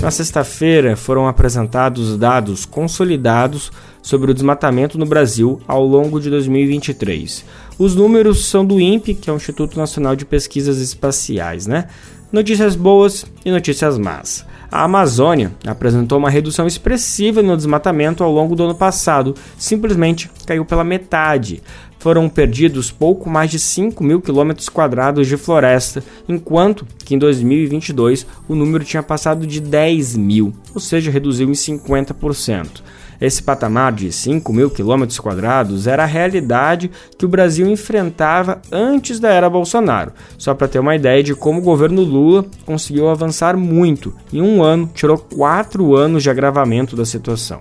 Na 0.00 0.10
sexta-feira 0.10 0.96
foram 0.96 1.26
apresentados 1.26 2.18
dados 2.18 2.66
consolidados 2.66 3.72
sobre 4.02 4.30
o 4.30 4.34
desmatamento 4.34 4.98
no 4.98 5.06
Brasil 5.06 5.62
ao 5.66 5.82
longo 5.82 6.20
de 6.20 6.28
2023. 6.28 7.42
Os 7.78 7.94
números 7.94 8.44
são 8.44 8.66
do 8.66 8.78
INPE, 8.78 9.14
que 9.14 9.30
é 9.30 9.32
o 9.32 9.36
Instituto 9.36 9.78
Nacional 9.78 10.14
de 10.14 10.26
Pesquisas 10.26 10.78
Espaciais, 10.78 11.66
né? 11.66 11.88
Notícias 12.30 12.76
boas 12.76 13.24
e 13.44 13.50
notícias 13.50 13.96
más. 13.96 14.44
A 14.74 14.82
Amazônia 14.82 15.52
apresentou 15.64 16.18
uma 16.18 16.28
redução 16.28 16.66
expressiva 16.66 17.40
no 17.40 17.56
desmatamento 17.56 18.24
ao 18.24 18.32
longo 18.32 18.56
do 18.56 18.64
ano 18.64 18.74
passado, 18.74 19.36
simplesmente 19.56 20.28
caiu 20.44 20.64
pela 20.64 20.82
metade. 20.82 21.62
Foram 22.00 22.28
perdidos 22.28 22.90
pouco 22.90 23.30
mais 23.30 23.52
de 23.52 23.60
5 23.60 24.02
mil 24.02 24.20
quilômetros 24.20 24.68
quadrados 24.68 25.28
de 25.28 25.36
floresta, 25.36 26.02
enquanto 26.28 26.84
que 27.04 27.14
em 27.14 27.18
2022 27.18 28.26
o 28.48 28.56
número 28.56 28.82
tinha 28.82 29.00
passado 29.00 29.46
de 29.46 29.60
10 29.60 30.16
mil, 30.16 30.52
ou 30.74 30.80
seja, 30.80 31.08
reduziu 31.08 31.48
em 31.48 31.52
50%. 31.52 32.82
Esse 33.20 33.42
patamar 33.42 33.92
de 33.92 34.10
5 34.10 34.52
mil 34.52 34.70
quilômetros 34.70 35.18
quadrados 35.18 35.86
era 35.86 36.02
a 36.02 36.06
realidade 36.06 36.90
que 37.16 37.24
o 37.24 37.28
Brasil 37.28 37.68
enfrentava 37.68 38.60
antes 38.70 39.20
da 39.20 39.30
era 39.30 39.48
Bolsonaro. 39.48 40.12
Só 40.36 40.54
para 40.54 40.68
ter 40.68 40.78
uma 40.78 40.96
ideia 40.96 41.22
de 41.22 41.34
como 41.34 41.60
o 41.60 41.64
governo 41.64 42.02
Lula 42.02 42.44
conseguiu 42.64 43.08
avançar 43.08 43.56
muito. 43.56 44.14
Em 44.32 44.42
um 44.42 44.62
ano, 44.62 44.90
tirou 44.94 45.18
quatro 45.18 45.94
anos 45.94 46.22
de 46.22 46.30
agravamento 46.30 46.96
da 46.96 47.04
situação. 47.04 47.60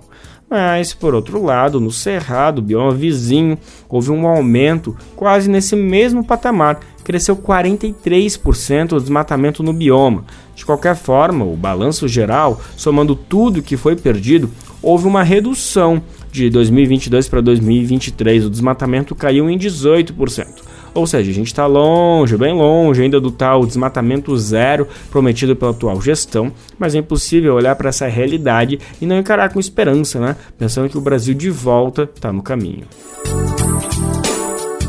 Mas, 0.49 0.93
por 0.93 1.15
outro 1.15 1.43
lado, 1.43 1.79
no 1.79 1.89
Cerrado, 1.89 2.61
bioma 2.61 2.91
vizinho, 2.91 3.57
houve 3.89 4.11
um 4.11 4.27
aumento 4.27 4.95
quase 5.15 5.49
nesse 5.49 5.75
mesmo 5.75 6.23
patamar, 6.23 6.79
cresceu 7.03 7.35
43% 7.35 8.91
o 8.91 8.99
desmatamento 8.99 9.63
no 9.63 9.73
bioma. 9.73 10.25
De 10.55 10.63
qualquer 10.63 10.95
forma, 10.95 11.43
o 11.43 11.57
balanço 11.57 12.07
geral, 12.07 12.61
somando 12.77 13.15
tudo 13.15 13.63
que 13.63 13.75
foi 13.75 13.95
perdido, 13.95 14.47
houve 14.84 15.07
uma 15.07 15.23
redução 15.23 16.03
de 16.31 16.49
2022 16.49 17.29
para 17.29 17.41
2023. 17.41 18.45
O 18.45 18.49
desmatamento 18.49 19.15
caiu 19.15 19.49
em 19.49 19.57
18%. 19.57 20.45
Ou 20.93 21.07
seja, 21.07 21.31
a 21.31 21.34
gente 21.34 21.47
está 21.47 21.65
longe, 21.65 22.38
bem 22.38 22.53
longe 22.53 23.01
ainda 23.01 23.19
do 23.19 23.31
tal 23.31 23.65
desmatamento 23.65 24.38
zero 24.38 24.88
prometido 25.09 25.55
pela 25.55 25.71
atual 25.71 25.99
gestão, 25.99 26.51
mas 26.77 26.93
é 26.93 26.99
impossível 26.99 27.55
olhar 27.55 27.75
para 27.75 27.89
essa 27.89 28.05
realidade 28.05 28.79
e 29.01 29.05
não 29.05 29.17
encarar 29.17 29.51
com 29.51 29.59
esperança, 29.59 30.19
né? 30.19 30.36
Pensando 30.55 30.89
que 30.89 30.97
o 30.97 31.01
Brasil 31.01 31.34
de 31.34 31.49
volta 31.49 32.07
está 32.13 32.31
no 32.31 32.43
caminho. 32.43 32.86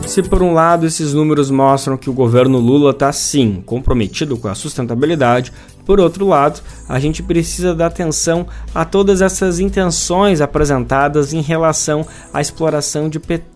Se 0.07 0.22
por 0.22 0.42
um 0.42 0.53
lado 0.53 0.86
esses 0.86 1.14
números 1.14 1.51
mostram 1.51 1.97
que 1.97 2.11
o 2.11 2.12
governo 2.12 2.59
Lula 2.59 2.90
está 2.90 3.11
sim 3.11 3.62
comprometido 3.64 4.36
com 4.36 4.47
a 4.47 4.55
sustentabilidade, 4.55 5.53
por 5.85 6.01
outro 6.01 6.26
lado, 6.26 6.61
a 6.89 6.99
gente 6.99 7.22
precisa 7.22 7.74
dar 7.74 7.87
atenção 7.87 8.47
a 8.74 8.85
todas 8.85 9.20
essas 9.20 9.59
intenções 9.61 10.41
apresentadas 10.41 11.32
em 11.32 11.41
relação 11.43 12.07
à 12.32 12.41
exploração 12.41 13.09
de 13.09 13.20
petróleo, 13.20 13.53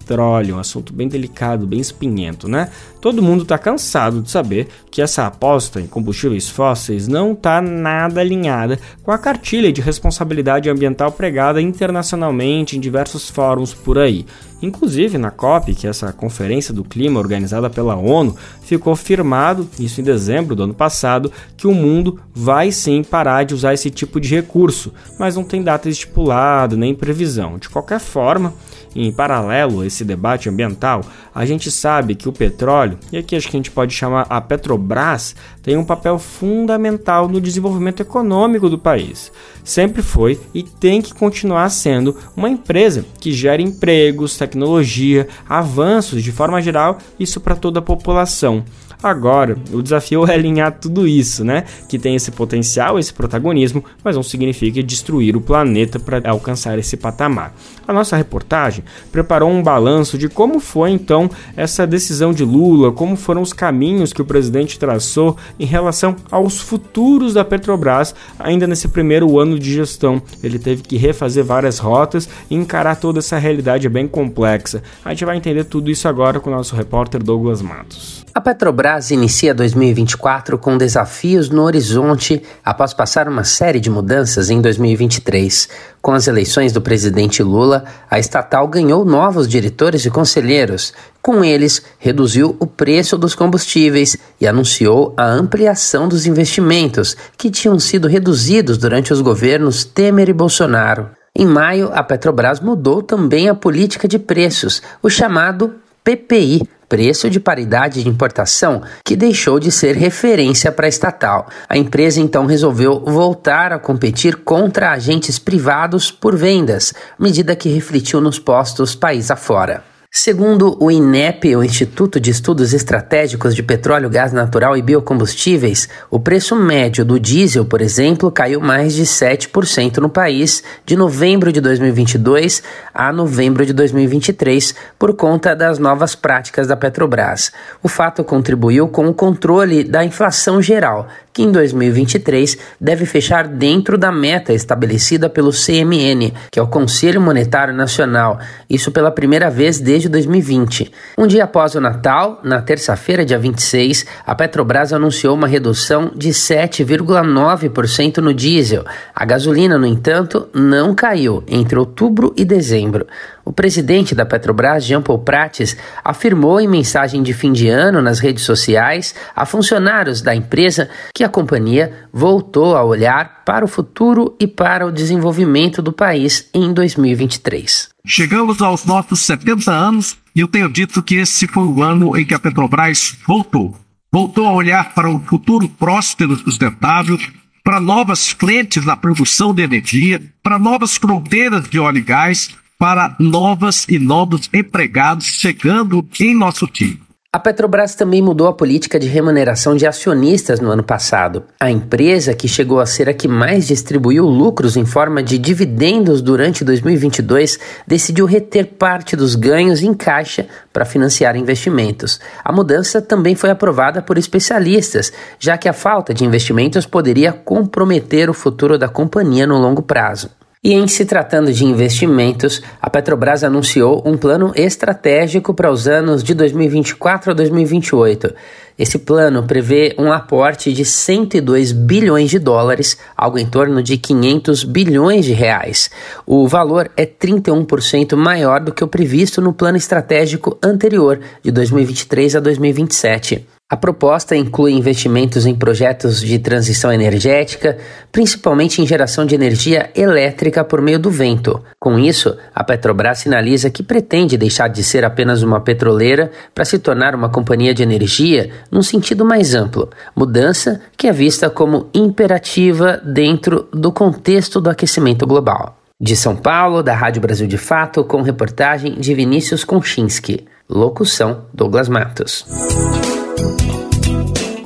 um 0.54 0.58
assunto 0.58 0.92
bem 0.92 1.08
delicado, 1.08 1.66
bem 1.66 1.80
espinhento, 1.80 2.48
né? 2.48 2.70
Todo 3.00 3.22
mundo 3.22 3.42
está 3.42 3.58
cansado 3.58 4.22
de 4.22 4.30
saber 4.30 4.68
que 4.90 5.02
essa 5.02 5.26
aposta 5.26 5.80
em 5.80 5.86
combustíveis 5.86 6.48
fósseis 6.48 7.06
não 7.06 7.32
está 7.32 7.60
nada 7.60 8.20
alinhada 8.20 8.78
com 9.02 9.12
a 9.12 9.18
cartilha 9.18 9.72
de 9.72 9.80
responsabilidade 9.80 10.68
ambiental 10.68 11.12
pregada 11.12 11.60
internacionalmente 11.60 12.76
em 12.76 12.80
diversos 12.80 13.28
fóruns 13.28 13.72
por 13.72 13.98
aí. 13.98 14.26
Inclusive 14.60 15.18
na 15.18 15.30
COP, 15.30 15.74
que 15.74 15.86
é 15.86 15.90
essa 15.90 16.12
conferência 16.12 16.74
do 16.74 16.82
clima 16.82 17.20
organizada 17.20 17.70
pela 17.70 17.94
ONU, 17.94 18.36
ficou 18.60 18.96
firmado, 18.96 19.68
isso 19.78 20.00
em 20.00 20.04
dezembro 20.04 20.56
do 20.56 20.64
ano 20.64 20.74
passado, 20.74 21.30
que 21.56 21.68
o 21.68 21.74
mundo 21.74 22.20
vai 22.34 22.72
sim 22.72 23.04
parar 23.04 23.44
de 23.44 23.54
usar 23.54 23.74
esse 23.74 23.88
tipo 23.90 24.20
de 24.20 24.34
recurso, 24.34 24.92
mas 25.18 25.36
não 25.36 25.44
tem 25.44 25.62
data 25.62 25.88
estipulada 25.88 26.76
nem 26.76 26.94
previsão. 26.94 27.56
De 27.56 27.68
qualquer 27.68 28.00
forma, 28.00 28.52
em 28.96 29.12
paralelo, 29.12 29.84
esse 29.84 29.98
esse 29.98 30.04
debate 30.04 30.48
ambiental, 30.48 31.04
a 31.34 31.44
gente 31.44 31.70
sabe 31.70 32.14
que 32.14 32.28
o 32.28 32.32
petróleo, 32.32 32.98
e 33.12 33.18
aqui 33.18 33.34
acho 33.34 33.48
que 33.48 33.56
a 33.56 33.58
gente 33.58 33.70
pode 33.70 33.92
chamar 33.92 34.26
a 34.30 34.40
Petrobras, 34.40 35.34
tem 35.62 35.76
um 35.76 35.84
papel 35.84 36.18
fundamental 36.18 37.28
no 37.28 37.40
desenvolvimento 37.40 38.00
econômico 38.00 38.70
do 38.70 38.78
país. 38.78 39.32
Sempre 39.64 40.02
foi 40.02 40.40
e 40.54 40.62
tem 40.62 41.02
que 41.02 41.12
continuar 41.12 41.68
sendo 41.70 42.16
uma 42.36 42.48
empresa 42.48 43.04
que 43.20 43.32
gera 43.32 43.60
empregos, 43.60 44.38
tecnologia, 44.38 45.28
avanços 45.48 46.22
de 46.22 46.32
forma 46.32 46.62
geral, 46.62 46.98
isso 47.18 47.40
para 47.40 47.56
toda 47.56 47.80
a 47.80 47.82
população. 47.82 48.64
Agora, 49.00 49.56
o 49.72 49.80
desafio 49.80 50.26
é 50.26 50.34
alinhar 50.34 50.72
tudo 50.72 51.06
isso, 51.06 51.44
né? 51.44 51.64
Que 51.88 51.98
tem 51.98 52.16
esse 52.16 52.32
potencial, 52.32 52.98
esse 52.98 53.14
protagonismo, 53.14 53.84
mas 54.02 54.16
não 54.16 54.22
significa 54.24 54.82
destruir 54.82 55.36
o 55.36 55.40
planeta 55.40 56.00
para 56.00 56.28
alcançar 56.28 56.78
esse 56.78 56.96
patamar. 56.96 57.54
A 57.86 57.92
nossa 57.92 58.16
reportagem 58.16 58.84
preparou 59.12 59.50
um 59.50 59.62
balanço 59.62 60.18
de 60.18 60.28
como 60.28 60.58
foi 60.58 60.90
então 60.90 61.30
essa 61.56 61.86
decisão 61.86 62.32
de 62.32 62.44
Lula, 62.44 62.90
como 62.90 63.16
foram 63.16 63.40
os 63.40 63.52
caminhos 63.52 64.12
que 64.12 64.20
o 64.20 64.24
presidente 64.24 64.78
traçou 64.78 65.36
em 65.60 65.64
relação 65.64 66.16
aos 66.30 66.60
futuros 66.60 67.34
da 67.34 67.44
Petrobras 67.44 68.14
ainda 68.38 68.66
nesse 68.66 68.88
primeiro 68.88 69.38
ano 69.38 69.58
de 69.58 69.72
gestão. 69.72 70.20
Ele 70.42 70.58
teve 70.58 70.82
que 70.82 70.96
refazer 70.96 71.44
várias 71.44 71.78
rotas 71.78 72.28
e 72.50 72.54
encarar 72.56 72.96
toda 72.96 73.20
essa 73.20 73.38
realidade 73.38 73.88
bem 73.88 74.08
complexa. 74.08 74.82
A 75.04 75.10
gente 75.10 75.24
vai 75.24 75.36
entender 75.36 75.64
tudo 75.64 75.90
isso 75.90 76.08
agora 76.08 76.40
com 76.40 76.50
o 76.50 76.54
nosso 76.54 76.74
repórter 76.74 77.22
Douglas 77.22 77.62
Matos. 77.62 78.27
A 78.38 78.40
Petrobras 78.40 79.10
inicia 79.10 79.52
2024 79.52 80.56
com 80.58 80.78
desafios 80.78 81.50
no 81.50 81.62
horizonte 81.62 82.40
após 82.64 82.94
passar 82.94 83.26
uma 83.26 83.42
série 83.42 83.80
de 83.80 83.90
mudanças 83.90 84.48
em 84.48 84.60
2023. 84.60 85.68
Com 86.00 86.12
as 86.12 86.28
eleições 86.28 86.72
do 86.72 86.80
presidente 86.80 87.42
Lula, 87.42 87.82
a 88.08 88.16
estatal 88.16 88.68
ganhou 88.68 89.04
novos 89.04 89.48
diretores 89.48 90.06
e 90.06 90.10
conselheiros. 90.10 90.94
Com 91.20 91.44
eles, 91.44 91.82
reduziu 91.98 92.54
o 92.60 92.66
preço 92.68 93.18
dos 93.18 93.34
combustíveis 93.34 94.16
e 94.40 94.46
anunciou 94.46 95.12
a 95.16 95.26
ampliação 95.26 96.06
dos 96.06 96.24
investimentos, 96.24 97.16
que 97.36 97.50
tinham 97.50 97.76
sido 97.80 98.06
reduzidos 98.06 98.78
durante 98.78 99.12
os 99.12 99.20
governos 99.20 99.84
Temer 99.84 100.28
e 100.28 100.32
Bolsonaro. 100.32 101.10
Em 101.34 101.44
maio, 101.44 101.90
a 101.92 102.04
Petrobras 102.04 102.60
mudou 102.60 103.02
também 103.02 103.48
a 103.48 103.54
política 103.56 104.06
de 104.06 104.16
preços, 104.16 104.80
o 105.02 105.10
chamado 105.10 105.74
PPI, 106.04 106.62
preço 106.88 107.28
de 107.28 107.38
paridade 107.38 108.02
de 108.02 108.08
importação, 108.08 108.82
que 109.04 109.14
deixou 109.14 109.60
de 109.60 109.70
ser 109.70 109.96
referência 109.96 110.72
para 110.72 110.86
a 110.86 110.88
estatal. 110.88 111.48
A 111.68 111.76
empresa 111.76 112.20
então 112.20 112.46
resolveu 112.46 113.00
voltar 113.04 113.72
a 113.72 113.78
competir 113.78 114.36
contra 114.36 114.92
agentes 114.92 115.38
privados 115.38 116.10
por 116.10 116.36
vendas, 116.36 116.94
medida 117.18 117.54
que 117.54 117.68
refletiu 117.68 118.20
nos 118.20 118.38
postos 118.38 118.94
país 118.94 119.30
afora. 119.30 119.97
Segundo 120.10 120.74
o 120.82 120.90
INEP, 120.90 121.54
o 121.54 121.62
Instituto 121.62 122.18
de 122.18 122.30
Estudos 122.30 122.72
Estratégicos 122.72 123.54
de 123.54 123.62
Petróleo, 123.62 124.08
Gás 124.08 124.32
Natural 124.32 124.74
e 124.74 124.80
Biocombustíveis, 124.80 125.86
o 126.10 126.18
preço 126.18 126.56
médio 126.56 127.04
do 127.04 127.20
diesel, 127.20 127.66
por 127.66 127.82
exemplo, 127.82 128.32
caiu 128.32 128.58
mais 128.58 128.94
de 128.94 129.02
7% 129.02 129.98
no 129.98 130.08
país 130.08 130.64
de 130.86 130.96
novembro 130.96 131.52
de 131.52 131.60
2022 131.60 132.62
a 132.94 133.12
novembro 133.12 133.66
de 133.66 133.74
2023, 133.74 134.74
por 134.98 135.14
conta 135.14 135.54
das 135.54 135.78
novas 135.78 136.14
práticas 136.14 136.66
da 136.66 136.74
Petrobras. 136.74 137.52
O 137.82 137.88
fato 137.88 138.24
contribuiu 138.24 138.88
com 138.88 139.06
o 139.08 139.14
controle 139.14 139.84
da 139.84 140.02
inflação 140.02 140.62
geral, 140.62 141.06
que 141.38 141.44
em 141.44 141.52
2023 141.52 142.58
deve 142.80 143.06
fechar 143.06 143.46
dentro 143.46 143.96
da 143.96 144.10
meta 144.10 144.52
estabelecida 144.52 145.30
pelo 145.30 145.52
CMN, 145.52 146.32
que 146.50 146.58
é 146.58 146.62
o 146.62 146.66
Conselho 146.66 147.20
Monetário 147.20 147.72
Nacional, 147.72 148.40
isso 148.68 148.90
pela 148.90 149.12
primeira 149.12 149.48
vez 149.48 149.78
desde 149.78 150.08
2020. 150.08 150.90
Um 151.16 151.28
dia 151.28 151.44
após 151.44 151.76
o 151.76 151.80
Natal, 151.80 152.40
na 152.42 152.60
terça-feira, 152.60 153.24
dia 153.24 153.38
26, 153.38 154.04
a 154.26 154.34
Petrobras 154.34 154.92
anunciou 154.92 155.36
uma 155.36 155.46
redução 155.46 156.10
de 156.12 156.30
7,9% 156.30 158.16
no 158.16 158.34
diesel. 158.34 158.84
A 159.14 159.24
gasolina, 159.24 159.78
no 159.78 159.86
entanto, 159.86 160.48
não 160.52 160.92
caiu 160.92 161.44
entre 161.46 161.78
outubro 161.78 162.34
e 162.36 162.44
dezembro. 162.44 163.06
O 163.48 163.52
presidente 163.52 164.14
da 164.14 164.26
Petrobras, 164.26 164.84
Jean 164.84 165.00
Paul 165.00 165.20
Prates, 165.20 165.74
afirmou 166.04 166.60
em 166.60 166.68
mensagem 166.68 167.22
de 167.22 167.32
fim 167.32 167.50
de 167.50 167.66
ano 167.66 168.02
nas 168.02 168.18
redes 168.18 168.44
sociais 168.44 169.14
a 169.34 169.46
funcionários 169.46 170.20
da 170.20 170.34
empresa 170.34 170.90
que 171.14 171.24
a 171.24 171.30
companhia 171.30 172.06
voltou 172.12 172.76
a 172.76 172.84
olhar 172.84 173.42
para 173.46 173.64
o 173.64 173.68
futuro 173.68 174.36
e 174.38 174.46
para 174.46 174.86
o 174.86 174.92
desenvolvimento 174.92 175.80
do 175.80 175.94
país 175.94 176.50
em 176.52 176.74
2023. 176.74 177.88
Chegamos 178.06 178.60
aos 178.60 178.84
nossos 178.84 179.20
70 179.20 179.72
anos 179.72 180.18
e 180.36 180.40
eu 180.40 180.48
tenho 180.48 180.68
dito 180.68 181.02
que 181.02 181.14
esse 181.14 181.48
foi 181.48 181.64
o 181.64 181.82
ano 181.82 182.18
em 182.18 182.26
que 182.26 182.34
a 182.34 182.38
Petrobras 182.38 183.16
voltou. 183.26 183.74
Voltou 184.12 184.46
a 184.46 184.52
olhar 184.52 184.92
para 184.92 185.08
um 185.08 185.20
futuro 185.20 185.66
próspero 185.70 186.34
e 186.34 186.36
sustentável, 186.36 187.18
para 187.64 187.80
novas 187.80 188.28
frentes 188.28 188.84
na 188.84 188.94
produção 188.94 189.54
de 189.54 189.62
energia, 189.62 190.20
para 190.42 190.58
novas 190.58 190.98
fronteiras 190.98 191.66
de 191.66 191.78
óleo 191.78 191.96
e 191.96 192.02
gás, 192.02 192.50
para 192.78 193.16
novas 193.18 193.84
e 193.88 193.98
novos 193.98 194.48
empregados 194.54 195.26
chegando 195.26 196.06
em 196.20 196.32
nosso 196.32 196.66
time. 196.68 197.00
A 197.30 197.38
Petrobras 197.38 197.94
também 197.94 198.22
mudou 198.22 198.46
a 198.46 198.54
política 198.54 198.98
de 198.98 199.06
remuneração 199.06 199.76
de 199.76 199.86
acionistas 199.86 200.60
no 200.60 200.70
ano 200.70 200.82
passado. 200.82 201.44
A 201.60 201.70
empresa, 201.70 202.32
que 202.34 202.48
chegou 202.48 202.80
a 202.80 202.86
ser 202.86 203.06
a 203.06 203.12
que 203.12 203.28
mais 203.28 203.66
distribuiu 203.66 204.24
lucros 204.24 204.78
em 204.78 204.86
forma 204.86 205.22
de 205.22 205.36
dividendos 205.36 206.22
durante 206.22 206.64
2022, 206.64 207.58
decidiu 207.86 208.24
reter 208.24 208.68
parte 208.78 209.14
dos 209.14 209.34
ganhos 209.34 209.82
em 209.82 209.92
caixa 209.92 210.48
para 210.72 210.86
financiar 210.86 211.36
investimentos. 211.36 212.18
A 212.42 212.50
mudança 212.50 213.02
também 213.02 213.34
foi 213.34 213.50
aprovada 213.50 214.00
por 214.00 214.16
especialistas, 214.16 215.12
já 215.38 215.58
que 215.58 215.68
a 215.68 215.74
falta 215.74 216.14
de 216.14 216.24
investimentos 216.24 216.86
poderia 216.86 217.30
comprometer 217.30 218.30
o 218.30 218.34
futuro 218.34 218.78
da 218.78 218.88
companhia 218.88 219.46
no 219.46 219.58
longo 219.58 219.82
prazo. 219.82 220.30
E 220.62 220.72
em 220.72 220.88
se 220.88 221.04
tratando 221.04 221.52
de 221.52 221.64
investimentos, 221.64 222.60
a 222.82 222.90
Petrobras 222.90 223.44
anunciou 223.44 224.02
um 224.04 224.16
plano 224.16 224.52
estratégico 224.56 225.54
para 225.54 225.70
os 225.70 225.86
anos 225.86 226.22
de 226.22 226.34
2024 226.34 227.30
a 227.30 227.34
2028. 227.34 228.34
Esse 228.76 228.98
plano 228.98 229.44
prevê 229.44 229.94
um 229.98 230.12
aporte 230.12 230.72
de 230.72 230.84
102 230.84 231.70
bilhões 231.70 232.30
de 232.30 232.38
dólares, 232.38 232.98
algo 233.16 233.38
em 233.38 233.46
torno 233.46 233.82
de 233.82 233.96
500 233.96 234.64
bilhões 234.64 235.24
de 235.24 235.32
reais. 235.32 235.90
O 236.26 236.48
valor 236.48 236.90
é 236.96 237.06
31% 237.06 238.16
maior 238.16 238.60
do 238.60 238.72
que 238.72 238.82
o 238.82 238.88
previsto 238.88 239.40
no 239.40 239.52
plano 239.52 239.76
estratégico 239.76 240.58
anterior, 240.62 241.20
de 241.42 241.52
2023 241.52 242.36
a 242.36 242.40
2027. 242.40 243.57
A 243.70 243.76
proposta 243.76 244.34
inclui 244.34 244.72
investimentos 244.72 245.44
em 245.44 245.54
projetos 245.54 246.22
de 246.22 246.38
transição 246.38 246.90
energética, 246.90 247.76
principalmente 248.10 248.80
em 248.80 248.86
geração 248.86 249.26
de 249.26 249.34
energia 249.34 249.90
elétrica 249.94 250.64
por 250.64 250.80
meio 250.80 250.98
do 250.98 251.10
vento. 251.10 251.62
Com 251.78 251.98
isso, 251.98 252.34
a 252.54 252.64
Petrobras 252.64 253.18
sinaliza 253.18 253.68
que 253.68 253.82
pretende 253.82 254.38
deixar 254.38 254.68
de 254.68 254.82
ser 254.82 255.04
apenas 255.04 255.42
uma 255.42 255.60
petroleira 255.60 256.30
para 256.54 256.64
se 256.64 256.78
tornar 256.78 257.14
uma 257.14 257.28
companhia 257.28 257.74
de 257.74 257.82
energia 257.82 258.48
num 258.70 258.80
sentido 258.80 259.22
mais 259.22 259.54
amplo, 259.54 259.90
mudança 260.16 260.80
que 260.96 261.06
é 261.06 261.12
vista 261.12 261.50
como 261.50 261.90
imperativa 261.92 262.98
dentro 263.04 263.68
do 263.70 263.92
contexto 263.92 264.62
do 264.62 264.70
aquecimento 264.70 265.26
global. 265.26 265.76
De 266.00 266.16
São 266.16 266.34
Paulo, 266.34 266.82
da 266.82 266.94
Rádio 266.94 267.20
Brasil 267.20 267.46
de 267.46 267.58
Fato, 267.58 268.02
com 268.02 268.22
reportagem 268.22 268.94
de 268.94 269.12
Vinícius 269.12 269.62
Konchinski. 269.62 270.46
Locução: 270.70 271.44
Douglas 271.52 271.88
Matos. 271.88 272.46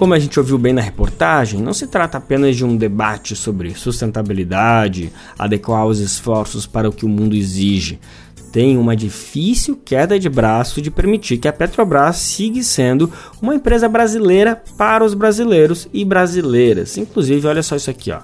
Como 0.02 0.14
a 0.14 0.18
gente 0.18 0.38
ouviu 0.40 0.58
bem 0.58 0.72
na 0.72 0.82
reportagem, 0.82 1.62
não 1.62 1.72
se 1.72 1.86
trata 1.86 2.18
apenas 2.18 2.56
de 2.56 2.64
um 2.64 2.76
debate 2.76 3.36
sobre 3.36 3.72
sustentabilidade, 3.74 5.12
adequar 5.38 5.86
os 5.86 6.00
esforços 6.00 6.66
para 6.66 6.88
o 6.88 6.92
que 6.92 7.04
o 7.04 7.08
mundo 7.08 7.36
exige. 7.36 8.00
Tem 8.50 8.76
uma 8.76 8.96
difícil 8.96 9.80
queda 9.82 10.18
de 10.18 10.28
braço 10.28 10.82
de 10.82 10.90
permitir 10.90 11.38
que 11.38 11.46
a 11.46 11.52
Petrobras 11.52 12.16
siga 12.16 12.62
sendo 12.62 13.10
uma 13.40 13.54
empresa 13.54 13.88
brasileira 13.88 14.60
para 14.76 15.04
os 15.04 15.14
brasileiros 15.14 15.88
e 15.92 16.04
brasileiras. 16.04 16.98
Inclusive, 16.98 17.46
olha 17.46 17.62
só 17.62 17.76
isso 17.76 17.88
aqui, 17.88 18.10
ó. 18.10 18.20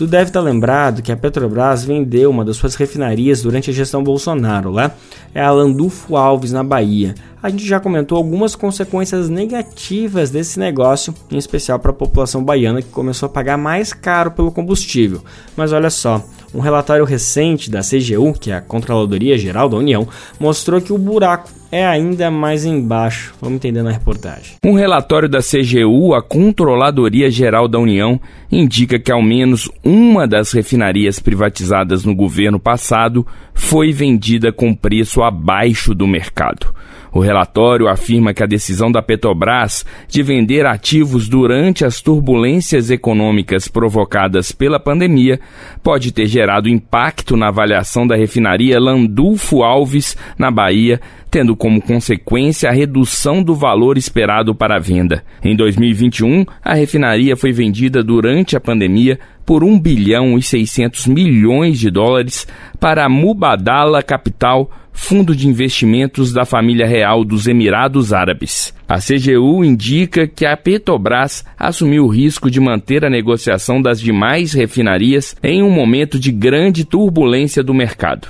Tu 0.00 0.06
deve 0.06 0.30
estar 0.30 0.40
lembrado 0.40 1.02
que 1.02 1.12
a 1.12 1.16
Petrobras 1.16 1.84
vendeu 1.84 2.30
uma 2.30 2.42
das 2.42 2.56
suas 2.56 2.74
refinarias 2.74 3.42
durante 3.42 3.68
a 3.68 3.72
gestão 3.74 4.02
Bolsonaro, 4.02 4.70
lá 4.70 4.94
é 5.34 5.42
a 5.42 5.50
Landulfo 5.50 6.16
Alves, 6.16 6.52
na 6.52 6.64
Bahia. 6.64 7.14
A 7.42 7.50
gente 7.50 7.66
já 7.66 7.78
comentou 7.78 8.16
algumas 8.16 8.56
consequências 8.56 9.28
negativas 9.28 10.30
desse 10.30 10.58
negócio, 10.58 11.14
em 11.30 11.36
especial 11.36 11.78
para 11.78 11.90
a 11.90 11.94
população 11.94 12.42
baiana 12.42 12.80
que 12.80 12.88
começou 12.88 13.26
a 13.26 13.30
pagar 13.30 13.58
mais 13.58 13.92
caro 13.92 14.30
pelo 14.30 14.50
combustível. 14.50 15.22
Mas 15.54 15.70
olha 15.70 15.90
só, 15.90 16.24
um 16.54 16.60
relatório 16.60 17.04
recente 17.04 17.70
da 17.70 17.80
CGU, 17.80 18.32
que 18.32 18.50
é 18.50 18.54
a 18.54 18.60
Controladoria 18.60 19.38
Geral 19.38 19.68
da 19.68 19.76
União, 19.76 20.06
mostrou 20.38 20.80
que 20.80 20.92
o 20.92 20.98
buraco 20.98 21.50
é 21.70 21.86
ainda 21.86 22.30
mais 22.30 22.64
embaixo. 22.64 23.32
Vamos 23.40 23.56
entender 23.56 23.82
na 23.82 23.90
reportagem. 23.90 24.56
Um 24.64 24.74
relatório 24.74 25.28
da 25.28 25.38
CGU, 25.38 26.14
a 26.14 26.22
Controladoria 26.22 27.30
Geral 27.30 27.68
da 27.68 27.78
União, 27.78 28.20
indica 28.50 28.98
que 28.98 29.12
ao 29.12 29.22
menos 29.22 29.70
uma 29.84 30.26
das 30.26 30.52
refinarias 30.52 31.20
privatizadas 31.20 32.04
no 32.04 32.14
governo 32.14 32.58
passado 32.58 33.26
foi 33.54 33.92
vendida 33.92 34.52
com 34.52 34.74
preço 34.74 35.22
abaixo 35.22 35.94
do 35.94 36.06
mercado. 36.06 36.74
O 37.12 37.20
relatório 37.20 37.88
afirma 37.88 38.32
que 38.32 38.42
a 38.42 38.46
decisão 38.46 38.90
da 38.90 39.02
Petrobras 39.02 39.84
de 40.08 40.22
vender 40.22 40.64
ativos 40.66 41.28
durante 41.28 41.84
as 41.84 42.00
turbulências 42.00 42.90
econômicas 42.90 43.66
provocadas 43.66 44.52
pela 44.52 44.78
pandemia 44.78 45.40
pode 45.82 46.12
ter 46.12 46.26
gerado 46.26 46.68
impacto 46.68 47.36
na 47.36 47.48
avaliação 47.48 48.06
da 48.06 48.14
refinaria 48.14 48.78
Landulfo 48.78 49.62
Alves, 49.62 50.16
na 50.38 50.50
Bahia, 50.50 51.00
tendo 51.30 51.56
como 51.56 51.80
consequência 51.80 52.68
a 52.68 52.72
redução 52.72 53.42
do 53.42 53.54
valor 53.54 53.96
esperado 53.96 54.54
para 54.54 54.76
a 54.76 54.80
venda. 54.80 55.24
Em 55.42 55.54
2021, 55.54 56.44
a 56.62 56.74
refinaria 56.74 57.36
foi 57.36 57.52
vendida 57.52 58.02
durante 58.02 58.56
a 58.56 58.60
pandemia 58.60 59.18
por 59.46 59.64
1 59.64 59.80
bilhão 59.80 60.38
e 60.38 60.42
600 60.42 61.06
milhões 61.06 61.78
de 61.78 61.90
dólares 61.90 62.46
para 62.78 63.04
a 63.04 63.08
Mubadala 63.08 64.02
Capital, 64.02 64.70
fundo 65.00 65.34
de 65.34 65.48
investimentos 65.48 66.30
da 66.30 66.44
família 66.44 66.86
real 66.86 67.24
dos 67.24 67.48
Emirados 67.48 68.12
Árabes. 68.12 68.72
A 68.86 68.98
CGU 68.98 69.64
indica 69.64 70.28
que 70.28 70.44
a 70.44 70.56
Petrobras 70.56 71.42
assumiu 71.58 72.04
o 72.04 72.08
risco 72.08 72.50
de 72.50 72.60
manter 72.60 73.04
a 73.04 73.10
negociação 73.10 73.80
das 73.80 73.98
demais 73.98 74.52
refinarias 74.52 75.34
em 75.42 75.62
um 75.62 75.70
momento 75.70 76.20
de 76.20 76.30
grande 76.30 76.84
turbulência 76.84 77.62
do 77.62 77.74
mercado. 77.74 78.28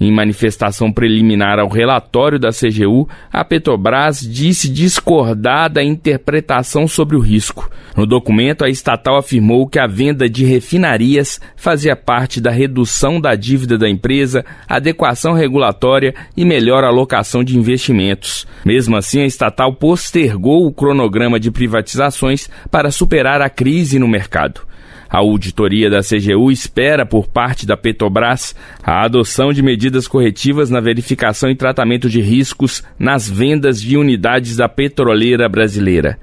Em 0.00 0.10
manifestação 0.10 0.90
preliminar 0.90 1.58
ao 1.58 1.68
relatório 1.68 2.38
da 2.38 2.48
CGU, 2.48 3.06
a 3.30 3.44
Petrobras 3.44 4.20
disse 4.20 4.66
discordar 4.70 5.70
da 5.70 5.84
interpretação 5.84 6.88
sobre 6.88 7.16
o 7.16 7.20
risco. 7.20 7.70
No 7.94 8.06
documento, 8.06 8.64
a 8.64 8.70
estatal 8.70 9.18
afirmou 9.18 9.68
que 9.68 9.78
a 9.78 9.86
venda 9.86 10.26
de 10.26 10.42
refinarias 10.42 11.38
fazia 11.54 11.94
parte 11.94 12.40
da 12.40 12.50
redução 12.50 13.20
da 13.20 13.34
dívida 13.34 13.76
da 13.76 13.90
empresa, 13.90 14.42
adequação 14.66 15.34
regulatória 15.34 16.14
e 16.34 16.46
melhor 16.46 16.82
alocação 16.82 17.44
de 17.44 17.58
investimentos. 17.58 18.46
Mesmo 18.64 18.96
assim, 18.96 19.20
a 19.20 19.26
estatal 19.26 19.74
postergou 19.74 20.66
o 20.66 20.72
cronograma 20.72 21.38
de 21.38 21.50
privatizações 21.50 22.48
para 22.70 22.90
superar 22.90 23.42
a 23.42 23.50
crise 23.50 23.98
no 23.98 24.08
mercado. 24.08 24.62
A 25.10 25.18
auditoria 25.18 25.90
da 25.90 26.02
CGU 26.02 26.52
espera, 26.52 27.04
por 27.04 27.26
parte 27.26 27.66
da 27.66 27.76
Petrobras, 27.76 28.54
a 28.80 29.04
adoção 29.04 29.52
de 29.52 29.60
medidas 29.60 30.06
corretivas 30.06 30.70
na 30.70 30.80
verificação 30.80 31.50
e 31.50 31.56
tratamento 31.56 32.08
de 32.08 32.20
riscos 32.20 32.84
nas 32.96 33.28
vendas 33.28 33.82
de 33.82 33.96
unidades 33.96 34.56
da 34.56 34.68
petroleira 34.68 35.48
brasileira. 35.48 36.16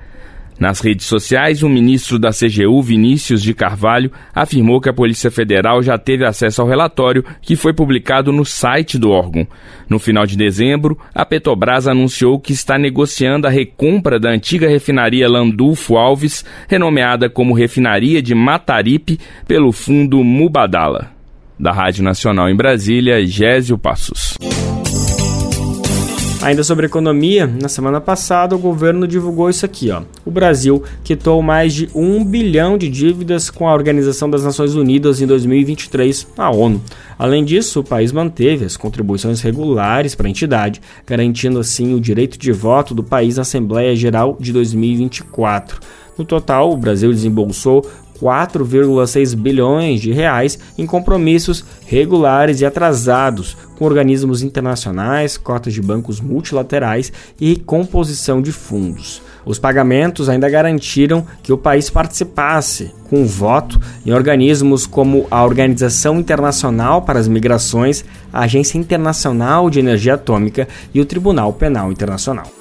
Nas 0.59 0.79
redes 0.79 1.05
sociais, 1.05 1.61
o 1.61 1.69
ministro 1.69 2.17
da 2.17 2.31
CGU, 2.31 2.81
Vinícius 2.81 3.43
de 3.43 3.53
Carvalho, 3.53 4.11
afirmou 4.33 4.81
que 4.81 4.89
a 4.89 4.93
Polícia 4.93 5.29
Federal 5.29 5.83
já 5.83 5.97
teve 5.97 6.25
acesso 6.25 6.61
ao 6.61 6.67
relatório 6.67 7.23
que 7.41 7.55
foi 7.55 7.73
publicado 7.73 8.31
no 8.31 8.43
site 8.43 8.97
do 8.97 9.11
órgão. 9.11 9.47
No 9.87 9.99
final 9.99 10.25
de 10.25 10.35
dezembro, 10.35 10.97
a 11.13 11.23
Petrobras 11.23 11.87
anunciou 11.87 12.39
que 12.39 12.53
está 12.53 12.77
negociando 12.77 13.45
a 13.45 13.51
recompra 13.51 14.19
da 14.19 14.31
antiga 14.31 14.67
refinaria 14.67 15.29
Landulfo 15.29 15.95
Alves, 15.95 16.43
renomeada 16.67 17.29
como 17.29 17.53
Refinaria 17.53 18.21
de 18.21 18.33
Mataripe, 18.33 19.19
pelo 19.47 19.71
fundo 19.71 20.23
Mubadala. 20.23 21.11
Da 21.59 21.71
Rádio 21.71 22.03
Nacional 22.03 22.49
em 22.49 22.55
Brasília, 22.55 23.25
Gésio 23.25 23.77
Passos. 23.77 24.37
Ainda 26.47 26.63
sobre 26.63 26.85
economia, 26.85 27.45
na 27.45 27.67
semana 27.67 27.99
passada 27.99 28.55
o 28.55 28.57
governo 28.57 29.05
divulgou 29.05 29.49
isso 29.49 29.65
aqui, 29.65 29.91
ó. 29.91 30.03
O 30.25 30.31
Brasil 30.31 30.81
quitou 31.03 31.41
mais 31.41 31.73
de 31.73 31.89
um 31.93 32.23
bilhão 32.23 32.77
de 32.77 32.87
dívidas 32.87 33.49
com 33.49 33.67
a 33.67 33.73
Organização 33.73 34.29
das 34.29 34.45
Nações 34.45 34.73
Unidas 34.73 35.19
em 35.19 35.27
2023, 35.27 36.25
a 36.37 36.49
ONU. 36.49 36.81
Além 37.19 37.43
disso, 37.43 37.81
o 37.81 37.83
país 37.83 38.13
manteve 38.13 38.63
as 38.63 38.77
contribuições 38.77 39.41
regulares 39.41 40.15
para 40.15 40.27
a 40.27 40.29
entidade, 40.29 40.79
garantindo 41.05 41.59
assim 41.59 41.93
o 41.93 41.99
direito 41.99 42.39
de 42.39 42.53
voto 42.53 42.95
do 42.95 43.03
país 43.03 43.35
na 43.35 43.41
Assembleia 43.41 43.93
Geral 43.93 44.37
de 44.39 44.53
2024. 44.53 45.81
No 46.17 46.23
total, 46.23 46.71
o 46.71 46.77
Brasil 46.77 47.11
desembolsou 47.11 47.85
4,6 48.21 49.35
bilhões 49.35 50.01
de 50.01 50.11
reais 50.11 50.57
em 50.77 50.85
compromissos 50.85 51.63
regulares 51.85 52.61
e 52.61 52.65
atrasados 52.65 53.55
com 53.77 53.85
organismos 53.85 54.41
internacionais, 54.41 55.37
cotas 55.37 55.73
de 55.73 55.81
bancos 55.81 56.19
multilaterais 56.19 57.11
e 57.39 57.55
composição 57.55 58.41
de 58.41 58.51
fundos. 58.51 59.21
Os 59.45 59.57
pagamentos 59.57 60.27
ainda 60.27 60.49
garantiram 60.49 61.25
que 61.41 61.53
o 61.53 61.57
país 61.57 61.89
participasse 61.89 62.91
com 63.09 63.25
voto 63.25 63.79
em 64.05 64.11
organismos 64.11 64.85
como 64.85 65.25
a 65.31 65.43
Organização 65.43 66.19
Internacional 66.19 67.03
para 67.03 67.17
as 67.17 67.29
Migrações, 67.29 68.03
a 68.33 68.41
Agência 68.41 68.77
Internacional 68.77 69.69
de 69.69 69.79
Energia 69.79 70.15
Atômica 70.15 70.67
e 70.93 70.99
o 70.99 71.05
Tribunal 71.05 71.53
Penal 71.53 71.91
Internacional. 71.91 72.51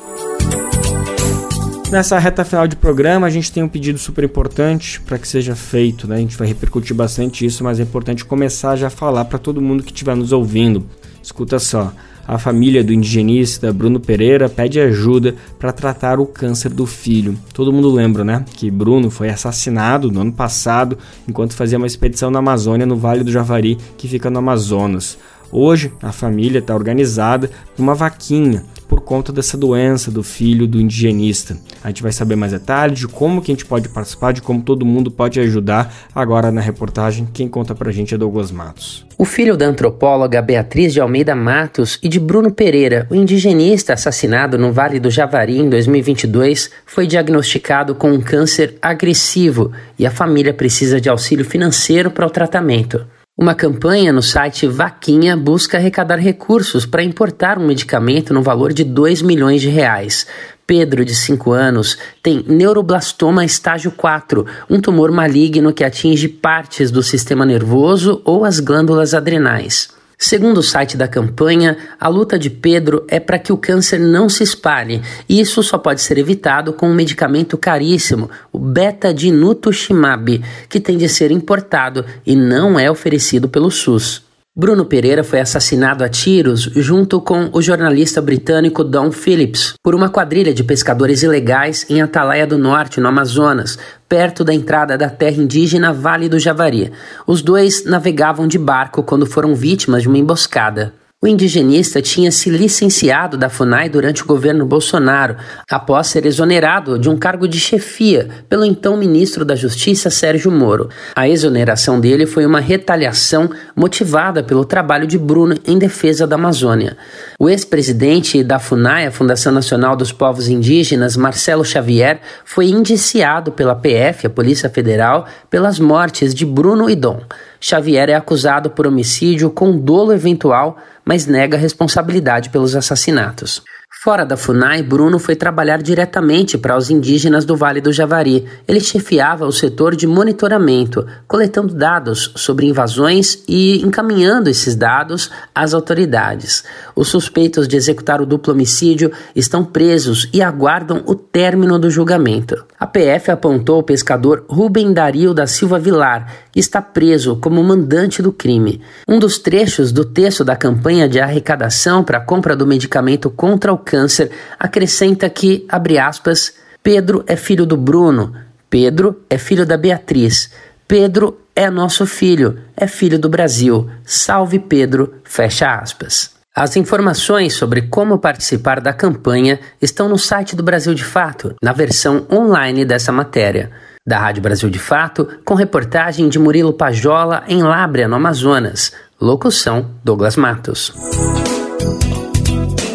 Nessa 1.91 2.19
reta 2.19 2.45
final 2.45 2.67
de 2.67 2.75
programa, 2.75 3.29
a 3.29 3.31
gente 3.31 3.53
tem 3.53 3.63
um 3.63 3.69
pedido 3.69 3.97
super 3.97 4.25
importante 4.25 5.01
para 5.01 5.19
que 5.19 5.29
seja 5.29 5.55
feito, 5.55 6.09
né? 6.09 6.17
A 6.17 6.19
gente 6.19 6.37
vai 6.37 6.49
repercutir 6.49 6.97
bastante 6.97 7.47
isso, 7.47 7.63
mas 7.63 7.79
é 7.79 7.85
importante 7.85 8.25
começar 8.25 8.75
já 8.75 8.89
a 8.89 8.91
falar 8.91 9.25
para 9.27 9.39
todo 9.39 9.63
mundo 9.63 9.85
que 9.85 9.93
estiver 9.93 10.17
nos 10.17 10.33
ouvindo. 10.33 10.85
Escuta 11.23 11.61
só, 11.61 11.93
a 12.27 12.39
família 12.39 12.83
do 12.83 12.93
indigenista 12.93 13.73
Bruno 13.73 14.01
Pereira 14.01 14.49
pede 14.49 14.81
ajuda 14.81 15.37
para 15.61 15.73
tratar 15.73 16.19
o 16.19 16.27
câncer 16.27 16.71
do 16.71 16.87
filho. 16.87 17.39
Todo 17.55 17.73
mundo 17.73 17.89
lembra, 17.89 18.25
né, 18.25 18.45
que 18.57 18.69
Bruno 18.69 19.09
foi 19.09 19.29
assassinado 19.29 20.11
no 20.11 20.23
ano 20.23 20.33
passado 20.33 20.99
enquanto 21.29 21.55
fazia 21.55 21.79
uma 21.79 21.87
expedição 21.87 22.33
na 22.33 22.41
Amazônia, 22.41 22.85
no 22.85 22.97
Vale 22.97 23.23
do 23.23 23.31
Javari, 23.31 23.79
que 23.97 24.09
fica 24.09 24.29
no 24.29 24.41
Amazonas. 24.41 25.17
Hoje, 25.53 25.93
a 26.03 26.11
família 26.11 26.59
está 26.59 26.75
organizada 26.75 27.49
por 27.77 27.83
uma 27.83 27.95
vaquinha 27.95 28.65
por 28.89 29.01
conta 29.01 29.33
dessa 29.33 29.57
doença 29.57 30.11
do 30.11 30.23
filho 30.23 30.67
do 30.67 30.81
indigenista. 30.81 31.57
A 31.83 31.89
gente 31.89 32.03
vai 32.03 32.13
saber 32.13 32.37
mais 32.37 32.53
detalhes 32.53 32.99
de 32.99 33.09
como 33.09 33.43
que 33.43 33.51
a 33.51 33.55
gente 33.55 33.67
pode 33.67 33.89
participar, 33.89 34.33
de 34.33 34.43
como 34.43 34.63
todo 34.63 34.85
mundo 34.85 35.11
pode 35.11 35.41
ajudar. 35.41 35.93
Agora 36.15 36.51
na 36.53 36.61
reportagem, 36.61 37.29
quem 37.33 37.49
conta 37.49 37.75
pra 37.75 37.93
gente 37.93 38.15
é 38.15 38.19
Douglas 38.19 38.51
Matos. 38.51 39.07
O 39.19 39.25
filho 39.25 39.57
da 39.57 39.67
antropóloga 39.67 40.43
Beatriz 40.43 40.93
de 40.93 41.01
Almeida 41.01 41.35
Matos 41.35 41.99
e 42.03 42.09
de 42.09 42.21
Bruno 42.21 42.53
Pereira, 42.53 43.07
o 43.11 43.15
indigenista 43.15 43.95
assassinado 43.95 44.59
no 44.59 44.73
Vale 44.73 45.01
do 45.01 45.11
Javari 45.11 45.59
em 45.59 45.71
2022, 45.71 46.71
foi 46.85 47.07
diagnosticado 47.07 47.95
com 47.95 48.11
um 48.11 48.21
câncer 48.21 48.77
agressivo 48.83 49.73
e 49.99 50.07
a 50.07 50.11
família 50.11 50.53
precisa 50.53 51.01
de 51.01 51.09
auxílio 51.09 51.45
financeiro 51.45 52.11
para 52.11 52.27
o 52.27 52.31
tratamento. 52.31 53.07
Uma 53.39 53.55
campanha 53.55 54.15
no 54.15 54.23
site 54.23 54.67
Vaquinha 54.67 55.37
busca 55.37 55.77
arrecadar 55.77 56.17
recursos 56.17 56.87
para 56.87 57.03
importar 57.03 57.59
um 57.59 57.67
medicamento 57.67 58.33
no 58.33 58.43
valor 58.43 58.73
de 58.73 58.83
2 58.83 59.21
milhões 59.21 59.61
de 59.61 59.69
reais. 59.69 60.27
Pedro, 60.67 61.05
de 61.05 61.15
5 61.15 61.53
anos, 61.53 61.99
tem 62.23 62.43
neuroblastoma 62.49 63.45
estágio 63.45 63.91
4, 63.91 64.47
um 64.71 64.81
tumor 64.81 65.13
maligno 65.13 65.71
que 65.75 65.85
atinge 65.85 66.29
partes 66.29 66.91
do 66.91 67.03
sistema 67.03 67.45
nervoso 67.45 68.23
ou 68.25 68.43
as 68.43 68.59
glândulas 68.59 69.13
adrenais. 69.13 69.96
Segundo 70.19 70.59
o 70.59 70.63
site 70.63 70.97
da 70.97 71.07
campanha, 71.07 71.77
a 72.01 72.09
luta 72.09 72.39
de 72.39 72.49
Pedro 72.49 73.05
é 73.07 73.21
para 73.21 73.39
que 73.39 73.53
o 73.53 73.59
câncer 73.59 74.01
não 74.01 74.29
se 74.29 74.43
espalhe, 74.43 75.03
e 75.29 75.39
isso 75.39 75.63
só 75.63 75.77
pode 75.77 76.01
ser 76.01 76.17
evitado 76.17 76.73
com 76.73 76.89
um 76.89 76.95
medicamento 76.95 77.59
caríssimo, 77.59 78.31
o 78.51 78.59
beta-dinutuximab, 78.59 80.43
que 80.71 80.81
tem 80.81 80.97
de 80.97 81.09
ser 81.09 81.31
importado 81.31 82.05
e 82.25 82.35
não 82.35 82.79
é 82.79 82.91
oferecido 82.91 83.47
pelo 83.47 83.71
SUS. 83.71 84.26
Bruno 84.59 84.87
Pereira 84.87 85.23
foi 85.23 85.39
assassinado 85.39 86.03
a 86.03 86.09
tiros 86.09 86.63
junto 86.63 87.21
com 87.21 87.51
o 87.53 87.61
jornalista 87.61 88.23
britânico 88.23 88.83
Don 88.83 89.13
Phillips 89.13 89.75
por 89.83 89.95
uma 89.95 90.09
quadrilha 90.09 90.55
de 90.55 90.65
pescadores 90.65 91.23
ilegais 91.23 91.85
em 91.91 92.01
Atalaia 92.01 92.47
do 92.47 92.57
Norte, 92.57 92.99
no 92.99 93.07
Amazonas, 93.07 93.79
perto 94.09 94.43
da 94.43 94.55
entrada 94.55 94.97
da 94.97 95.11
terra 95.11 95.43
indígena 95.43 95.93
Vale 95.93 96.27
do 96.27 96.39
Javari. 96.39 96.91
Os 97.27 97.43
dois 97.43 97.85
navegavam 97.85 98.49
de 98.49 98.59
barco 98.59 99.03
quando 99.03 99.27
foram 99.27 99.55
vítimas 99.55 100.01
de 100.01 100.09
uma 100.09 100.17
emboscada. 100.17 100.95
Indigenista 101.29 102.01
tinha 102.03 102.31
se 102.31 102.51
licenciado 102.51 103.37
da 103.37 103.49
FUNAI 103.49 103.89
durante 103.89 104.23
o 104.23 104.27
governo 104.27 104.67
Bolsonaro, 104.67 105.37
após 105.71 106.07
ser 106.07 106.27
exonerado 106.27 106.99
de 106.99 107.09
um 107.09 107.17
cargo 107.17 107.49
de 107.49 107.59
chefia 107.59 108.29
pelo 108.49 108.65
então 108.65 108.97
ministro 108.97 109.45
da 109.45 109.55
Justiça 109.55 110.11
Sérgio 110.11 110.51
Moro. 110.51 110.89
A 111.15 111.29
exoneração 111.29 112.01
dele 112.01 112.27
foi 112.27 112.47
uma 112.47 112.61
retaliação 112.61 113.51
motivada 113.75 114.43
pelo 114.43 114.65
trabalho 114.65 115.07
de 115.07 115.19
Bruno 115.19 115.57
em 115.67 115.79
defesa 115.79 116.27
da 116.27 116.37
Amazônia. 116.37 116.97
O 117.39 117.49
ex-presidente 117.49 118.43
da 118.43 118.59
FUNAI, 118.59 119.07
a 119.07 119.11
Fundação 119.11 119.53
Nacional 119.53 119.97
dos 119.97 120.13
Povos 120.13 120.49
Indígenas, 120.49 121.17
Marcelo 121.17 121.65
Xavier, 121.65 122.21
foi 122.45 122.67
indiciado 122.69 123.53
pela 123.53 123.75
PF, 123.75 124.27
a 124.27 124.31
Polícia 124.31 124.69
Federal, 124.69 125.27
pelas 125.51 125.79
mortes 125.79 126.35
de 126.35 126.45
Bruno 126.45 126.89
e 126.89 126.95
Dom. 126.95 127.21
Xavier 127.69 128.09
é 128.09 128.15
acusado 128.15 128.71
por 128.71 128.87
homicídio 128.87 129.51
com 129.51 129.77
dolo 129.77 130.13
eventual, 130.13 130.77
mas 131.05 131.27
nega 131.27 131.57
responsabilidade 131.57 132.49
pelos 132.51 132.77
assassinatos. 132.77 133.61
Fora 134.05 134.25
da 134.25 134.37
FUNAI, 134.37 134.85
Bruno 134.85 135.19
foi 135.19 135.35
trabalhar 135.35 135.83
diretamente 135.83 136.57
para 136.57 136.77
os 136.77 136.91
indígenas 136.91 137.45
do 137.45 137.57
Vale 137.57 137.81
do 137.81 137.93
Javari. 137.93 138.47
Ele 138.69 138.79
chefiava 138.79 139.45
o 139.45 139.51
setor 139.51 139.97
de 139.97 140.07
monitoramento, 140.07 141.05
coletando 141.27 141.75
dados 141.75 142.31
sobre 142.37 142.67
invasões 142.67 143.43
e 143.49 143.85
encaminhando 143.85 144.49
esses 144.49 144.77
dados 144.77 145.29
às 145.53 145.75
autoridades. 145.75 146.63
Os 146.95 147.09
suspeitos 147.09 147.67
de 147.67 147.75
executar 147.75 148.21
o 148.21 148.27
duplo 148.27 148.53
homicídio 148.53 149.11
estão 149.35 149.65
presos 149.65 150.29
e 150.33 150.41
aguardam 150.41 151.03
o 151.05 151.17
término 151.17 151.77
do 151.77 151.91
julgamento. 151.91 152.65
A 152.79 152.87
PF 152.87 153.33
apontou 153.33 153.81
o 153.81 153.83
pescador 153.83 154.45
Rubem 154.49 154.93
Dario 154.93 155.35
da 155.35 155.49
Silva 155.49 155.81
Vilar, 155.81 156.33
está 156.59 156.81
preso 156.81 157.37
como 157.37 157.63
mandante 157.63 158.23
do 158.23 158.33
crime. 158.33 158.81
Um 159.07 159.19
dos 159.19 159.39
trechos 159.39 159.93
do 159.93 160.05
texto 160.05 160.43
da 160.43 160.57
campanha 160.57 161.09
de 161.09 161.21
arrecadação 161.21 162.03
para 162.03 162.19
a 162.19 162.25
compra 162.25 162.57
do 162.57 162.67
medicamento 162.67 163.31
contra 163.31 163.73
o 163.73 163.79
câncer 163.79 164.31
acrescenta 164.59 165.29
que, 165.29 165.67
abre 165.69 165.99
aspas, 165.99 166.55
Pedro 166.83 167.23
é 167.27 167.37
filho 167.37 167.67
do 167.67 167.77
Bruno, 167.77 168.35
Pedro 168.71 169.23
é 169.29 169.37
filho 169.37 169.67
da 169.67 169.77
Beatriz, 169.77 170.51
Pedro 170.89 171.41
é 171.55 171.69
nosso 171.71 172.07
filho, 172.07 172.59
é 172.77 172.87
filho 172.87 173.19
do 173.19 173.29
Brasil. 173.29 173.89
Salve 174.05 174.59
Pedro, 174.59 175.15
fecha 175.25 175.75
aspas. 175.75 176.37
As 176.55 176.75
informações 176.75 177.53
sobre 177.53 177.83
como 177.83 178.19
participar 178.19 178.81
da 178.81 178.93
campanha 178.93 179.61
estão 179.81 180.09
no 180.09 180.17
site 180.17 180.57
do 180.57 180.63
Brasil 180.63 180.95
de 180.95 181.05
Fato, 181.05 181.55
na 181.63 181.73
versão 181.73 182.27
online 182.33 182.83
dessa 182.85 183.13
matéria. 183.13 183.71
Da 184.07 184.21
Rádio 184.21 184.41
Brasil 184.41 184.71
de 184.71 184.79
Fato, 184.79 185.27
com 185.45 185.55
reportagem 185.55 186.29
de 186.29 186.39
Murilo 186.39 186.73
Pajola 186.73 187.43
em 187.49 187.61
Lábrea, 187.61 188.07
no 188.07 188.15
Amazonas. 188.15 188.93
Locução: 189.21 189.91
Douglas 190.05 190.37
Matos. 190.37 190.95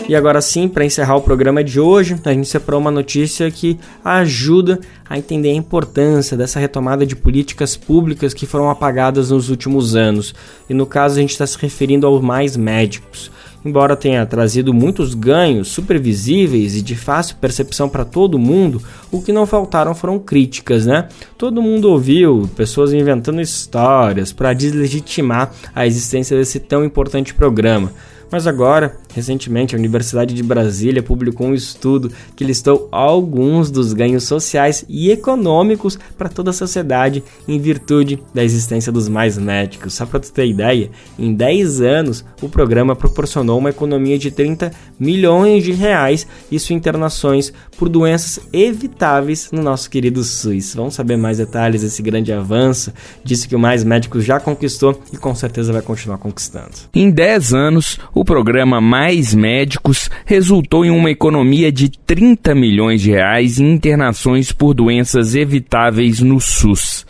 E 0.08 0.16
agora 0.16 0.40
sim, 0.40 0.70
para 0.70 0.86
encerrar 0.86 1.18
o 1.18 1.22
programa 1.22 1.66
de 1.66 1.82
hoje, 1.82 2.18
a 2.24 2.32
gente 2.32 2.48
separou 2.48 2.80
uma 2.80 2.92
notícia 2.92 3.52
que 3.52 3.78
ajuda 4.06 4.80
a 5.10 5.18
entender 5.18 5.50
a 5.50 5.56
importância 5.56 6.38
dessa 6.38 6.62
retomada 6.62 7.06
de 7.06 7.16
políticas 7.16 7.76
públicas 7.76 8.34
que 8.34 8.46
foram 8.46 8.70
apagadas 8.70 9.32
nos 9.32 9.50
últimos 9.50 9.98
anos. 9.98 10.34
E 10.70 10.74
no 10.74 10.86
caso, 10.86 11.18
a 11.18 11.22
gente 11.22 11.32
está 11.32 11.46
se 11.46 11.58
referindo 11.58 12.08
aos 12.08 12.22
mais 12.22 12.56
médicos. 12.56 13.30
Embora 13.64 13.96
tenha 13.96 14.26
trazido 14.26 14.74
muitos 14.74 15.14
ganhos 15.14 15.68
supervisíveis 15.68 16.76
e 16.76 16.82
de 16.82 16.96
fácil 16.96 17.36
percepção 17.36 17.88
para 17.88 18.04
todo 18.04 18.40
mundo, 18.40 18.82
o 19.12 19.22
que 19.22 19.32
não 19.32 19.46
faltaram 19.46 19.94
foram 19.94 20.18
críticas, 20.18 20.86
né? 20.86 21.08
Todo 21.38 21.62
mundo 21.62 21.92
ouviu 21.92 22.50
pessoas 22.56 22.92
inventando 22.92 23.40
histórias 23.40 24.34
para 24.34 24.54
deslegitimar 24.54 25.52
a 25.76 25.86
existência 25.86 26.36
desse 26.36 26.60
tão 26.60 26.84
importante 26.84 27.36
programa. 27.36 27.92
Mas 28.32 28.48
agora, 28.48 28.98
recentemente, 29.14 29.76
a 29.76 29.80
Universidade 29.80 30.34
de 30.34 30.44
Brasília 30.44 31.02
publicou 31.02 31.48
um 31.48 31.54
estudo 31.54 32.12
que 32.36 32.44
listou 32.44 32.90
alguns 32.92 33.72
dos 33.72 33.94
ganhos 33.94 34.26
sociais 34.26 34.84
e 34.90 35.10
econômicos 35.12 35.98
para 36.18 36.30
toda 36.30 36.50
a 36.50 36.54
sociedade 36.54 37.24
em 37.48 37.58
virtude 37.58 38.22
da 38.34 38.44
existência 38.44 38.92
dos 38.92 39.08
mais 39.08 39.38
médicos. 39.38 39.94
Só 39.94 40.06
para 40.06 40.20
tu 40.20 40.32
ter 40.32 40.46
ideia, 40.46 40.90
em 41.18 41.34
10 41.34 41.82
anos 41.82 42.26
o 42.42 42.50
programa 42.50 42.96
proporcionou 42.96 43.58
uma 43.58 43.70
economia 43.70 44.18
de 44.18 44.30
30 44.30 44.72
milhões 45.00 45.64
de 45.64 45.72
reais, 45.72 46.28
isso 46.52 46.74
em 46.74 46.82
internações 46.82 47.54
por 47.78 47.88
doenças 47.88 48.40
evitáveis 48.52 49.50
no 49.52 49.62
nosso 49.62 49.88
querido 49.88 50.24
SUS. 50.24 50.74
Vamos 50.74 50.96
saber 50.96 51.16
mais 51.16 51.38
detalhes 51.38 51.84
desse 51.84 52.02
grande 52.02 52.34
avanço, 52.34 52.92
disse 53.24 53.48
que 53.48 53.56
o 53.56 53.60
Mais 53.60 53.84
Médicos 53.84 54.26
já 54.26 54.40
conquistou 54.40 55.00
e 55.14 55.18
com 55.18 55.36
certeza 55.36 55.72
vai 55.72 55.84
continuar 55.84 56.18
conquistando. 56.18 56.72
Em 56.94 57.12
10 57.12 57.54
anos, 57.54 58.00
o 58.16 58.26
programa 58.26 58.82
Mais 58.82 59.01
Médicos 59.34 60.12
resultou 60.26 60.86
em 60.86 60.92
uma 60.92 61.10
economia 61.10 61.72
de 61.72 61.90
30 61.90 62.54
milhões 62.54 63.02
de 63.02 63.10
reais 63.10 63.60
em 63.60 63.72
internações 63.72 64.52
por 64.52 64.76
doenças 64.76 65.34
evitáveis 65.34 66.20
no 66.20 66.40
SUS. 66.40 67.04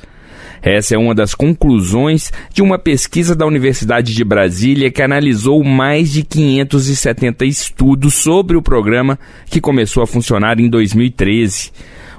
Essa 0.62 0.96
é 0.96 0.98
uma 0.98 1.14
das 1.14 1.36
conclusões 1.36 2.32
de 2.54 2.62
uma 2.62 2.80
pesquisa 2.80 3.36
da 3.36 3.46
Universidade 3.46 4.14
de 4.14 4.24
Brasília 4.24 4.90
que 4.90 5.02
analisou 5.02 5.62
mais 5.66 6.12
de 6.12 6.24
570 6.24 7.44
estudos 7.46 8.14
sobre 8.14 8.56
o 8.56 8.62
programa 8.62 9.20
que 9.48 9.60
começou 9.60 10.02
a 10.02 10.08
funcionar 10.08 10.62
em 10.62 10.70
2013. 10.70 11.72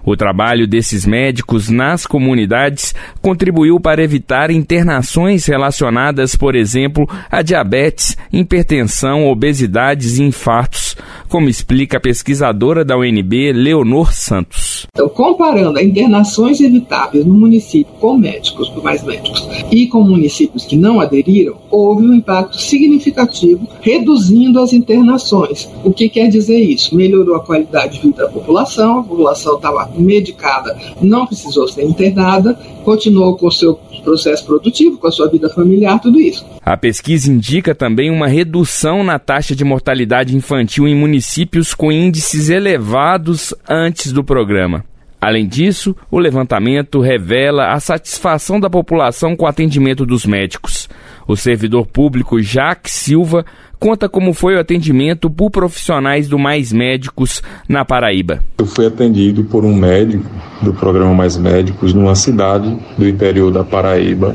O 0.04 0.16
trabalho 0.16 0.66
desses 0.66 1.06
médicos 1.06 1.68
nas 1.68 2.06
comunidades 2.06 2.94
contribuiu 3.20 3.78
para 3.78 4.02
evitar 4.02 4.50
internações 4.50 5.46
relacionadas, 5.46 6.34
por 6.34 6.54
exemplo, 6.54 7.08
a 7.30 7.42
diabetes, 7.42 8.16
hipertensão, 8.32 9.28
obesidades 9.28 10.18
e 10.18 10.24
infartos, 10.24 10.96
como 11.28 11.48
explica 11.48 11.96
a 11.96 12.00
pesquisadora 12.00 12.84
da 12.84 12.96
UNB, 12.96 13.52
Leonor 13.52 14.12
Santos. 14.12 14.86
Então, 14.92 15.08
comparando 15.08 15.80
internações 15.80 16.60
evitáveis 16.60 17.24
no 17.24 17.34
município 17.34 17.92
com 17.94 18.18
médicos, 18.18 18.68
por 18.68 18.82
mais 18.82 19.02
médicos, 19.02 19.48
e 19.70 19.86
com 19.86 20.02
municípios 20.02 20.64
que 20.64 20.76
não 20.76 21.00
aderiram, 21.00 21.56
houve 21.70 22.04
um 22.04 22.14
impacto 22.14 22.60
significativo, 22.60 23.66
reduzindo 23.80 24.60
as 24.60 24.72
internações. 24.72 25.68
O 25.84 25.92
que 25.92 26.08
quer 26.08 26.28
dizer 26.28 26.58
isso? 26.58 26.94
Melhorou 26.94 27.36
a 27.36 27.40
qualidade 27.40 27.94
de 27.94 28.00
vida 28.00 28.24
da 28.24 28.28
população, 28.28 29.00
a 29.00 29.02
população 29.02 29.56
estava 29.56 29.91
medicada, 29.96 30.76
não 31.00 31.26
precisou 31.26 31.68
ser 31.68 31.84
internada, 31.84 32.54
continuou 32.84 33.36
com 33.36 33.46
o 33.46 33.52
seu 33.52 33.74
processo 34.02 34.44
produtivo, 34.44 34.98
com 34.98 35.06
a 35.06 35.12
sua 35.12 35.28
vida 35.28 35.48
familiar, 35.48 36.00
tudo 36.00 36.20
isso. 36.20 36.44
A 36.60 36.76
pesquisa 36.76 37.30
indica 37.30 37.74
também 37.74 38.10
uma 38.10 38.26
redução 38.26 39.02
na 39.02 39.18
taxa 39.18 39.54
de 39.54 39.64
mortalidade 39.64 40.36
infantil 40.36 40.86
em 40.86 40.94
municípios 40.94 41.74
com 41.74 41.90
índices 41.90 42.48
elevados 42.48 43.54
antes 43.68 44.12
do 44.12 44.24
programa. 44.24 44.84
Além 45.22 45.46
disso, 45.46 45.94
o 46.10 46.18
levantamento 46.18 47.00
revela 47.00 47.72
a 47.72 47.78
satisfação 47.78 48.58
da 48.58 48.68
população 48.68 49.36
com 49.36 49.44
o 49.44 49.48
atendimento 49.48 50.04
dos 50.04 50.26
médicos. 50.26 50.88
O 51.28 51.36
servidor 51.36 51.86
público 51.86 52.42
Jacques 52.42 52.92
Silva 52.92 53.44
conta 53.78 54.08
como 54.08 54.34
foi 54.34 54.56
o 54.56 54.58
atendimento 54.58 55.30
por 55.30 55.48
profissionais 55.48 56.26
do 56.26 56.40
Mais 56.40 56.72
Médicos 56.72 57.40
na 57.68 57.84
Paraíba. 57.84 58.42
Eu 58.58 58.66
fui 58.66 58.84
atendido 58.84 59.44
por 59.44 59.64
um 59.64 59.72
médico 59.72 60.28
do 60.60 60.74
programa 60.74 61.14
Mais 61.14 61.36
Médicos 61.36 61.94
numa 61.94 62.16
cidade 62.16 62.76
do 62.98 63.08
interior 63.08 63.52
da 63.52 63.62
Paraíba. 63.62 64.34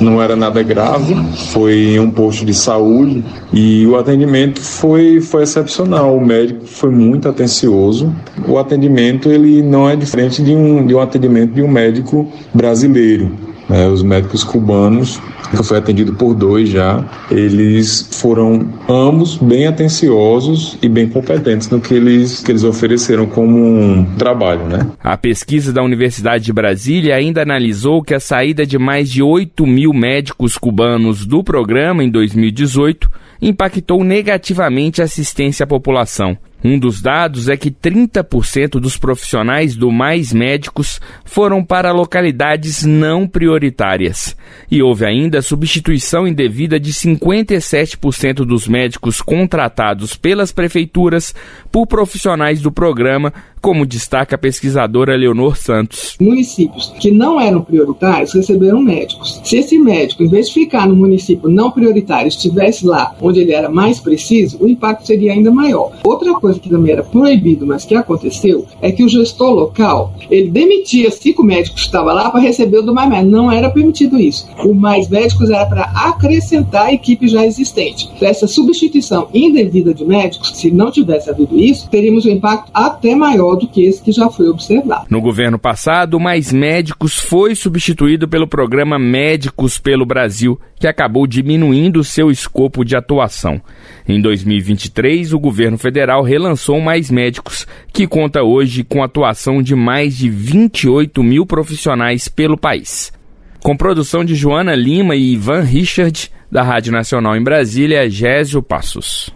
Não 0.00 0.20
era 0.22 0.36
nada 0.36 0.62
grave, 0.62 1.14
foi 1.52 1.98
um 1.98 2.10
posto 2.10 2.44
de 2.44 2.52
saúde 2.52 3.24
e 3.52 3.86
o 3.86 3.96
atendimento 3.96 4.60
foi, 4.60 5.20
foi 5.20 5.42
excepcional. 5.42 6.16
O 6.16 6.24
médico 6.24 6.66
foi 6.66 6.90
muito 6.90 7.28
atencioso. 7.28 8.14
O 8.46 8.58
atendimento 8.58 9.30
ele 9.30 9.62
não 9.62 9.88
é 9.88 9.96
diferente 9.96 10.42
de 10.42 10.54
um, 10.54 10.86
de 10.86 10.94
um 10.94 11.00
atendimento 11.00 11.54
de 11.54 11.62
um 11.62 11.68
médico 11.68 12.30
brasileiro. 12.52 13.32
Né? 13.68 13.86
Os 13.86 14.02
médicos 14.02 14.44
cubanos 14.44 15.20
eu 15.52 15.62
fui 15.62 15.78
atendido 15.78 16.12
por 16.14 16.34
dois 16.34 16.68
já. 16.68 17.04
Eles 17.30 18.08
foram 18.20 18.68
ambos 18.88 19.36
bem 19.36 19.66
atenciosos 19.66 20.78
e 20.82 20.88
bem 20.88 21.08
competentes 21.08 21.68
no 21.70 21.80
que 21.80 21.94
eles, 21.94 22.42
que 22.42 22.52
eles 22.52 22.64
ofereceram 22.64 23.26
como 23.26 23.58
um 23.58 24.04
trabalho, 24.16 24.64
né? 24.64 24.86
A 25.02 25.16
pesquisa 25.16 25.72
da 25.72 25.82
Universidade 25.82 26.44
de 26.44 26.52
Brasília 26.52 27.14
ainda 27.14 27.42
analisou 27.42 28.02
que 28.02 28.14
a 28.14 28.20
saída 28.20 28.66
de 28.66 28.78
mais 28.78 29.10
de 29.10 29.22
8 29.22 29.66
mil 29.66 29.92
médicos 29.92 30.56
cubanos 30.58 31.24
do 31.24 31.42
programa 31.44 32.02
em 32.02 32.10
2018 32.10 33.10
impactou 33.40 34.02
negativamente 34.02 35.00
a 35.00 35.04
assistência 35.04 35.64
à 35.64 35.66
população. 35.66 36.36
Um 36.64 36.78
dos 36.78 37.00
dados 37.00 37.48
é 37.48 37.56
que 37.56 37.70
30% 37.70 38.80
dos 38.80 38.96
profissionais 38.96 39.76
do 39.76 39.92
Mais 39.92 40.32
Médicos 40.32 41.00
foram 41.24 41.64
para 41.64 41.92
localidades 41.92 42.84
não 42.84 43.28
prioritárias. 43.28 44.36
E 44.70 44.82
houve 44.82 45.04
ainda 45.04 45.38
a 45.38 45.42
substituição 45.42 46.26
indevida 46.26 46.80
de 46.80 46.92
57% 46.92 48.44
dos 48.44 48.66
médicos 48.66 49.20
contratados 49.20 50.16
pelas 50.16 50.50
prefeituras 50.50 51.34
por 51.70 51.86
profissionais 51.86 52.60
do 52.60 52.72
programa, 52.72 53.32
como 53.66 53.84
destaca 53.84 54.36
a 54.36 54.38
pesquisadora 54.38 55.16
Leonor 55.16 55.56
Santos. 55.56 56.14
Municípios 56.20 56.94
que 57.00 57.10
não 57.10 57.40
eram 57.40 57.62
prioritários 57.62 58.32
receberam 58.32 58.80
médicos. 58.80 59.40
Se 59.42 59.56
esse 59.56 59.76
médico, 59.76 60.22
em 60.22 60.28
vez 60.28 60.46
de 60.46 60.54
ficar 60.54 60.86
no 60.86 60.94
município 60.94 61.48
não 61.48 61.72
prioritário, 61.72 62.28
estivesse 62.28 62.86
lá 62.86 63.16
onde 63.20 63.40
ele 63.40 63.52
era 63.52 63.68
mais 63.68 63.98
preciso, 63.98 64.56
o 64.62 64.68
impacto 64.68 65.04
seria 65.04 65.32
ainda 65.32 65.50
maior. 65.50 65.90
Outra 66.04 66.32
coisa 66.34 66.60
que 66.60 66.70
também 66.70 66.92
era 66.92 67.02
proibido, 67.02 67.66
mas 67.66 67.84
que 67.84 67.96
aconteceu, 67.96 68.64
é 68.80 68.92
que 68.92 69.02
o 69.02 69.08
gestor 69.08 69.50
local, 69.52 70.14
ele 70.30 70.48
demitia 70.48 71.10
cinco 71.10 71.42
médicos 71.42 71.80
que 71.80 71.86
estavam 71.88 72.14
lá 72.14 72.30
para 72.30 72.38
receber 72.38 72.78
o 72.78 72.82
do 72.82 72.94
mais 72.94 73.10
médico. 73.10 73.32
Não 73.32 73.50
era 73.50 73.68
permitido 73.68 74.16
isso. 74.16 74.46
O 74.64 74.74
mais 74.74 75.08
médicos 75.08 75.50
era 75.50 75.66
para 75.66 75.82
acrescentar 75.86 76.86
a 76.86 76.92
equipe 76.92 77.26
já 77.26 77.44
existente. 77.44 78.08
Essa 78.20 78.46
substituição 78.46 79.26
indevida 79.34 79.92
de 79.92 80.04
médicos, 80.04 80.52
se 80.54 80.70
não 80.70 80.92
tivesse 80.92 81.28
havido 81.28 81.58
isso, 81.58 81.90
teríamos 81.90 82.24
um 82.26 82.30
impacto 82.30 82.70
até 82.72 83.16
maior 83.16 83.55
do 83.56 83.68
que 83.68 83.84
esse 83.84 84.02
que 84.02 84.12
já 84.12 84.28
foi 84.30 84.48
observado. 84.48 85.06
No 85.10 85.20
governo 85.20 85.58
passado, 85.58 86.20
Mais 86.20 86.52
Médicos 86.52 87.18
foi 87.18 87.54
substituído 87.54 88.28
pelo 88.28 88.46
programa 88.46 88.98
Médicos 88.98 89.78
pelo 89.78 90.06
Brasil, 90.06 90.60
que 90.78 90.86
acabou 90.86 91.26
diminuindo 91.26 92.04
seu 92.04 92.30
escopo 92.30 92.84
de 92.84 92.96
atuação. 92.96 93.60
Em 94.08 94.20
2023, 94.20 95.32
o 95.32 95.38
governo 95.38 95.78
federal 95.78 96.22
relançou 96.22 96.80
Mais 96.80 97.10
Médicos, 97.10 97.66
que 97.92 98.06
conta 98.06 98.42
hoje 98.42 98.84
com 98.84 99.02
atuação 99.02 99.62
de 99.62 99.74
mais 99.74 100.16
de 100.16 100.28
28 100.28 101.22
mil 101.22 101.46
profissionais 101.46 102.28
pelo 102.28 102.56
país. 102.56 103.12
Com 103.60 103.76
produção 103.76 104.24
de 104.24 104.34
Joana 104.34 104.74
Lima 104.74 105.16
e 105.16 105.32
Ivan 105.32 105.62
Richard, 105.62 106.30
da 106.50 106.62
Rádio 106.62 106.92
Nacional 106.92 107.36
em 107.36 107.42
Brasília, 107.42 108.08
Gésio 108.08 108.62
Passos. 108.62 109.32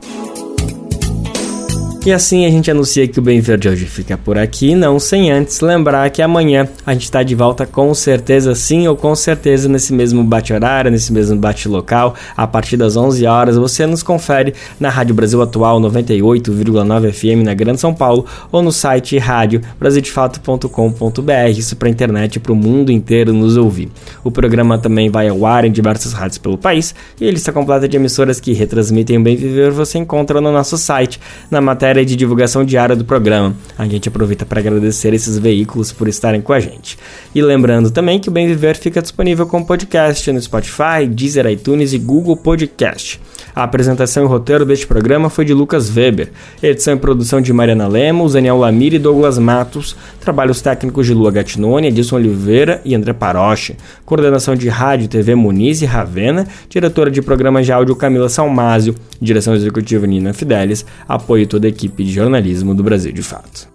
E 2.07 2.11
assim 2.15 2.47
a 2.47 2.51
gente 2.51 2.71
anuncia 2.71 3.07
que 3.07 3.19
o 3.19 3.23
Bem 3.23 3.43
Verde 3.43 3.69
hoje 3.69 3.85
fica 3.85 4.17
por 4.17 4.39
aqui, 4.39 4.75
não 4.75 4.99
sem 4.99 5.31
antes 5.31 5.61
lembrar 5.61 6.09
que 6.09 6.23
amanhã 6.23 6.67
a 6.87 6.95
gente 6.95 7.03
está 7.03 7.23
de 7.23 7.35
volta 7.35 7.67
com 7.67 7.93
certeza 7.93 8.55
sim 8.55 8.89
ou 8.89 8.97
com 8.97 9.15
certeza 9.15 9.69
nesse 9.69 9.93
mesmo 9.93 10.25
bate-horário, 10.25 10.91
nesse 10.91 11.13
mesmo 11.13 11.37
bate-local, 11.37 12.15
a 12.35 12.47
partir 12.47 12.79
das 12.79 12.97
11 12.97 13.27
horas. 13.27 13.57
Você 13.59 13.87
nos 13.87 14.03
confere 14.03 14.55
na 14.81 14.89
Rádio 14.89 15.15
Brasil 15.15 15.43
Atual 15.43 15.79
98,9 15.79 17.13
FM 17.13 17.45
na 17.45 17.53
Grande 17.53 17.79
São 17.79 17.93
Paulo 17.93 18.25
ou 18.51 18.63
no 18.63 18.73
site 18.73 19.19
rádio 19.19 19.61
brasildefato.com.br, 19.79 21.51
isso 21.55 21.77
para 21.77 21.89
a 21.89 21.91
internet 21.91 22.37
e 22.37 22.41
para 22.41 22.53
o 22.53 22.57
mundo 22.57 22.91
inteiro 22.91 23.35
nos 23.35 23.59
ouvir. 23.59 23.91
O 24.25 24.31
programa 24.31 24.79
também 24.79 25.11
vai 25.11 25.29
ao 25.29 25.45
ar 25.45 25.67
em 25.67 25.71
diversas 25.71 26.15
rádios 26.15 26.39
pelo 26.39 26.57
país 26.57 26.95
e 27.21 27.29
a 27.29 27.31
lista 27.31 27.53
completa 27.53 27.87
de 27.87 27.99
emissoras 27.99 28.41
que 28.41 28.55
retransmitem 28.55 29.19
o 29.19 29.23
Bem 29.23 29.37
Viver 29.37 29.71
você 29.71 29.99
encontra 29.99 30.41
no 30.41 30.51
nosso 30.51 30.79
site, 30.79 31.21
na 31.51 31.61
matéria 31.61 31.90
matéria 31.91 32.07
de 32.07 32.15
divulgação 32.15 32.65
diária 32.65 32.95
do 32.95 33.05
programa. 33.05 33.57
A 33.77 33.85
gente 33.85 34.09
aproveita 34.09 34.47
para 34.47 34.61
agradecer 34.61 35.13
esses 35.13 35.37
veículos 35.37 35.91
por 35.91 36.07
estarem 36.07 36.41
com 36.41 36.53
a 36.53 36.61
gente. 36.61 36.97
E 37.35 37.43
lembrando 37.43 37.91
também 37.91 38.21
que 38.21 38.29
o 38.29 38.33
Bem 38.33 38.47
Viver 38.47 38.77
fica 38.77 39.03
disponível 39.03 39.45
como 39.45 39.67
podcast 39.67 40.31
no 40.31 40.41
Spotify, 40.41 41.09
Deezer, 41.09 41.47
iTunes 41.47 41.93
e 41.93 41.99
Google 41.99 42.37
Podcast. 42.37 43.21
A 43.61 43.65
apresentação 43.65 44.25
e 44.25 44.27
roteiro 44.27 44.65
deste 44.65 44.87
programa 44.87 45.29
foi 45.29 45.45
de 45.45 45.53
Lucas 45.53 45.95
Weber, 45.95 46.31
edição 46.63 46.95
e 46.95 46.97
produção 46.97 47.43
de 47.43 47.53
Mariana 47.53 47.87
Lemos, 47.87 48.33
Daniel 48.33 48.57
Lamir 48.57 48.95
e 48.95 48.99
Douglas 48.99 49.39
Matos, 49.39 49.95
trabalhos 50.19 50.63
técnicos 50.63 51.05
de 51.05 51.13
Lua 51.13 51.31
Gatinoni, 51.31 51.89
Edson 51.89 52.17
Oliveira 52.17 52.81
e 52.87 52.95
André 52.95 53.13
Paroche, 53.13 53.77
coordenação 54.07 54.57
de 54.57 54.67
rádio 54.71 55.05
e 55.05 55.09
TV 55.09 55.35
Muniz 55.35 55.83
e 55.83 55.85
Ravena, 55.85 56.49
diretora 56.71 57.11
de 57.11 57.21
programas 57.21 57.67
de 57.67 57.73
áudio 57.73 57.95
Camila 57.95 58.31
Salmásio, 58.31 58.95
direção 59.21 59.55
executiva 59.55 60.07
Nina 60.07 60.33
Fidelis, 60.33 60.87
apoio 61.07 61.47
toda 61.47 61.67
a 61.67 61.69
equipe 61.69 62.03
de 62.03 62.13
jornalismo 62.13 62.75
do 62.75 62.83
Brasil 62.83 63.13
de 63.13 63.23
Fato. 63.23 63.69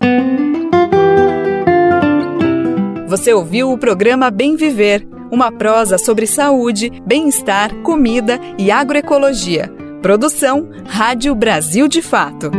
Você 3.07 3.31
ouviu 3.31 3.71
o 3.71 3.77
programa 3.77 4.31
Bem 4.31 4.55
Viver, 4.55 5.07
uma 5.35 5.51
prosa 5.51 5.97
sobre 5.97 6.25
saúde, 6.25 6.89
bem-estar, 7.05 7.75
comida 7.81 8.39
e 8.57 8.71
agroecologia. 8.71 9.69
Produção 10.01 10.69
Rádio 10.87 11.35
Brasil 11.35 11.89
de 11.89 12.01
Fato. 12.01 12.49